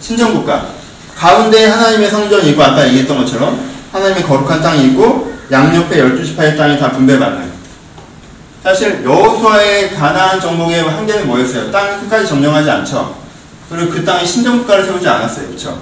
신정국가. 0.00 0.66
가운데 1.14 1.66
하나님의 1.66 2.10
성전이 2.10 2.50
있고 2.50 2.62
아까 2.62 2.86
얘기했던 2.88 3.18
것처럼 3.18 3.58
하나님의 3.92 4.24
거룩한 4.24 4.60
땅이 4.60 4.88
있고 4.88 5.32
양옆에 5.52 6.02
12지파의 6.02 6.56
땅이 6.56 6.80
다 6.80 6.90
분배받는. 6.90 7.53
사실 8.64 9.04
여호수아의 9.04 9.90
가나안 9.90 10.40
정복의 10.40 10.84
한계는 10.84 11.26
뭐였어요? 11.26 11.70
땅을 11.70 12.00
끝까지 12.00 12.26
점령하지 12.26 12.70
않죠. 12.70 13.14
그리고 13.68 13.90
그 13.90 14.02
땅에 14.02 14.24
신정국가를 14.24 14.86
세우지 14.86 15.06
않았어요. 15.06 15.48
그렇죠? 15.48 15.78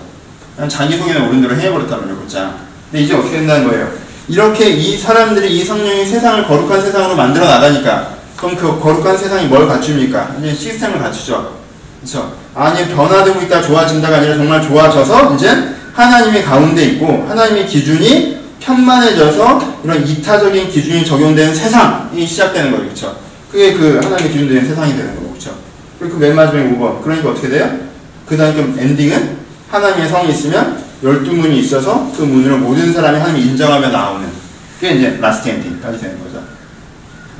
그냥 0.56 0.68
자기 0.68 0.98
속에는 0.98 1.28
옳은 1.28 1.42
대로 1.42 1.54
해버렸단 1.54 2.00
말이에요. 2.00 2.26
자, 2.26 2.56
근데 2.90 3.04
이제 3.04 3.14
어떻게 3.14 3.36
된다는 3.38 3.68
거예요? 3.68 3.88
이렇게 4.26 4.68
이 4.68 4.98
사람들이 4.98 5.56
이 5.56 5.64
성령이 5.64 6.04
세상을 6.06 6.44
거룩한 6.48 6.82
세상으로 6.82 7.14
만들어 7.14 7.46
나가니까 7.46 8.16
그럼 8.36 8.56
그 8.56 8.80
거룩한 8.80 9.16
세상이 9.16 9.46
뭘 9.46 9.68
갖춥니까? 9.68 10.34
이제 10.40 10.52
시스템을 10.52 10.98
갖추죠. 10.98 11.58
그렇죠? 12.00 12.32
아니 12.52 12.88
변화되고 12.88 13.42
있다 13.42 13.62
좋아진다가 13.62 14.16
아니라 14.16 14.34
정말 14.34 14.60
좋아져서 14.60 15.36
이제 15.36 15.76
하나님의 15.92 16.42
가운데 16.42 16.82
있고 16.86 17.26
하나님의 17.28 17.64
기준이 17.68 18.41
편만해져서 18.64 19.80
이런 19.84 20.06
이타적인 20.06 20.68
기준이 20.70 21.04
적용되는 21.04 21.54
세상이 21.54 22.26
시작되는 22.26 22.70
거예요. 22.70 22.84
그렇죠? 22.86 23.16
그게 23.50 23.74
그 23.74 24.00
하나님의 24.02 24.32
기준되는 24.32 24.68
세상이 24.68 24.96
되는 24.96 25.14
거고. 25.16 25.30
그렇죠? 25.30 25.54
그리고 25.98 26.18
맨 26.18 26.34
마지막에 26.34 26.68
5번. 26.70 27.02
그러니까 27.02 27.30
어떻게 27.30 27.48
돼요? 27.48 27.78
그 28.26 28.36
다음 28.36 28.54
그 28.54 28.80
엔딩은 28.80 29.36
하나님의 29.70 30.08
성이 30.08 30.30
있으면 30.30 30.82
열두 31.02 31.32
문이 31.34 31.58
있어서 31.60 32.10
그 32.16 32.22
문으로 32.22 32.58
모든 32.58 32.92
사람이 32.92 33.18
하나님 33.18 33.42
인정하며 33.48 33.88
나오는 33.88 34.28
그게 34.74 34.94
이제 34.94 35.18
last 35.20 35.48
ending까지 35.48 36.00
되는 36.00 36.18
거죠. 36.22 36.42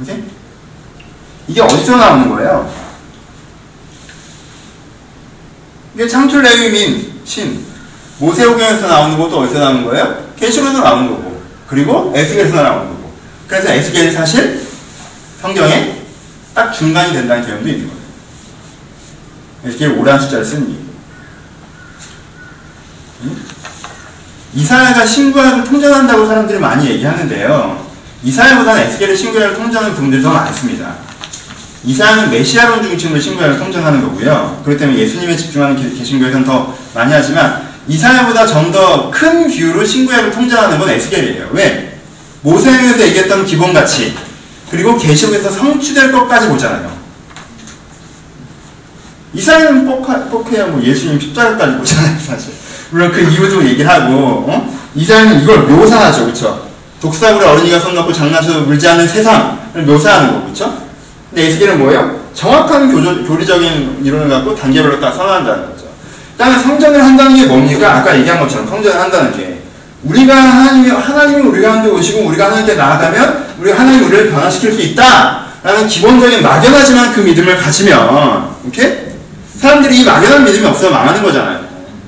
오케이? 0.01 0.23
이게 1.47 1.61
어디서 1.61 1.97
나오는 1.97 2.29
거예요? 2.31 2.73
이게 5.95 6.09
창출 6.09 6.43
레위민 6.43 7.13
신 7.25 7.65
모세오경에서 8.19 8.89
나오는 8.89 9.19
것도 9.19 9.41
어디서 9.41 9.59
나오는 9.59 9.85
거예요? 9.85 10.32
계시록에서 10.43 10.81
나오는 10.83 11.09
거고 11.09 11.41
그리고 11.69 12.13
에스겔에서 12.17 12.63
나오는 12.63 12.89
거고 12.89 13.13
그래서 13.47 13.71
에스겔이 13.73 14.11
사실 14.11 14.61
성경에 15.41 16.03
딱 16.53 16.73
중간이 16.73 17.13
된다는 17.13 17.47
개념도 17.47 17.69
있는 17.69 17.87
거예요. 17.89 18.03
에스겔 19.67 19.99
오란 19.99 20.21
숫자를 20.21 20.45
쓴 20.45 20.69
이유. 20.69 20.77
이사야가 24.55 25.07
신구약을 25.07 25.65
통전한다고 25.65 26.27
사람들이 26.27 26.59
많이 26.59 26.89
얘기하는데요. 26.91 27.87
이사야보다는 28.25 28.83
에스겔의 28.83 29.17
신구약을 29.17 29.57
통전하는 29.57 29.95
분들이 29.95 30.21
더 30.23 30.31
많습니다. 30.31 30.97
이사야는 31.85 32.31
메시아론 32.31 32.83
중심으로 32.83 33.21
신구약을 33.21 33.59
통전하는 33.59 34.03
거고요. 34.03 34.61
그렇기 34.65 34.79
때문에 34.81 34.99
예수님에 34.99 35.37
집중하는 35.37 35.77
개- 35.77 35.97
개신교에서는 35.97 36.45
더 36.45 36.77
많이 36.95 37.13
하지만 37.13 37.72
이사야보다 37.89 38.47
좀 38.47 38.71
더 38.73 39.11
큰 39.11 39.49
view로 39.51 39.85
신구약을 39.85 40.31
통전하는 40.33 40.79
건 40.79 40.89
에스겔이에요. 40.91 41.49
왜? 41.53 41.99
모세에서 42.43 43.01
얘기했던 43.01 43.45
기본 43.47 43.73
가치 43.73 44.15
그리고 44.71 44.97
계시록에서 44.97 45.51
성취될 45.51 46.11
것까지 46.13 46.49
보잖아요. 46.49 46.91
이사야는 49.35 49.87
뻑해야 50.31 50.67
뭐 50.67 50.83
예수님 50.83 51.19
십자가까지 51.19 51.77
보잖아요, 51.79 52.19
사실. 52.21 52.53
물론 52.91 53.11
그 53.13 53.21
이유도 53.21 53.65
얘기를 53.65 53.89
하고, 53.91 54.45
어? 54.49 54.79
이사야는 54.95 55.43
이걸 55.43 55.61
묘사하죠, 55.63 56.27
그쵸? 56.27 56.69
독사물에 57.01 57.45
어린이가 57.47 57.81
손 57.81 57.95
넣고 57.95 58.13
장난쳐도 58.13 58.63
물지 58.63 58.87
않는 58.89 59.09
세상을 59.09 59.83
묘사하는 59.87 60.33
거, 60.41 60.47
그쵸? 60.47 60.83
근데 61.31 61.47
에스겔은 61.49 61.79
뭐예요? 61.79 62.21
정확한 62.35 62.93
교조, 62.93 63.25
교리적인 63.25 64.01
이론을 64.05 64.29
갖고 64.29 64.55
단계별로 64.55 65.01
딱 65.01 65.13
선언한다는. 65.13 65.72
그다음에 66.33 66.59
성전을 66.59 67.03
한다는 67.03 67.37
게 67.37 67.47
뭡니까? 67.47 67.97
아까 67.97 68.17
얘기한 68.17 68.41
것처럼 68.41 68.67
성전을 68.69 69.01
한다는 69.01 69.37
게 69.37 69.59
우리가 70.05 70.35
하나님이 70.35 70.91
하나님이 70.91 71.43
우리 71.43 71.63
가운데 71.63 71.89
오시고 71.89 72.27
우리가 72.29 72.47
하나님께 72.47 72.75
나아가면 72.75 73.47
우리가 73.61 73.79
하나님 73.79 74.05
우리를 74.07 74.31
변화시킬 74.31 74.73
수 74.73 74.81
있다라는 74.81 75.87
기본적인 75.89 76.43
막연하지만 76.43 77.13
그 77.13 77.21
믿음을 77.21 77.57
가지면 77.57 78.49
오케이? 78.67 78.99
사람들이 79.59 80.01
이 80.01 80.05
막연한 80.05 80.45
믿음이 80.45 80.67
없어서 80.67 80.91
망하는 80.91 81.23
거잖아요. 81.23 81.61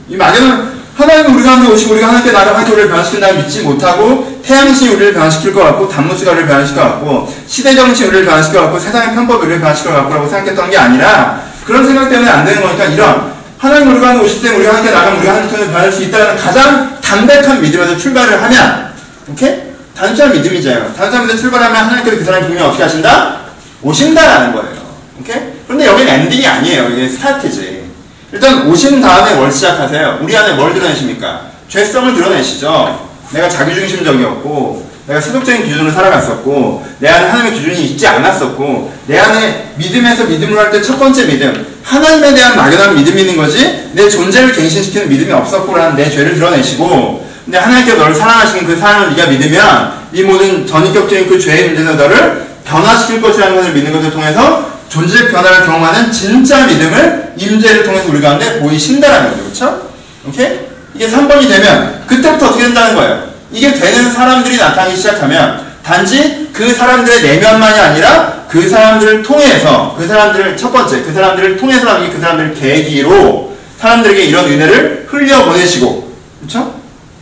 이 0.08 0.16
막연한 0.16 0.74
하나님은 0.96 1.34
우리 1.34 1.42
가운데 1.44 1.70
오시고 1.72 1.92
우리가 1.92 2.08
하나님께 2.08 2.32
나아가면 2.32 2.66
우리를 2.66 2.88
변화시킨다고 2.88 3.34
믿지 3.34 3.62
못하고 3.62 4.40
태양신이 4.44 4.94
우리를 4.94 5.14
변화시킬 5.14 5.52
것 5.52 5.62
같고 5.62 5.88
단무스가 5.88 6.32
우리를 6.32 6.48
변화시킬 6.48 6.80
것 6.80 6.88
같고 6.88 7.34
시대정신이 7.46 8.08
우리를 8.08 8.26
변화시킬 8.26 8.58
것 8.58 8.64
같고 8.66 8.78
세상의 8.80 9.14
편법이 9.14 9.46
우리를 9.46 9.60
변화시킬 9.60 9.90
것 9.92 9.96
같고 9.98 10.14
라고 10.14 10.28
생각했던 10.28 10.70
게 10.70 10.76
아니라 10.76 11.42
그런 11.64 11.86
생각 11.86 12.08
때문에 12.08 12.30
안 12.30 12.44
되는 12.44 12.62
거니까 12.62 12.84
이런 12.84 13.33
하나님 13.64 13.92
우리 13.92 13.98
가운데 13.98 14.22
오실 14.22 14.42
때 14.42 14.50
우리가 14.50 14.72
하나님께 14.74 14.94
나가면 14.94 15.18
우리가 15.20 15.32
하나님 15.32 15.50
통해 15.50 15.66
변할 15.72 15.90
수 15.90 16.02
있다는 16.02 16.36
가장 16.36 17.00
담백한 17.00 17.62
믿음에서 17.62 17.96
출발을 17.96 18.42
하면 18.42 18.92
오케이? 19.26 19.62
단순한 19.96 20.34
믿음이잖아요. 20.34 20.92
단순한 20.94 21.26
믿음 21.26 21.40
출발하면 21.40 21.74
하나님께서 21.74 22.18
그 22.18 22.24
사람이 22.24 22.46
분명히 22.46 22.68
어떻게 22.68 22.82
하신다? 22.82 23.36
오신다라는 23.80 24.52
거예요. 24.52 24.76
오케이? 25.18 25.36
그런데 25.66 25.86
여기는 25.86 26.12
엔딩이 26.12 26.46
아니에요. 26.46 26.90
이게 26.90 27.08
스타트지. 27.08 27.84
일단 28.32 28.66
오신 28.66 29.00
다음에 29.00 29.34
뭘 29.34 29.50
시작하세요? 29.50 30.18
우리 30.20 30.36
안에 30.36 30.52
뭘 30.56 30.74
드러내십니까? 30.74 31.46
죄성을 31.70 32.14
드러내시죠. 32.14 33.08
내가 33.30 33.48
자기중심적이었고, 33.48 34.90
내가 35.06 35.20
세속적인 35.22 35.64
기준으로 35.64 35.90
살아갔었고, 35.90 36.86
내 36.98 37.08
안에 37.08 37.28
하나님의 37.28 37.58
기준이 37.58 37.82
있지 37.86 38.06
않았었고, 38.06 38.92
내 39.06 39.18
안에 39.18 39.72
믿음에서 39.76 40.24
믿음으로 40.24 40.60
할 40.60 40.70
때 40.70 40.82
첫 40.82 40.98
번째 40.98 41.24
믿음, 41.26 41.73
하나님에 41.84 42.34
대한 42.34 42.56
막연한 42.56 42.96
믿음이 42.96 43.20
있는 43.20 43.36
거지, 43.36 43.90
내 43.92 44.08
존재를 44.08 44.52
갱신시키는 44.52 45.08
믿음이 45.08 45.30
없었고라는 45.32 45.96
내 45.96 46.10
죄를 46.10 46.34
드러내시고, 46.34 47.28
근데 47.44 47.58
하나님께서 47.58 47.98
너를 47.98 48.14
사랑하시는 48.14 48.66
그 48.66 48.76
사랑을 48.76 49.14
네가 49.14 49.28
믿으면, 49.28 49.92
이 50.12 50.22
모든 50.22 50.66
전인격적인 50.66 51.28
그 51.28 51.38
죄의 51.38 51.68
문제에서 51.68 51.92
너를 51.94 52.46
변화시킬 52.64 53.20
것이라는 53.20 53.54
것을 53.54 53.72
믿는 53.72 53.92
것을 53.92 54.10
통해서 54.10 54.70
존재 54.88 55.28
변화를 55.28 55.66
경험하는 55.66 56.10
진짜 56.10 56.66
믿음을 56.66 57.34
임재를 57.36 57.84
통해서 57.84 58.08
우리 58.08 58.20
가운데 58.20 58.60
보이신다라는 58.60 59.30
거죠. 59.30 59.42
그렇죠? 59.42 59.90
오케이? 60.26 60.60
이게 60.94 61.08
3번이 61.08 61.48
되면 61.48 62.02
그때부터 62.06 62.46
어떻게 62.46 62.64
된다는 62.64 62.94
거예요? 62.94 63.24
이게 63.52 63.74
되는 63.74 64.10
사람들이 64.10 64.56
나타나기 64.56 64.96
시작하면 64.96 65.63
단지 65.84 66.48
그 66.52 66.72
사람들의 66.72 67.22
내면만이 67.22 67.78
아니라 67.78 68.44
그 68.48 68.68
사람들을 68.68 69.22
통해서 69.22 69.94
그 69.98 70.06
사람들을 70.06 70.56
첫 70.56 70.72
번째 70.72 71.02
그 71.02 71.12
사람들을 71.12 71.56
통해서 71.56 71.84
나오는 71.84 72.10
그 72.10 72.20
사람들을 72.20 72.54
계기로 72.54 73.54
사람들에게 73.78 74.24
이런 74.24 74.46
은혜를 74.46 75.06
흘려 75.08 75.44
보내시고 75.44 76.14
그렇죠? 76.40 76.74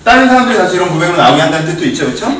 다른 0.04 0.28
사람들이 0.28 0.58
다시 0.58 0.76
이런 0.76 0.90
고백으로 0.90 1.16
나오게 1.16 1.42
한다는 1.42 1.66
뜻도 1.66 1.84
있죠 1.86 2.06
그렇죠? 2.06 2.32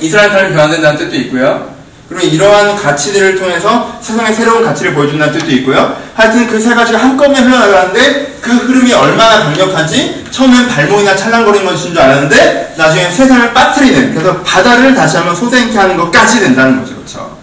이스라엘 0.00 0.30
사람이 0.30 0.54
변화된다는 0.54 0.98
뜻도 0.98 1.16
있고요 1.16 1.76
그리고 2.08 2.26
이러한 2.26 2.76
가치들을 2.76 3.36
통해서 3.38 3.98
세상에 4.00 4.32
새로운 4.32 4.64
가치를 4.64 4.94
보여준다는 4.94 5.36
뜻도 5.38 5.50
있고요. 5.52 5.96
하여튼 6.14 6.46
그 6.46 6.60
세 6.60 6.72
가지가 6.74 6.98
한꺼번에 6.98 7.40
흘러나가는데 7.40 8.25
그 8.46 8.52
흐름이 8.52 8.92
얼마나 8.92 9.42
강력한지 9.42 10.24
처음엔 10.30 10.68
발목이나 10.68 11.16
찰랑거리는 11.16 11.66
것인 11.66 11.92
줄 11.92 12.00
알았는데 12.00 12.74
나중에 12.76 13.10
세상을 13.10 13.52
빠뜨리는 13.52 14.14
그래서 14.14 14.40
바다를 14.42 14.94
다시 14.94 15.16
한번 15.16 15.34
솟아있게 15.34 15.76
하는 15.76 15.96
것까지 15.96 16.38
된다는 16.38 16.80
거죠. 16.80 16.94
그렇죠? 16.94 17.36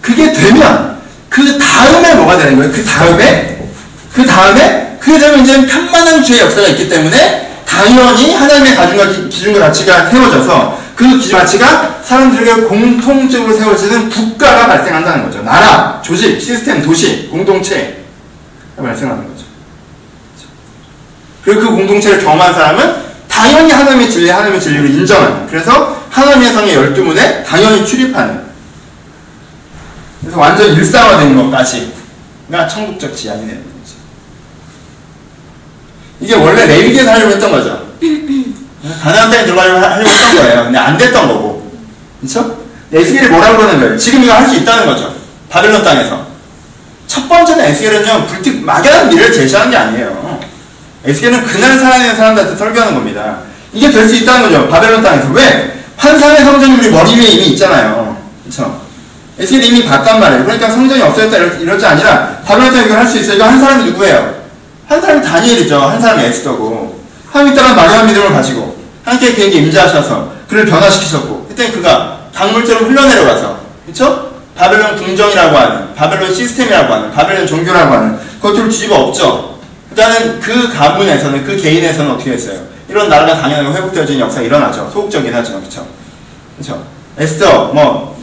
그게 0.00 0.32
되면 0.32 0.98
그 1.28 1.58
다음에 1.58 2.14
뭐가 2.14 2.38
되는 2.38 2.56
거예요? 2.56 2.72
그 2.72 2.82
다음에 2.84 3.68
그 4.14 4.26
다음에 4.26 4.96
그게 4.98 5.18
되면 5.18 5.40
이제 5.40 5.66
편만한 5.66 6.24
주의 6.24 6.40
역사가 6.40 6.68
있기 6.68 6.88
때문에 6.88 7.60
당연히 7.66 8.34
하나님의 8.34 8.74
가중과 8.74 9.08
기준과 9.28 9.60
가치가 9.60 10.08
세워져서 10.08 10.81
그 10.94 11.30
가치가 11.30 12.00
사람들에게 12.02 12.62
공통적으로 12.62 13.56
세워지는 13.56 14.10
국가가 14.10 14.66
발생한다는 14.66 15.24
거죠. 15.24 15.42
나라, 15.42 16.00
조직, 16.02 16.40
시스템, 16.40 16.82
도시, 16.82 17.28
공동체 17.28 18.04
발생하는 18.76 19.28
거죠. 19.28 19.44
그리고 21.44 21.60
그 21.60 21.70
공동체를 21.70 22.22
경험한 22.22 22.54
사람은 22.54 23.02
당연히 23.28 23.72
하나님의 23.72 24.10
진리, 24.10 24.28
하나님의 24.28 24.60
진리를 24.60 24.90
인정하는 24.90 25.46
그래서 25.46 26.02
하나님의 26.10 26.52
성의 26.52 26.74
열두 26.74 27.02
문에 27.04 27.42
당연히 27.42 27.86
출입하는 27.86 28.42
그래서 30.20 30.38
완전 30.38 30.72
일상화된 30.72 31.34
것까지가 31.36 32.68
천국적 32.68 33.16
지향이 33.16 33.40
되는 33.40 33.62
거죠. 33.62 33.96
이게 36.20 36.34
원래 36.34 36.66
레위기에서 36.66 37.10
하려고 37.10 37.32
했던 37.32 37.50
거죠. 37.50 37.92
가나안 39.02 39.30
땅에 39.30 39.44
들어가려고 39.44 39.78
하려고 39.80 40.08
했던 40.10 40.36
거예요. 40.36 40.64
근데 40.64 40.78
안 40.78 40.98
됐던 40.98 41.28
거고. 41.28 41.70
그렇죠? 42.20 42.58
에스겔이 42.92 43.28
뭐라고 43.28 43.58
그러는 43.58 43.80
거예요? 43.80 43.96
지금 43.96 44.22
이거 44.24 44.32
할 44.34 44.48
수 44.48 44.56
있다는 44.56 44.86
거죠. 44.86 45.14
바벨론 45.48 45.82
땅에서. 45.84 46.26
첫 47.06 47.28
번째는 47.28 47.64
에스겔은요, 47.64 48.26
불특 48.26 48.64
막연한 48.64 49.08
미래를 49.08 49.32
제시하는 49.32 49.70
게 49.70 49.76
아니에요. 49.76 50.40
에스겔은 51.04 51.44
그날 51.46 51.78
살아있는 51.78 52.16
사람들한테 52.16 52.56
설교하는 52.56 52.94
겁니다. 52.94 53.38
이게 53.72 53.90
될 53.90 54.08
수 54.08 54.16
있다는 54.16 54.42
거죠. 54.50 54.68
바벨론 54.68 55.02
땅에서. 55.02 55.28
왜? 55.32 55.78
환상의 55.96 56.38
성전이 56.44 56.74
우리 56.78 56.90
머리 56.90 57.14
위에 57.16 57.26
이미 57.28 57.46
있잖아요. 57.50 58.16
그렇죠? 58.44 58.82
에스겔이 59.38 59.68
이미 59.68 59.84
봤단 59.86 60.20
말이에요. 60.20 60.44
그러니까 60.44 60.70
성전이 60.70 61.00
없어졌다 61.02 61.36
이러지 61.60 61.86
아니라 61.86 62.38
바벨론 62.44 62.72
땅에 62.74 62.86
이걸 62.86 62.98
할 62.98 63.06
수 63.06 63.18
있어요. 63.18 63.36
이거 63.36 63.44
한 63.44 63.60
사람이 63.60 63.84
누구예요? 63.90 64.42
한 64.88 65.00
사람이 65.00 65.22
다니엘이죠. 65.24 65.80
한 65.80 66.00
사람이 66.00 66.24
에스더고. 66.24 67.00
하나님 67.30 67.54
따라 67.54 67.72
막연한 67.72 68.06
믿음을 68.06 68.30
가지고 68.32 68.71
하나님께 69.04 69.34
그에게 69.34 69.58
임재하셔서 69.58 70.32
그를 70.48 70.66
변화시키셨고 70.66 71.46
그때 71.48 71.70
그가 71.70 72.20
강물처럼 72.34 72.90
흘러내려가서 72.90 73.58
그렇죠? 73.84 74.32
바벨론 74.56 74.96
궁정이라고 74.96 75.56
하는 75.56 75.94
바벨론 75.94 76.34
시스템이라고 76.34 76.92
하는 76.92 77.10
바벨론 77.10 77.46
종교라고 77.46 77.94
하는 77.94 78.18
그것들을 78.40 78.68
뒤집어 78.68 78.96
엎죠. 78.96 79.58
일단은 79.90 80.40
그 80.40 80.72
가문에서는 80.72 81.44
그 81.44 81.56
개인에서는 81.56 82.10
어떻게 82.10 82.32
했어요? 82.32 82.60
이런 82.88 83.08
나라가 83.08 83.40
당연하게 83.40 83.76
회복되어지는 83.76 84.20
역사가 84.20 84.42
일어나죠. 84.42 84.90
소극적이긴 84.92 85.34
하지만 85.34 85.60
그렇죠. 85.60 85.86
그렇죠. 86.56 86.84
에스더 87.18 87.72
뭐 87.72 88.18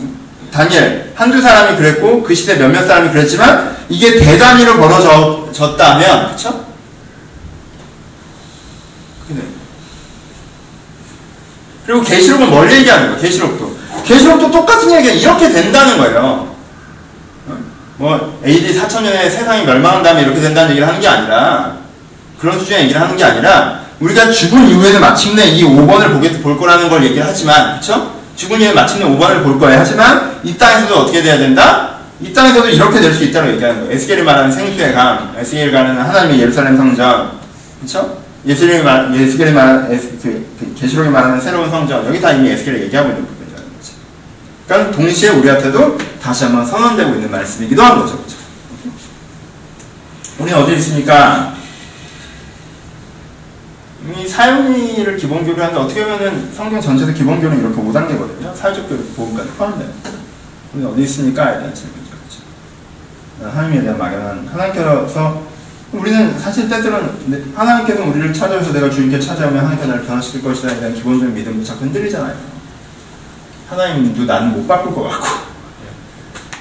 다니엘 0.52 1.12
한두 1.16 1.42
사람이 1.42 1.78
그랬고 1.78 2.24
그 2.24 2.34
시대 2.34 2.56
몇몇 2.56 2.86
사람이 2.86 3.10
그랬지만 3.10 3.76
이게 3.90 4.20
대단위로 4.20 4.78
벌어졌다면 4.78 6.36
그렇 6.36 6.69
그리고 11.90 12.04
계시록은 12.04 12.52
뭘 12.52 12.72
얘기하는 12.72 13.08
거예요? 13.08 13.20
계시록도. 13.20 13.76
계시록도 14.06 14.52
똑같은 14.52 14.92
얘기가 14.92 15.12
이렇게 15.12 15.50
된다는 15.52 15.98
거예요. 15.98 16.56
뭐 17.98 18.40
AD 18.46 18.80
4천년에 18.80 19.24
세상이 19.24 19.66
멸망한 19.66 20.04
다음에 20.04 20.22
이렇게 20.22 20.40
된다는 20.40 20.70
얘기를 20.70 20.88
하는 20.88 21.02
게 21.02 21.08
아니라 21.08 21.78
그런 22.40 22.60
수준의 22.60 22.84
얘기를 22.84 23.02
하는 23.02 23.18
게 23.18 23.24
아니라 23.24 23.80
우리가 24.00 24.30
죽은 24.30 24.70
이후에는 24.70 25.02
마침내 25.02 25.46
이 25.48 25.64
5번을 25.64 26.14
보게 26.14 26.32
볼 26.42 26.60
거라는 26.60 26.90
걸 26.90 27.04
얘기를 27.06 27.24
하지만 27.26 27.80
그렇죠? 27.80 28.14
죽은 28.36 28.62
이후에 28.62 28.74
마침내 28.74 29.06
5번을 29.06 29.42
볼 29.44 29.60
거예요. 29.60 29.80
하지만 29.80 30.40
이 30.44 30.56
땅에서도 30.56 30.96
어떻게 30.96 31.24
돼야 31.24 31.40
된다? 31.40 31.96
이 32.22 32.32
땅에서도 32.32 32.70
이렇게 32.70 33.02
될 33.02 33.16
수 33.16 33.24
있다고 33.24 33.50
얘기하는 33.54 33.80
거예요. 33.80 33.92
에스겔이 33.94 34.22
말하는 34.22 34.52
생수의 34.52 34.94
강, 34.94 35.34
에스겔이 35.40 35.72
말하는 35.72 36.00
하나님의 36.00 36.40
예루살렘 36.40 36.78
성전, 36.78 37.32
그렇죠? 37.80 38.19
예수님이 38.46 38.84
말, 38.84 39.14
예수님이 39.14 39.52
말, 39.52 39.90
그, 39.90 40.20
그, 40.60 40.76
계시록이 40.76 41.10
말하는 41.10 41.42
새로운 41.42 41.70
성전, 41.70 42.06
여기 42.06 42.22
다 42.22 42.32
이미 42.32 42.50
에스겔이 42.50 42.84
얘기하고 42.84 43.10
있는 43.10 43.26
부분이라는 43.26 43.70
거죠. 43.78 43.94
그러니까 44.68 44.92
동시에 44.92 45.30
우리한테도 45.30 45.98
다시 46.22 46.46
한번 46.46 46.66
선언되고 46.66 47.16
있는 47.16 47.32
말씀이기도 47.32 47.82
한 47.84 48.00
거죠. 48.00 48.18
그렇죠? 48.18 48.36
우리 50.40 50.54
어디 50.54 50.74
있습니까? 50.78 51.54
이 54.18 54.28
사용리를 54.28 55.18
기본교로 55.18 55.62
하는데 55.62 55.80
어떻게 55.80 56.06
보면 56.06 56.52
성경 56.54 56.80
전체에서 56.80 57.14
기본교는 57.14 57.60
이렇게 57.60 57.76
5단계거든요. 57.76 58.56
사회적 58.56 58.88
교육 58.88 59.16
보험까지 59.16 59.50
포함돼요. 59.52 59.90
우리 60.74 60.86
어디 60.86 61.02
있습니까? 61.02 61.52
에 61.52 61.58
대한 61.58 61.76
질문이죠. 61.76 62.16
그렇죠? 63.38 63.56
하나님에 63.56 63.82
대한 63.82 63.98
막연한 63.98 64.48
하나님께서 64.48 65.44
우리는 65.92 66.38
사실 66.38 66.70
때때로는 66.70 67.54
하나님께서 67.56 68.04
우리를 68.04 68.32
찾아오셔서 68.34 68.74
내가 68.74 68.90
주님께 68.90 69.20
찾아오면 69.20 69.58
하나님께서 69.58 69.92
나를 69.92 70.06
변화시킬 70.06 70.44
것이다 70.44 70.72
에 70.72 70.80
대한 70.80 70.94
기본적인 70.94 71.34
믿음도 71.34 71.64
자꾸 71.64 71.86
흔들리잖아요. 71.86 72.36
하나님도 73.70 74.26
나는 74.26 74.52
못 74.54 74.68
바꿀 74.68 74.94
것 74.94 75.04
같고 75.04 75.28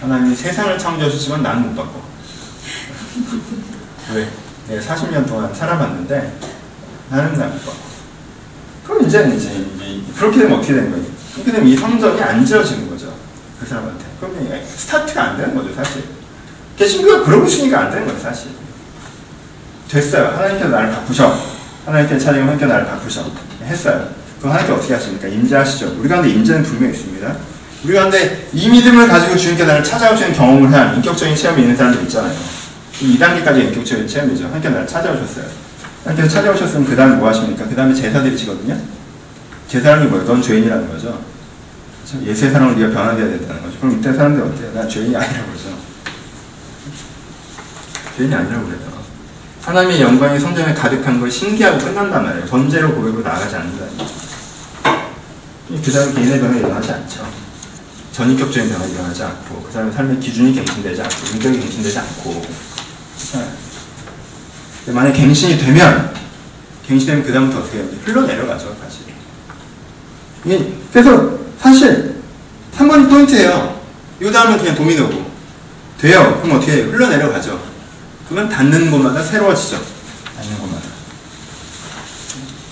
하나님이 0.00 0.34
세상을 0.34 0.78
창조하셨지만 0.78 1.42
나는 1.42 1.62
못 1.62 1.76
바꿔. 1.76 2.00
왜? 4.14 4.28
내가 4.68 4.94
40년 4.94 5.26
동안 5.26 5.54
살아봤는데 5.54 6.38
나는 7.10 7.38
나못 7.38 7.64
바꿔. 7.64 7.76
그럼 8.86 9.06
이제 9.06 9.30
이제 9.36 9.66
그렇게 10.16 10.38
되면 10.38 10.58
어떻게 10.58 10.74
되는 10.74 10.90
거예요? 10.90 11.04
그렇게 11.34 11.52
되면 11.52 11.68
이 11.68 11.76
성전이 11.76 12.22
안 12.22 12.44
지어지는 12.44 12.88
거죠. 12.88 13.14
그 13.60 13.66
사람한테. 13.66 14.04
그러면 14.20 14.64
스타트가 14.64 15.22
안 15.22 15.36
되는 15.36 15.54
거죠, 15.54 15.74
사실. 15.74 16.04
개신교가 16.76 17.24
그러고 17.24 17.46
있으니까 17.46 17.80
안 17.80 17.90
되는 17.90 18.06
거예요, 18.06 18.18
사실. 18.20 18.52
됐어요. 19.88 20.28
하나님께서 20.36 20.68
나를 20.68 20.90
바꾸셔. 20.90 21.38
하나님께 21.86 22.18
차리고 22.18 22.42
하나님께 22.42 22.66
나를 22.66 22.86
바꾸셔. 22.86 23.24
했어요. 23.64 24.08
그럼 24.38 24.52
하나님께 24.52 24.72
어떻게 24.78 24.94
하십니까? 24.94 25.28
임재하시죠. 25.28 25.96
우리 25.98 26.08
가운데 26.08 26.28
임재는 26.30 26.62
분명히 26.62 26.94
있습니다. 26.94 27.36
우리 27.84 27.94
가운데 27.94 28.48
이 28.52 28.68
믿음을 28.68 29.08
가지고 29.08 29.36
주님께 29.36 29.64
나를 29.64 29.82
찾아오시는 29.84 30.32
경험을 30.34 30.72
한 30.72 30.96
인격적인 30.96 31.34
체험이 31.34 31.62
있는 31.62 31.76
사람들 31.76 32.02
있잖아요. 32.02 32.34
이 33.00 33.18
2단계까지 33.18 33.56
인격적인 33.68 34.06
체험이죠. 34.06 34.44
하나님께 34.44 34.68
나를 34.68 34.86
찾아오셨어요. 34.86 35.44
하나님께서 36.04 36.34
찾아오셨으면 36.34 36.86
그 36.86 36.96
다음에 36.96 37.16
뭐 37.16 37.28
하십니까? 37.28 37.66
그 37.66 37.74
다음에 37.74 37.94
제사 37.94 38.22
드리시거든요. 38.22 38.76
제사라는 39.68 40.04
게 40.04 40.10
뭐예요? 40.10 40.26
넌 40.26 40.42
죄인이라는 40.42 40.88
거죠. 40.88 41.20
예수의 42.24 42.52
사랑을 42.52 42.78
네가 42.78 42.92
변화되어야 42.92 43.30
된다는 43.30 43.62
거죠. 43.62 43.78
그럼 43.80 43.98
이때 43.98 44.12
사람들이 44.12 44.46
어때요? 44.46 44.72
나 44.72 44.88
죄인이 44.88 45.14
아니라고 45.14 45.46
그러죠. 45.46 45.78
죄인이 48.16 48.34
아니라고 48.34 48.64
그래요. 48.64 48.87
하나님의 49.68 50.00
영광이 50.00 50.40
성전에 50.40 50.72
가득한 50.72 51.20
걸 51.20 51.30
신기하고 51.30 51.76
끝난단 51.76 52.24
말이에요. 52.24 52.46
번제로 52.46 52.94
고백으로 52.94 53.22
나가지 53.22 53.54
않는다는 53.54 53.98
거죠. 53.98 54.14
그 55.84 55.90
사람 55.90 56.14
개인의 56.14 56.40
변화가 56.40 56.58
일어나지 56.58 56.90
않죠. 56.90 57.28
전인격적인 58.12 58.70
변화가 58.70 58.90
일어나지 58.90 59.22
않고 59.24 59.62
그 59.62 59.70
사람의 59.70 59.92
삶의 59.92 60.20
기준이 60.20 60.54
갱신되지 60.54 61.02
않고 61.02 61.16
인격이 61.34 61.60
갱신되지 61.60 61.98
않고 61.98 62.46
네. 64.86 64.92
만약 64.92 65.12
갱신이 65.12 65.58
되면 65.58 66.14
갱신되면 66.86 67.22
그 67.22 67.32
다음부터 67.32 67.60
어떻게 67.60 67.78
해요? 67.78 67.86
흘러내려가죠 68.06 68.74
사실 68.82 69.02
예, 70.46 70.72
그래서 70.90 71.38
사실 71.60 72.16
3번이 72.74 73.10
포인트예요 73.10 73.80
이 74.20 74.32
다음은 74.32 74.58
그냥 74.58 74.74
도미노고 74.74 75.30
돼요 76.00 76.40
그럼 76.42 76.56
어떻게 76.56 76.72
해요? 76.72 76.84
흘러내려가죠 76.90 77.77
그러면 78.28 78.48
닿는 78.50 78.90
곳마다 78.90 79.22
새로워지죠. 79.22 79.80
닿는 80.36 80.58
곳마다. 80.58 80.82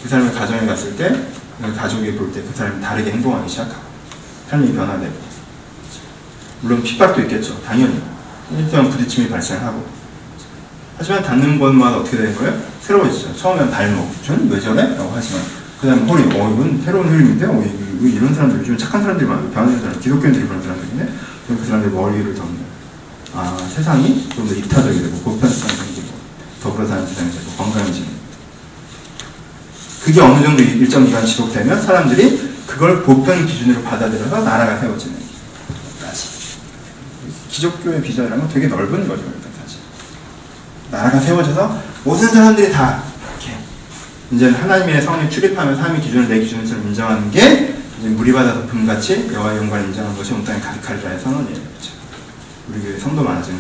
그 0.03 0.09
사람의 0.09 0.33
가정에 0.35 0.67
갔을 0.67 0.97
때, 0.97 1.09
그 1.61 1.75
가족이 1.75 2.15
볼 2.17 2.33
때 2.33 2.43
그 2.43 2.53
사람이 2.55 2.81
다르게 2.83 3.11
행동하기 3.13 3.49
시작하고, 3.49 3.81
삶이 4.51 4.73
변화되고. 4.75 5.15
물론 6.61 6.83
핍박도 6.83 7.23
있겠죠. 7.23 7.61
당연히. 7.63 8.01
일정 8.57 8.89
부딪힘이 8.91 9.29
발생하고. 9.29 9.87
하지만 10.99 11.23
닿는 11.23 11.59
것마다 11.59 11.99
어떻게 11.99 12.17
되는 12.17 12.35
거예요? 12.37 12.59
새로워지죠. 12.81 13.37
처음엔 13.37 13.71
발목, 13.71 14.11
전왜 14.23 14.61
저래? 14.61 14.83
라고 14.97 15.13
하지만 15.15 15.43
그 15.81 15.87
다음 15.87 16.09
허리, 16.09 16.23
어 16.23 16.51
이건 16.53 16.81
새로운 16.83 17.09
흐름인데 17.09 17.45
어, 17.47 17.63
이런 18.01 18.33
사람들 18.35 18.61
요즘 18.61 18.79
착한 18.79 19.03
사람들이 19.03 19.29
많아요. 19.29 19.51
변하는 19.51 19.79
사람, 19.81 20.01
기독교인들이 20.01 20.47
그런 20.47 20.63
그럼 21.45 21.61
그 21.61 21.67
사람들 21.67 21.91
머리를 21.91 22.35
덮는 22.35 22.56
아 23.37 23.57
세상이 23.75 24.29
좀 24.31 24.49
더 24.49 24.55
이타적이 24.55 25.03
되고 25.03 25.17
보편성이 25.19 25.73
생기고 25.73 26.09
더불어 26.63 26.87
사는 26.87 27.07
세상이 27.07 27.31
되고 27.31 27.51
건강해지는 27.59 28.09
그게 30.03 30.21
어느 30.21 30.43
정도 30.43 30.63
일정 30.63 31.05
기간 31.05 31.27
지속되면 31.27 31.83
사람들이 31.83 32.55
그걸 32.67 33.03
보편 33.03 33.45
기준으로 33.47 33.83
받아들여서 33.83 34.43
나라가 34.43 34.79
세워지는 34.79 35.17
까지 36.03 36.29
기독교의 37.51 38.03
비전이라는 38.03 38.45
건 38.45 38.55
되게 38.55 38.69
넓은 38.69 39.07
거죠 39.09 39.23
사실 39.61 39.81
나라가 40.91 41.21
세워져서 41.21 41.83
모든 42.05 42.29
사람들이 42.29 42.73
다 42.73 43.03
이렇게 43.39 43.59
이제 44.31 44.49
하나님의 44.51 45.03
성에 45.03 45.29
출입하면 45.29 45.77
삶의 45.77 46.01
기준을 46.01 46.29
내 46.29 46.41
기준처럼 46.41 46.87
인정하는 46.89 47.31
게 47.31 47.75
이제 47.99 48.09
물이 48.09 48.33
받아 48.33 48.55
덮음같이 48.55 49.31
여호와의 49.33 49.59
영광을 49.59 49.87
인정하는 49.87 50.17
것이 50.17 50.33
온 50.33 50.45
땅에 50.45 50.61
가득하리라의 50.61 51.19
선언이에요. 51.19 51.55
그렇죠? 51.55 51.96
우리 52.85 53.01
성도 53.01 53.23
많아지는 53.23 53.59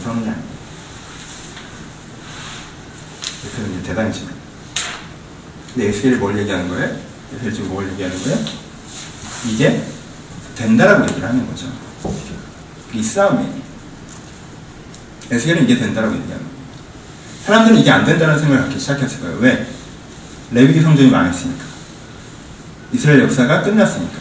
이제 3.71 3.83
대단히 3.83 4.13
지금 4.13 4.29
근데 5.73 5.89
에스겔이 5.89 6.17
뭘 6.17 6.39
얘기하는 6.39 6.69
거예요? 6.69 6.97
에스겔이 7.35 7.55
지금 7.55 7.69
뭘 7.71 7.91
얘기하는 7.93 8.23
거예요? 8.23 8.39
이게 9.47 9.85
된다라고 10.55 11.05
얘기를 11.05 11.29
하는 11.29 11.47
거죠. 11.47 11.67
이 12.93 13.03
싸움이. 13.03 13.47
에스겔은 15.31 15.65
이게 15.65 15.79
된다라고 15.79 16.15
얘기하는 16.15 16.39
거예요. 16.39 16.57
사람들은 17.45 17.79
이게 17.79 17.91
안 17.91 18.05
된다는 18.05 18.39
생각을 18.39 18.65
갖기 18.65 18.79
시작했을 18.79 19.21
거예요. 19.21 19.39
왜? 19.39 19.67
레위기 20.51 20.81
성전이 20.81 21.11
망했으니까. 21.11 21.65
이스라엘 22.93 23.21
역사가 23.21 23.63
끝났으니까. 23.63 24.19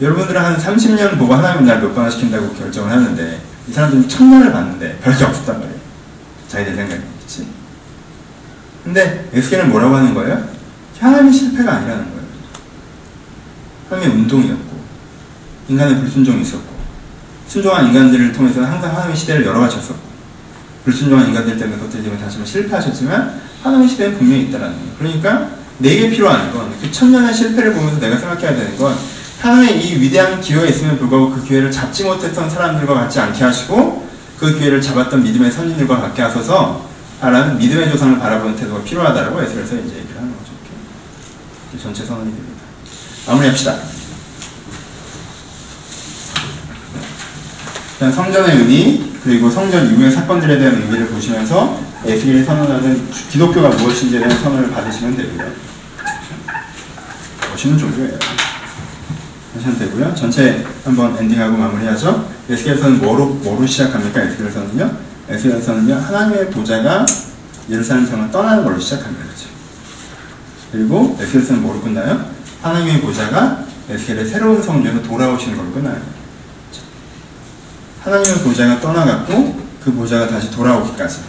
여러분들은 0.00 0.40
한 0.40 0.56
30년 0.56 1.18
보고 1.18 1.34
하나님 1.34 1.66
날 1.66 1.80
몇번화 1.80 2.10
시킨다고 2.10 2.54
결정을 2.54 2.90
하는데 2.90 3.47
이 3.68 3.72
사람들은 3.72 4.08
천년을 4.08 4.52
봤는데 4.52 4.98
별게 5.02 5.24
없었단 5.24 5.58
말이에요. 5.58 5.78
자기들 6.48 6.74
생각이. 6.74 7.02
그치? 7.20 7.46
근데 8.84 9.28
에스겔은 9.32 9.70
뭐라고 9.70 9.96
하는 9.96 10.14
거예요? 10.14 10.48
하나님의 10.98 11.32
실패가 11.32 11.72
아니라는 11.72 12.04
거예요. 12.04 12.18
하나님의 13.90 14.16
운동이었고 14.16 14.78
인간의 15.68 16.00
불순종이 16.00 16.42
있었고 16.42 16.78
순종한 17.46 17.86
인간들을 17.86 18.32
통해서 18.32 18.64
항상 18.64 18.90
하나님의 18.90 19.16
시대를 19.16 19.44
열어가셨었고 19.44 20.08
불순종한 20.84 21.28
인간들 21.28 21.58
때문에 21.58 21.78
그것들이 21.78 22.02
지금 22.02 22.18
다시 22.18 22.36
한번 22.36 22.46
실패하셨지만 22.46 23.40
하나님의 23.62 23.88
시대는 23.88 24.18
분명히 24.18 24.42
있다는 24.44 24.68
거예요. 24.68 24.92
그러니까 24.98 25.50
내게 25.78 26.08
필요한 26.10 26.52
건 26.52 26.68
그 26.80 26.90
천년의 26.90 27.34
실패를 27.34 27.74
보면서 27.74 28.00
내가 28.00 28.16
생각해야 28.16 28.54
되는 28.54 28.76
건 28.76 28.96
하나님의 29.40 29.86
이 29.86 30.00
위대한 30.00 30.40
기회가 30.40 30.66
있음에도 30.66 30.98
불구하고 30.98 31.30
그 31.30 31.44
기회를 31.44 31.70
잡지 31.70 32.04
못했던 32.04 32.50
사람들과 32.50 32.94
같지 32.94 33.20
않게 33.20 33.44
하시고 33.44 34.08
그 34.38 34.58
기회를 34.58 34.80
잡았던 34.80 35.22
믿음의 35.22 35.50
선진들과 35.52 36.00
같게 36.00 36.22
하소서 36.22 36.88
라는 37.20 37.58
믿음의 37.58 37.90
조상을 37.90 38.18
바라보는 38.18 38.56
태도가 38.56 38.82
필요하다라고 38.82 39.42
에스겔에서 39.42 39.76
이제 39.76 39.96
얘기를 39.98 40.16
하는 40.16 40.32
거죠. 40.36 40.52
이렇게. 41.72 41.82
전체 41.82 42.04
선언이 42.04 42.30
됩니다. 42.30 42.62
마무리합시다. 43.26 43.76
일단 47.94 48.12
성전의 48.12 48.56
의미 48.58 49.12
그리고 49.24 49.50
성전 49.50 49.92
이후의 49.92 50.12
사건들에 50.12 50.58
대한 50.58 50.80
의미를 50.80 51.08
보시면서 51.08 51.80
예수님이 52.06 52.44
선언하는 52.44 53.10
기독교가 53.30 53.70
무엇인지에 53.70 54.20
대한 54.20 54.38
선언을 54.40 54.70
받으시면 54.70 55.16
되고요. 55.16 55.52
멋있는 57.50 57.76
종교예요. 57.76 58.27
하시면 59.68 59.78
되고요. 59.78 60.14
전체 60.14 60.64
한번 60.84 61.16
엔딩하고 61.18 61.56
마무리하죠. 61.56 62.28
에스겔서는 62.48 63.00
뭐로, 63.00 63.26
뭐로 63.26 63.66
시작합니까? 63.66 64.22
에스겔서는요. 64.22 64.96
에스겔서는요. 65.28 65.94
하나님의 65.94 66.50
보좌가 66.50 67.04
예루살렘 67.68 68.06
성을 68.06 68.30
떠나는 68.30 68.64
걸로 68.64 68.78
시작합니다. 68.78 69.24
그렇죠? 69.24 69.48
그리고 70.72 71.18
에스겔서는 71.20 71.62
뭐로 71.62 71.80
끝나요? 71.82 72.24
하나님의 72.62 73.00
보좌가 73.02 73.64
에스겔의 73.90 74.26
새로운 74.26 74.62
성전으로 74.62 75.02
돌아오시는 75.02 75.56
걸로 75.56 75.72
끝나요. 75.72 76.00
하나님의 78.02 78.38
보좌가 78.38 78.80
떠나갔고 78.80 79.68
그 79.84 79.92
보좌가 79.92 80.28
다시 80.28 80.50
돌아오기까지 80.50 81.20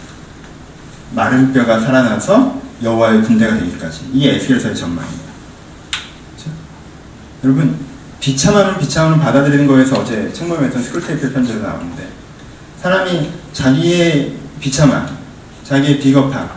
마른 1.12 1.52
뼈가 1.52 1.80
살아나서 1.80 2.60
여호와의 2.82 3.22
군대가 3.22 3.58
되기까지 3.58 4.10
이게 4.12 4.36
에스겔서의 4.36 4.74
전망입니다. 4.74 5.30
그렇죠? 6.36 6.50
여러분 7.44 7.89
비참함을 8.20 8.78
비참함을 8.78 9.18
받아들이는 9.18 9.66
거에서 9.66 10.00
어제 10.00 10.30
책 10.32 10.46
모임했던 10.46 10.82
스크루테이프 10.82 11.32
편지로 11.32 11.60
나오는데 11.60 12.06
사람이 12.82 13.30
자기의 13.52 14.36
비참함, 14.60 15.08
자기의 15.64 15.98
비겁함, 15.98 16.50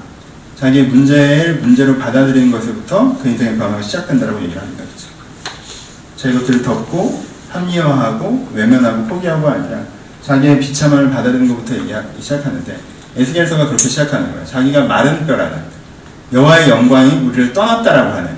자기의 0.59 0.88
문제를 0.88 1.55
문제로 1.55 1.97
받아들이는 1.97 2.51
것에부터 2.51 3.18
그 3.22 3.30
인생의 3.30 3.57
변화가 3.57 3.82
시작된다고 3.82 4.41
얘기를 4.43 4.61
합니다. 4.61 4.84
그렇죠? 4.84 5.07
자 6.18 6.30
이것들을 6.30 6.61
덮고 6.64 7.24
합리화하고 7.49 8.49
외면하고 8.53 9.05
포기하고 9.07 9.47
아니라 9.47 9.84
자기의 10.22 10.59
비참함을 10.59 11.09
받아들이는 11.11 11.47
것부터 11.47 11.76
얘기하기 11.76 12.22
시작하는데 12.22 12.78
에스겔서가 13.16 13.66
그렇게 13.66 13.88
시작하는 13.88 14.32
거예요. 14.32 14.45
자기가 14.45 14.86
마른 14.86 15.26
뼈라는 15.26 15.59
여호와의 16.34 16.70
영광이 16.70 17.28
우리를 17.28 17.53
떠났다라고 17.53 18.18
하는 18.18 18.36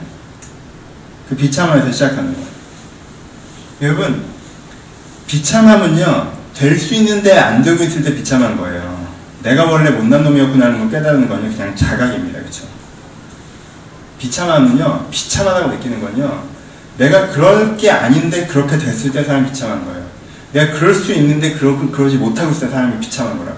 그 1.29 1.35
비참함에서 1.35 1.91
시작하는 1.91 2.33
거예요. 2.33 2.54
여러분 3.81 4.23
비참함은요 5.27 6.33
될 6.53 6.79
수 6.79 6.93
있는데 6.95 7.37
안 7.37 7.61
되고 7.61 7.83
있을 7.83 8.01
때 8.03 8.15
비참한 8.15 8.55
거예요. 8.57 9.05
내가 9.43 9.65
원래 9.65 9.89
못난 9.91 10.23
놈이었구나 10.23 10.67
하는 10.67 10.79
걸 10.79 10.89
깨달는 10.89 11.27
건요 11.27 11.51
그냥 11.51 11.75
자각입니다. 11.75 12.39
그렇죠? 12.39 12.63
비참함은요 14.19 15.07
비참하다고 15.11 15.73
느끼는 15.73 16.01
건요 16.01 16.43
내가 16.97 17.27
그럴 17.29 17.75
게 17.75 17.91
아닌데 17.91 18.47
그렇게 18.47 18.77
됐을 18.77 19.11
때 19.11 19.23
사람이 19.23 19.47
비참한 19.49 19.83
거예요. 19.85 20.05
내가 20.53 20.79
그럴 20.79 20.93
수 20.95 21.11
있는데 21.13 21.53
그러, 21.53 21.77
그러지 21.91 22.15
못하고 22.15 22.51
있을 22.51 22.67
때 22.67 22.73
사람이 22.73 22.99
비참한 23.01 23.37
거라고. 23.37 23.57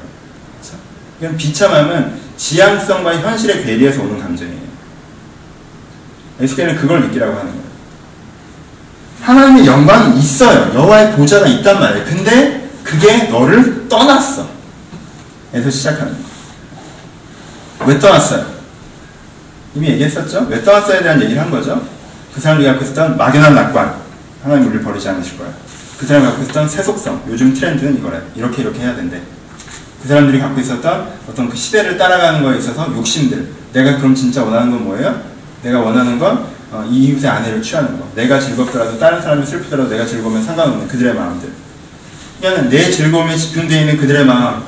그렇죠? 1.20 1.38
비참함은 1.38 2.20
지향성과 2.38 3.20
현실의 3.20 3.64
괴리에서 3.64 4.02
오는 4.02 4.20
감정이에요. 4.20 4.68
에스겔은 6.40 6.76
그걸 6.78 7.02
느끼라고 7.02 7.34
하는 7.38 7.52
거예요. 7.52 7.67
하나님의 9.28 9.66
영광이 9.66 10.18
있어요. 10.20 10.74
여호와의 10.74 11.12
보좌가 11.18 11.46
있단 11.48 11.82
말이에요. 11.82 12.06
근데 12.06 12.70
그게 12.82 13.24
너를 13.24 13.90
떠났어. 13.90 14.48
에서 15.54 15.70
시작하는 15.70 16.14
거예요. 16.14 16.28
왜 17.88 18.00
떠났어요? 18.00 18.46
이미 19.76 19.90
얘기했었죠? 19.90 20.48
왜 20.50 20.64
떠났어에 20.64 21.04
대한 21.04 21.22
얘기를 21.22 21.42
한 21.42 21.52
거죠? 21.52 21.86
그 22.34 22.40
사람들이 22.40 22.70
갖고 22.70 22.86
있었던 22.86 23.18
막연한 23.18 23.54
낙관. 23.54 23.96
하나님 24.44 24.68
우리를 24.68 24.82
버리지 24.86 25.10
않으실 25.10 25.38
거야. 25.38 25.50
그 26.00 26.06
사람이 26.06 26.26
갖고 26.26 26.44
있었던 26.44 26.70
세속성. 26.70 27.24
요즘 27.28 27.54
트렌드는 27.54 27.98
이거래. 27.98 28.22
이렇게 28.34 28.62
이렇게 28.62 28.80
해야 28.80 28.96
된대. 28.96 29.22
그 30.02 30.08
사람들이 30.08 30.40
갖고 30.40 30.62
있었던 30.62 31.10
어떤 31.30 31.50
그 31.50 31.58
시대를 31.58 31.98
따라가는 31.98 32.44
거에 32.44 32.60
있어서 32.60 32.90
욕심들. 32.96 33.46
내가 33.74 33.98
그럼 33.98 34.16
진짜 34.16 34.42
원하는 34.42 34.72
건 34.72 34.86
뭐예요? 34.86 35.22
내가 35.64 35.82
원하는 35.82 36.18
건 36.18 36.46
어, 36.72 36.86
이 36.90 37.06
이웃의 37.06 37.30
아내를 37.30 37.62
취하는 37.62 37.98
거. 37.98 38.08
내가 38.16 38.40
즐겁더라도 38.40 39.00
다른 39.00 39.22
사람이 39.22 39.46
슬프더라도 39.46 39.90
내가 39.90 40.06
즐거우면 40.06 40.44
상관없는 40.44 40.88
그들의 40.88 41.14
마음들. 41.14 41.50
그냥 42.42 42.70
내 42.70 42.92
즐거움에 42.92 43.36
집중되어 43.36 43.80
있는 43.82 43.98
그들의 43.98 44.26
마음. 44.26 44.64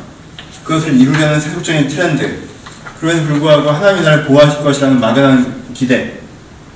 그것을 0.64 1.00
이루려는 1.00 1.40
세속적인 1.40 1.88
트렌드. 1.88 2.40
그럼에도 3.00 3.26
불구하고 3.28 3.70
하나님이 3.70 4.06
나를 4.06 4.26
보호하실 4.26 4.64
것이라는 4.64 5.00
막연한 5.00 5.74
기대. 5.74 6.20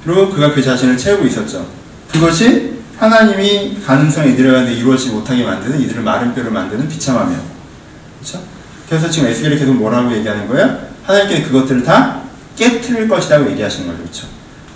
그리고 0.03 0.29
그가 0.29 0.53
그 0.53 0.61
자신을 0.61 0.97
채우고 0.97 1.25
있었죠. 1.25 1.65
그것이 2.11 2.73
하나님이 2.97 3.81
가능성 3.85 4.27
이들에 4.29 4.51
가는데 4.51 4.73
이루어지지 4.73 5.11
못하게 5.11 5.43
만드는 5.43 5.79
이들을 5.81 6.03
마른 6.03 6.33
뼈를 6.33 6.51
만드는 6.51 6.87
비참함이에요. 6.87 7.41
그렇죠? 8.19 8.43
그래서 8.87 9.09
지금 9.09 9.29
에스겔이 9.29 9.57
계속 9.57 9.73
뭐라고 9.75 10.13
얘기하는 10.13 10.47
거예요? 10.47 10.79
하나님께 11.03 11.43
그것들을 11.43 11.83
다 11.83 12.21
깨트릴 12.55 13.07
것이라고 13.07 13.49
얘기하시는 13.51 13.87
거죠. 13.87 13.99
그렇죠? 13.99 14.27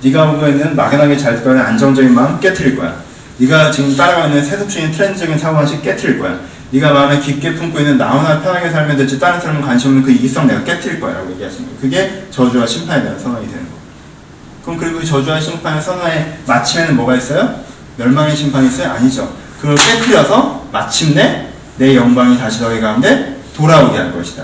네가 0.01 0.31
보고 0.31 0.47
있는 0.47 0.75
막연하게 0.75 1.17
잘 1.17 1.43
거는 1.43 1.59
안정적인 1.59 2.13
마음 2.13 2.39
깨트릴 2.39 2.75
거야. 2.75 2.95
네가 3.39 3.71
지금 3.71 3.95
따라가고 3.95 4.27
있는 4.29 4.43
세속적인 4.43 4.91
트렌드적인 4.91 5.37
사고방식 5.37 5.81
깨트릴 5.81 6.19
거야. 6.19 6.39
네가 6.71 6.91
마음에 6.91 7.19
깊게 7.19 7.55
품고 7.55 7.79
있는 7.79 7.97
나 7.97 8.09
혼자 8.11 8.41
편하게 8.41 8.69
살면 8.69 8.97
되지 8.97 9.19
다른 9.19 9.39
사람은 9.39 9.61
관심 9.61 9.89
없는 9.89 10.03
그 10.03 10.11
이기성 10.11 10.47
내가 10.47 10.63
깨트릴 10.63 10.99
거야 10.99 11.13
라고 11.15 11.31
얘기하시는 11.31 11.65
거예요. 11.65 11.79
그게 11.79 12.27
저주와 12.29 12.67
심판에 12.67 13.03
대한 13.03 13.17
선언이 13.17 13.47
되는 13.47 13.63
거예요. 13.63 13.77
그럼 14.63 14.77
그리고 14.77 15.03
저주와 15.03 15.39
심판의 15.39 15.81
선언의 15.81 16.39
마침에는 16.45 16.95
뭐가 16.97 17.15
있어요? 17.15 17.61
멸망의 17.97 18.35
심판이 18.35 18.67
있어요? 18.67 18.91
아니죠. 18.91 19.33
그걸 19.61 19.75
깨뜨려서 19.75 20.67
마침내 20.71 21.47
내 21.77 21.95
영광이 21.95 22.37
다시 22.37 22.61
너희 22.61 22.81
가운데 22.81 23.39
돌아오게 23.55 23.97
할 23.97 24.11
것이다. 24.13 24.43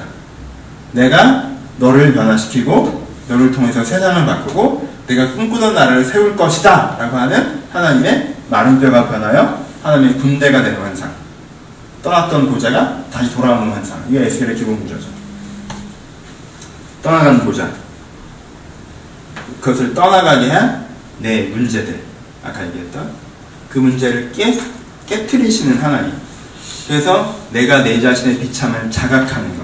내가 0.94 1.50
너를 1.78 2.14
변화시키고 2.14 3.08
너를 3.28 3.52
통해서 3.52 3.84
세상을 3.84 4.26
바꾸고 4.26 4.93
내가 5.08 5.34
꿈꾸던 5.34 5.74
나라를 5.74 6.06
세울 6.06 6.36
것이다 6.36 6.98
라고 7.00 7.18
하는 7.18 7.64
하나님의 7.72 8.36
마른 8.50 8.80
뼈가 8.80 9.10
변하여 9.10 9.66
하나님의 9.84 10.18
군대가 10.18 10.62
되는 10.62 10.82
환상. 10.82 11.12
떠났던 12.02 12.50
보좌가 12.52 13.04
다시 13.12 13.34
돌아오는 13.34 13.72
환상. 13.72 14.04
이게 14.10 14.26
에스겔의 14.26 14.56
기본 14.56 14.80
구조죠. 14.82 15.08
떠나가는 17.02 17.40
보좌. 17.46 17.70
그것을 19.62 19.94
떠나가게 19.94 20.50
한 20.50 20.84
내 21.20 21.44
문제들. 21.44 22.02
아까 22.44 22.66
얘기했던 22.68 23.10
그 23.70 23.80
문제를 23.80 24.32
깨, 24.34 24.60
깨트리시는 25.08 25.78
하나님. 25.78 26.14
그래서 26.88 27.40
내가 27.52 27.82
내 27.82 28.02
자신의 28.02 28.40
비참을 28.40 28.92
자각하는 28.92 29.58
것. 29.58 29.64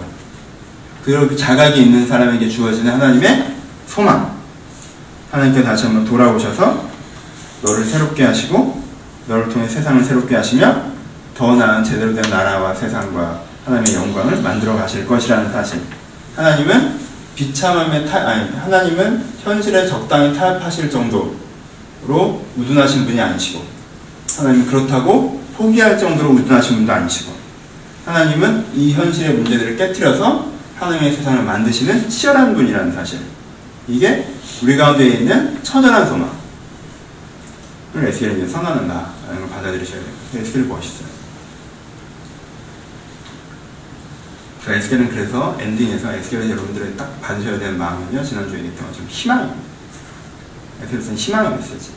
그리고 1.03 1.27
그 1.27 1.35
자각이 1.35 1.81
있는 1.81 2.07
사람에게 2.07 2.47
주어지는 2.47 2.93
하나님의 2.93 3.55
소망 3.87 4.38
하나님께 5.32 5.63
다시 5.63 5.86
한번 5.86 6.05
돌아오셔서 6.05 6.89
너를 7.61 7.84
새롭게 7.86 8.23
하시고 8.23 8.84
너를 9.27 9.49
통해 9.49 9.67
세상을 9.67 10.03
새롭게 10.03 10.36
하시며 10.36 10.84
더 11.36 11.55
나은 11.55 11.84
제대로 11.84 12.13
된 12.13 12.21
나라와 12.30 12.73
세상과 12.73 13.41
하나님의 13.65 13.95
영광을 13.95 14.41
만들어 14.41 14.75
가실 14.75 15.05
것이라는 15.05 15.51
사실 15.51 15.82
하나님은 16.36 16.99
비참함에 17.36 18.05
타, 18.05 18.27
아니, 18.27 18.49
하나님은 18.53 19.23
현실에 19.43 19.88
적당히 19.88 20.36
타협하실 20.36 20.89
정도로 20.89 21.36
우둔하신 22.57 23.05
분이 23.05 23.19
아니시고, 23.19 23.63
하나님은 24.38 24.67
그렇다고 24.67 25.41
포기할 25.55 25.97
정도로 25.97 26.32
우둔하신 26.32 26.77
분도 26.77 26.91
아니시고, 26.91 27.32
하나님은 28.05 28.65
이 28.75 28.91
현실의 28.91 29.36
문제들을 29.36 29.77
깨뜨려서 29.77 30.47
하나님의 30.75 31.13
세상을 31.15 31.43
만드시는 31.43 32.09
치열한 32.09 32.55
분이라는 32.55 32.91
사실. 32.93 33.19
이게 33.88 34.27
우리 34.62 34.76
가운데 34.76 35.07
있는 35.07 35.64
처절한 35.64 36.07
소망. 36.07 36.39
을 37.95 38.07
에스겔이 38.07 38.47
선언한다라는 38.47 39.39
걸 39.39 39.49
받아들이셔야 39.49 39.99
돼요. 39.99 40.14
에스겔이 40.36 40.68
멋있어요. 40.68 41.07
그 44.64 44.74
에스겔은 44.74 45.10
그래서 45.10 45.57
엔딩에서 45.60 46.14
에스겔의 46.14 46.51
여러분들이 46.51 46.95
딱 46.95 47.20
받으셔야 47.22 47.57
되는 47.57 47.80
마음은요, 47.80 48.24
지난주에 48.24 48.60
얘기했던 48.60 48.86
것처럼 48.88 49.10
희망입니다. 49.10 49.62
에스겔은 50.84 51.16
희망의 51.16 51.57
메시지. 51.57 51.91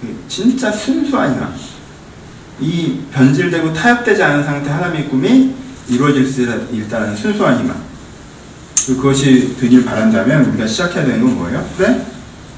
그 0.00 0.24
진짜 0.28 0.70
순수한 0.70 1.34
희망. 1.34 1.54
이 2.60 3.00
변질되고 3.10 3.72
타협되지 3.72 4.22
않은 4.22 4.44
상태 4.44 4.70
하나님의 4.70 5.08
꿈이 5.08 5.52
이루어질 5.88 6.26
수 6.30 6.42
있다는 6.42 7.16
순수한 7.16 7.58
희망. 7.58 7.83
그것이 8.86 9.56
되길 9.58 9.84
바란다면 9.84 10.44
우리가 10.46 10.66
시작해야 10.66 11.04
되는 11.04 11.22
건 11.22 11.36
뭐예요? 11.36 11.66
그래? 11.76 12.06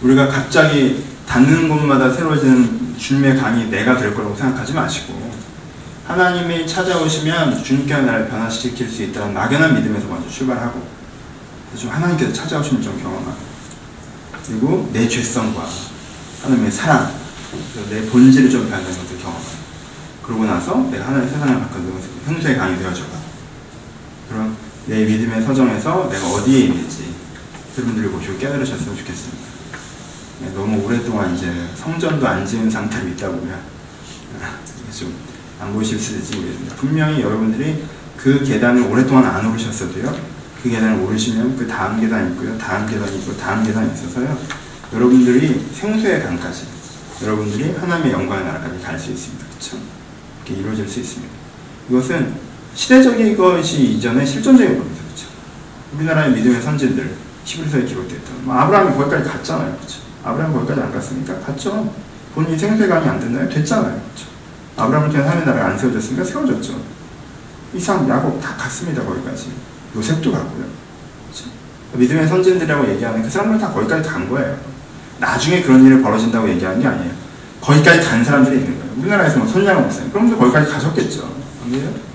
우리가 0.03 0.29
갑자기 0.29 1.05
닿는 1.29 1.68
곳마다 1.68 2.12
새로워지는 2.12 2.97
주님의 2.99 3.37
강이 3.37 3.70
내가 3.70 3.97
될 3.97 4.14
거라고 4.14 4.35
생각하지 4.35 4.72
마시고 4.72 5.31
하나님이 6.07 6.66
찾아오시면 6.66 7.62
주님께 7.62 7.97
나를 7.97 8.29
변화시킬 8.29 8.89
수 8.89 9.03
있다는 9.03 9.35
막연한 9.35 9.74
믿음에서 9.74 10.07
먼저 10.07 10.29
출발하고 10.29 10.87
좀 11.77 11.91
하나님께서 11.91 12.33
찾아오시면 12.33 12.83
좀 12.83 13.01
경험하고 13.03 13.37
그리고 14.47 14.89
내 14.93 15.09
죄성과 15.09 15.68
하나님의 16.43 16.70
사랑 16.70 17.12
내 17.91 18.03
본질을 18.07 18.51
좀 18.51 18.68
변하는 18.68 18.87
것도 18.87 19.18
경험하고 19.18 19.66
그러고 20.22 20.45
나서 20.45 20.77
내가 20.91 21.07
하나님의 21.07 21.33
세상을 21.33 21.61
바꾸는 21.61 21.93
형수의 22.27 22.57
강이 22.57 22.79
되어져가 22.79 23.09
그럼 24.29 24.57
내 24.87 25.05
믿음의 25.05 25.43
서정에서 25.43 26.09
내가 26.11 26.26
어디에 26.28 26.61
있는지 26.61 27.14
여러분들이 27.76 28.09
보시고 28.09 28.39
깨달으셨으면 28.39 28.97
좋겠습니다. 28.97 29.47
네, 30.43 30.53
너무 30.55 30.84
오랫동안 30.84 31.34
이제 31.34 31.53
성전도 31.74 32.26
안 32.26 32.47
지은 32.47 32.70
상태로 32.70 33.09
있다 33.09 33.28
보면 33.30 33.59
좀안 34.97 35.72
보실 35.74 35.99
수 35.99 36.12
있을지 36.12 36.37
모르겠습니다. 36.37 36.76
분명히 36.76 37.20
여러분들이 37.20 37.84
그 38.16 38.43
계단을 38.45 38.82
오랫동안 38.84 39.26
안 39.26 39.47
오르셨어도요. 39.47 40.37
그 40.62 40.70
계단을 40.70 41.03
오르시면 41.03 41.57
그 41.57 41.66
다음 41.66 42.01
계단이 42.01 42.32
있고요. 42.32 42.57
다음 42.59 42.87
계단이 42.87 43.18
있고 43.18 43.37
다음 43.37 43.64
계단이 43.64 43.93
있어서요. 43.93 44.39
여러분들이 44.93 45.66
생수의 45.72 46.22
강까지 46.22 46.64
여러분들이 47.22 47.72
하나님의 47.72 48.12
영광의 48.12 48.45
나라까지 48.45 48.82
갈 48.82 48.99
수 48.99 49.11
있습니다. 49.11 49.45
그렇죠? 49.47 49.78
이렇게 50.45 50.61
이루어질 50.61 50.89
수 50.89 51.01
있습니다. 51.01 51.34
이것은 51.91 52.45
시대적인 52.77 53.37
것이 53.37 53.83
이전에 53.93 54.24
실존적인 54.24 54.79
겁니다. 54.79 55.03
그렇죠? 55.07 55.29
우리나라의 55.95 56.33
믿음의 56.33 56.61
선진들 56.61 57.11
11서에 57.45 57.89
기록됐던 57.89 58.45
뭐 58.45 58.55
아브라함이 58.55 58.97
거기까지 58.97 59.29
갔잖아요. 59.29 59.74
그렇죠? 59.77 60.01
아브라함 60.22 60.53
거기까지 60.53 60.81
안 60.83 60.93
갔습니까? 60.93 61.41
갔죠. 61.41 61.93
본인이 62.35 62.59
생수의강이 62.59 63.09
안 63.09 63.18
됐나요? 63.18 63.49
됐잖아요. 63.49 63.93
그렇죠? 63.93 64.27
아브라함을 64.77 65.11
통해 65.11 65.22
하나님의 65.24 65.47
나라가 65.47 65.70
안 65.70 65.79
세워졌습니까? 65.79 66.22
세워졌죠. 66.22 66.79
이상, 67.74 68.09
야곱 68.09 68.41
다 68.43 68.55
갔습니다. 68.57 69.03
거기까지. 69.03 69.53
요셉도 69.97 70.31
갔고요. 70.31 70.66
그렇죠? 71.24 71.51
믿음의 71.95 72.29
선진들이라고 72.29 72.91
얘기하는 72.91 73.22
그 73.22 73.31
사람들 73.31 73.59
다 73.59 73.72
거기까지 73.72 74.07
간 74.07 74.29
거예요. 74.29 74.59
나중에 75.18 75.62
그런 75.62 75.83
일이 75.87 76.03
벌어진다고 76.03 76.47
얘기하는 76.51 76.81
게 76.81 76.87
아니에요. 76.87 77.12
거기까지 77.62 78.07
간 78.07 78.22
사람들이 78.22 78.57
있는 78.59 78.79
거예요. 78.79 78.93
우리나라에서 78.99 79.39
뭐 79.39 79.49
손양을 79.49 79.83
목사님. 79.83 80.11
그러면서 80.11 80.37
거기까지 80.37 80.70
가셨겠죠. 80.70 81.24
안 81.64 81.70
그래요? 81.70 82.06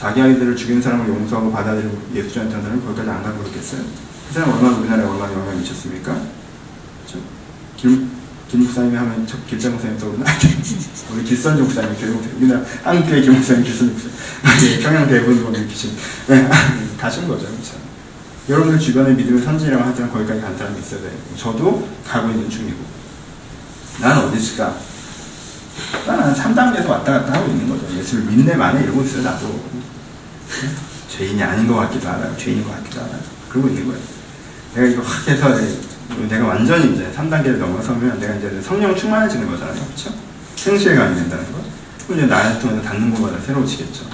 자기 0.00 0.22
아이들을 0.22 0.56
죽인 0.56 0.80
사람을 0.80 1.06
용서하고 1.06 1.52
받아들이고 1.52 1.94
예수 2.14 2.32
전했던 2.32 2.62
사람이 2.62 2.80
거기까지 2.80 3.10
안 3.10 3.22
가고 3.22 3.40
그랬겠어요? 3.40 3.82
그 4.28 4.32
사람 4.34 4.50
얼마나 4.50 4.78
우리나라에 4.78 5.06
얼마나 5.06 5.30
영향을 5.30 5.56
미쳤습니까? 5.56 6.16
길, 7.76 8.06
김 8.48 8.60
목사님이 8.64 8.96
하면 8.96 9.26
저 9.26 9.36
길장 9.46 9.72
목사님 9.72 9.98
떠오르나? 9.98 10.24
우리 11.12 11.24
길선주 11.24 11.64
목사님, 11.64 11.94
교육 12.00 12.24
우리나라 12.38 12.64
한국교회 12.82 13.20
김 13.20 13.34
목사님, 13.34 13.62
길선주 13.62 13.92
목사님, 13.92 14.80
평양 14.82 15.06
대부분 15.06 15.68
계신 15.68 15.94
네, 16.28 16.48
가신 16.98 17.28
거죠, 17.28 17.46
그렇죠? 17.46 17.74
여러분들 18.48 18.80
주변에 18.80 19.12
믿음의 19.12 19.42
선진이라고 19.42 19.84
할 19.84 19.94
때는 19.94 20.10
거기까지 20.10 20.40
간 20.40 20.56
사람이 20.56 20.80
있어야 20.80 21.00
돼요. 21.00 21.12
저도 21.36 21.86
가고 22.06 22.30
있는 22.30 22.48
중이고. 22.48 22.78
나는 24.00 24.24
어디 24.24 24.38
있을까? 24.38 24.76
나는 26.06 26.32
3단계에서 26.32 26.88
왔다 26.88 27.12
갔다 27.12 27.34
하고 27.34 27.50
있는 27.50 27.68
거죠. 27.68 27.86
예수를 27.98 28.24
믿네 28.24 28.56
만에 28.56 28.82
이러고 28.82 29.02
있어요, 29.02 29.22
나도. 29.22 29.89
죄인이 31.08 31.42
아닌 31.42 31.66
것 31.66 31.74
같기도 31.76 32.08
하다, 32.08 32.36
죄인인 32.36 32.64
것 32.64 32.72
같기도 32.76 33.00
하다. 33.00 33.16
그러고 33.48 33.68
있는 33.68 33.86
거예요. 33.86 34.00
내가 34.74 34.86
이거 34.86 35.02
확 35.02 35.28
해서 35.28 35.54
내가 36.28 36.46
완전히 36.46 36.94
이제 36.94 37.10
3단계를 37.16 37.56
넘어서면 37.58 38.18
내가 38.20 38.34
이제 38.34 38.60
성령 38.62 38.94
충만해지는 38.94 39.48
거잖아요. 39.50 39.74
그렇죠? 39.84 40.14
생수의 40.56 40.96
강이 40.96 41.14
된다는 41.16 41.44
거. 41.52 41.62
그럼 42.06 42.18
이제 42.18 42.26
나를 42.26 42.58
통해서 42.60 42.82
닿는 42.82 43.10
곳마다 43.10 43.38
새로워지겠죠. 43.44 44.04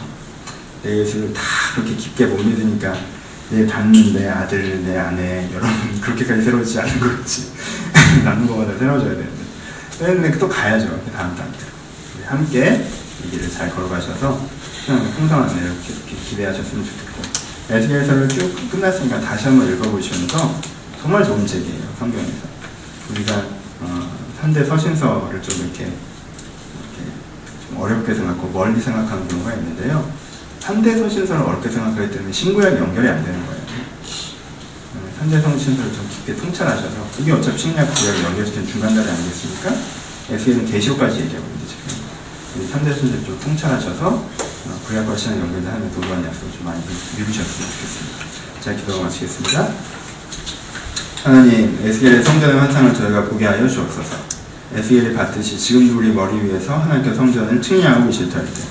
내 0.82 0.98
예수를 0.98 1.32
다 1.32 1.42
그렇게 1.74 1.94
깊게 1.96 2.26
못 2.26 2.42
믿으니까 2.42 2.94
내 3.50 3.66
닿는 3.66 4.12
내 4.12 4.28
아들, 4.28 4.84
내 4.84 4.96
아내, 4.96 5.48
여러분 5.52 5.70
그렇게까지 6.00 6.42
새로워지지 6.42 6.80
않는 6.80 7.00
거겠지. 7.00 7.52
닿는 8.24 8.46
곳마다 8.46 8.78
새로워져야 8.78 9.10
되는데. 9.10 9.36
근데 9.98 10.38
또 10.38 10.48
가야죠. 10.48 10.88
그 11.04 11.10
다음 11.12 11.34
단계로. 11.34 11.66
함께 12.26 12.86
이 13.24 13.30
길을 13.30 13.50
잘 13.50 13.70
걸어가셔서 13.70 14.48
그냥 14.86 15.10
풍성한 15.14 15.50
은혜를 15.50 15.74
기대하셨으면 16.30 16.84
좋겠고 16.84 17.22
에스겔서를 17.70 18.28
쭉 18.28 18.70
끝났으니까 18.70 19.20
다시 19.20 19.46
한번 19.46 19.72
읽어보시면서 19.72 20.60
정말 21.02 21.24
좋은 21.24 21.44
책이에요. 21.44 21.82
성경에서. 21.98 22.46
우리가 23.10 23.42
어, 23.80 24.10
현대 24.40 24.64
서신서를 24.64 25.42
좀 25.42 25.64
이렇게, 25.64 25.84
이렇게 25.84 27.12
좀 27.68 27.80
어렵게 27.80 28.14
생각하고 28.14 28.48
멀리 28.50 28.80
생각하는 28.80 29.26
경우가 29.26 29.54
있는데요. 29.54 30.08
현대 30.60 30.96
서신서를 30.96 31.42
어렵게 31.42 31.68
생각하기 31.68 32.10
때문에 32.12 32.32
신구약 32.32 32.78
연결이 32.78 33.08
안 33.08 33.24
되는 33.24 33.44
거예요. 33.44 33.66
현대 35.18 35.40
서신서를 35.40 35.92
좀 35.92 36.08
깊게 36.08 36.36
통찰하셔서 36.36 36.94
이게 37.18 37.32
어차피 37.32 37.58
신약 37.58 37.92
구약을 37.92 38.24
연결시키는 38.24 38.68
중간다리 38.68 39.10
아니겠습니까? 39.10 39.74
에스겔은 40.30 40.66
계시록까지 40.66 41.22
얘기하고 41.22 41.44
있는데 41.44 41.66
지금 41.66 42.68
현대 42.70 42.92
서신서를 42.92 43.24
좀 43.24 43.40
통찰하셔서 43.40 44.08
어, 44.08 44.45
구약과 44.86 45.16
신약 45.16 45.38
연결하는 45.40 45.90
도도한 45.92 46.24
약속을 46.24 46.52
좀 46.52 46.64
많이 46.64 46.80
누리셨으면 47.18 47.70
좋겠습니다. 47.70 48.60
자, 48.60 48.74
기도 48.74 49.02
마치겠습니다. 49.02 49.68
하나님, 51.24 51.78
에스겔의 51.82 52.22
성전의 52.22 52.60
환상을 52.60 52.94
저희가 52.94 53.24
보게 53.24 53.46
하여 53.46 53.66
주옵소서. 53.68 54.16
에스겔이 54.74 55.14
봤듯이 55.14 55.58
지금도 55.58 55.98
우리 55.98 56.12
머리 56.12 56.40
위에서 56.42 56.76
하나님께 56.76 57.14
성전을 57.14 57.60
측량하고 57.60 58.06
계실 58.06 58.28
터인데, 58.30 58.62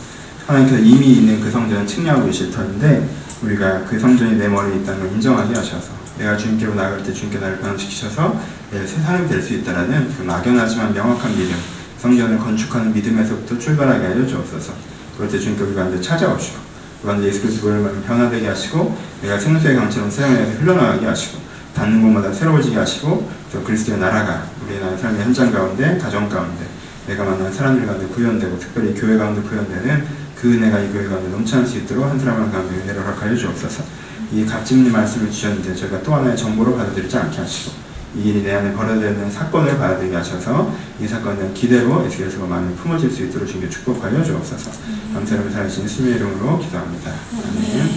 하나님께서 0.47 0.81
이미 0.81 1.13
있는 1.13 1.41
그 1.41 1.51
성전을 1.51 1.85
측량하고 1.87 2.27
계실 2.27 2.51
터인데, 2.51 3.09
우리가 3.41 3.83
그 3.85 3.99
성전이 3.99 4.37
내 4.37 4.47
머리에 4.47 4.77
있다는 4.77 5.01
걸 5.01 5.11
인정하게 5.13 5.53
하셔서, 5.55 5.91
내가 6.17 6.37
주님께로 6.37 6.75
나갈 6.75 7.03
때 7.03 7.11
주님께 7.13 7.39
나를 7.39 7.59
변화시키셔서 7.59 8.39
내 8.71 8.87
세상이 8.87 9.27
될 9.27 9.41
수 9.41 9.53
있다라는 9.53 10.13
그 10.17 10.23
막연하지만 10.23 10.93
명확한 10.93 11.31
믿음, 11.37 11.55
성전을 11.99 12.37
건축하는 12.39 12.93
믿음에서부터 12.93 13.59
출발하게 13.59 14.05
하여 14.05 14.25
주옵소서. 14.25 14.94
그럴 15.17 15.29
때 15.29 15.39
주님께 15.39 15.63
우리가 15.63 15.89
이제 15.89 16.01
찾아오시고, 16.01 16.57
그 17.01 17.07
가운데 17.07 17.27
예수 17.27 17.41
그리스도 17.41 17.67
보혈만 17.67 18.03
변화되게 18.03 18.47
하시고 18.47 18.97
내가 19.21 19.37
생수의 19.37 19.75
강처럼 19.75 20.09
세상에 20.09 20.35
흘러나가게 20.53 21.05
하시고 21.05 21.39
닿는 21.75 22.01
곳마다 22.01 22.33
새로워지게 22.33 22.75
하시고 22.77 23.29
또 23.51 23.63
그리스도의 23.63 23.99
나라가 23.99 24.45
우리의 24.65 24.81
나의 24.81 24.97
삶의 24.97 25.21
현장 25.21 25.51
가운데 25.51 25.97
가정 25.97 26.27
가운데 26.27 26.65
내가 27.05 27.23
만난 27.23 27.53
사람들 27.53 27.85
가운데 27.85 28.07
구현되고 28.07 28.57
특별히 28.57 28.93
교회 28.95 29.17
가운데 29.17 29.41
구현되는 29.41 30.07
그 30.35 30.53
은혜가 30.53 30.79
이 30.79 30.91
교회 30.91 31.07
가운데 31.07 31.29
넘쳐날 31.29 31.67
수 31.67 31.77
있도록 31.77 32.05
한 32.05 32.19
사람 32.19 32.41
한 32.41 32.51
가운데 32.51 32.75
은혜를 32.75 33.03
허락하여 33.03 33.35
주옵소서. 33.35 33.83
이 34.31 34.43
값짓는 34.45 34.91
말씀을 34.91 35.29
주셨는데 35.29 35.75
저희가 35.75 36.01
또 36.01 36.15
하나의 36.15 36.35
정보로 36.35 36.75
받아들이지 36.75 37.15
않게 37.15 37.37
하시고 37.37 37.71
이 38.15 38.29
일이 38.29 38.43
내 38.43 38.53
안에 38.53 38.73
벌어지는 38.73 39.29
사건을 39.29 39.77
받아들이게 39.77 40.15
하셔서 40.15 40.71
이 40.99 41.07
대한 41.07 41.53
기대로 41.53 42.05
에스겔서가 42.05 42.47
많이 42.47 42.73
품어질 42.75 43.11
수 43.11 43.23
있도록 43.23 43.47
주님께 43.47 43.69
축복하여 43.69 44.23
주옵소서. 44.23 44.71
감사를 45.13 45.51
살아계신 45.51 45.83
예수님의 45.83 46.17
이름으로 46.17 46.59
기도합니다. 46.59 47.11
아멘 47.11 47.95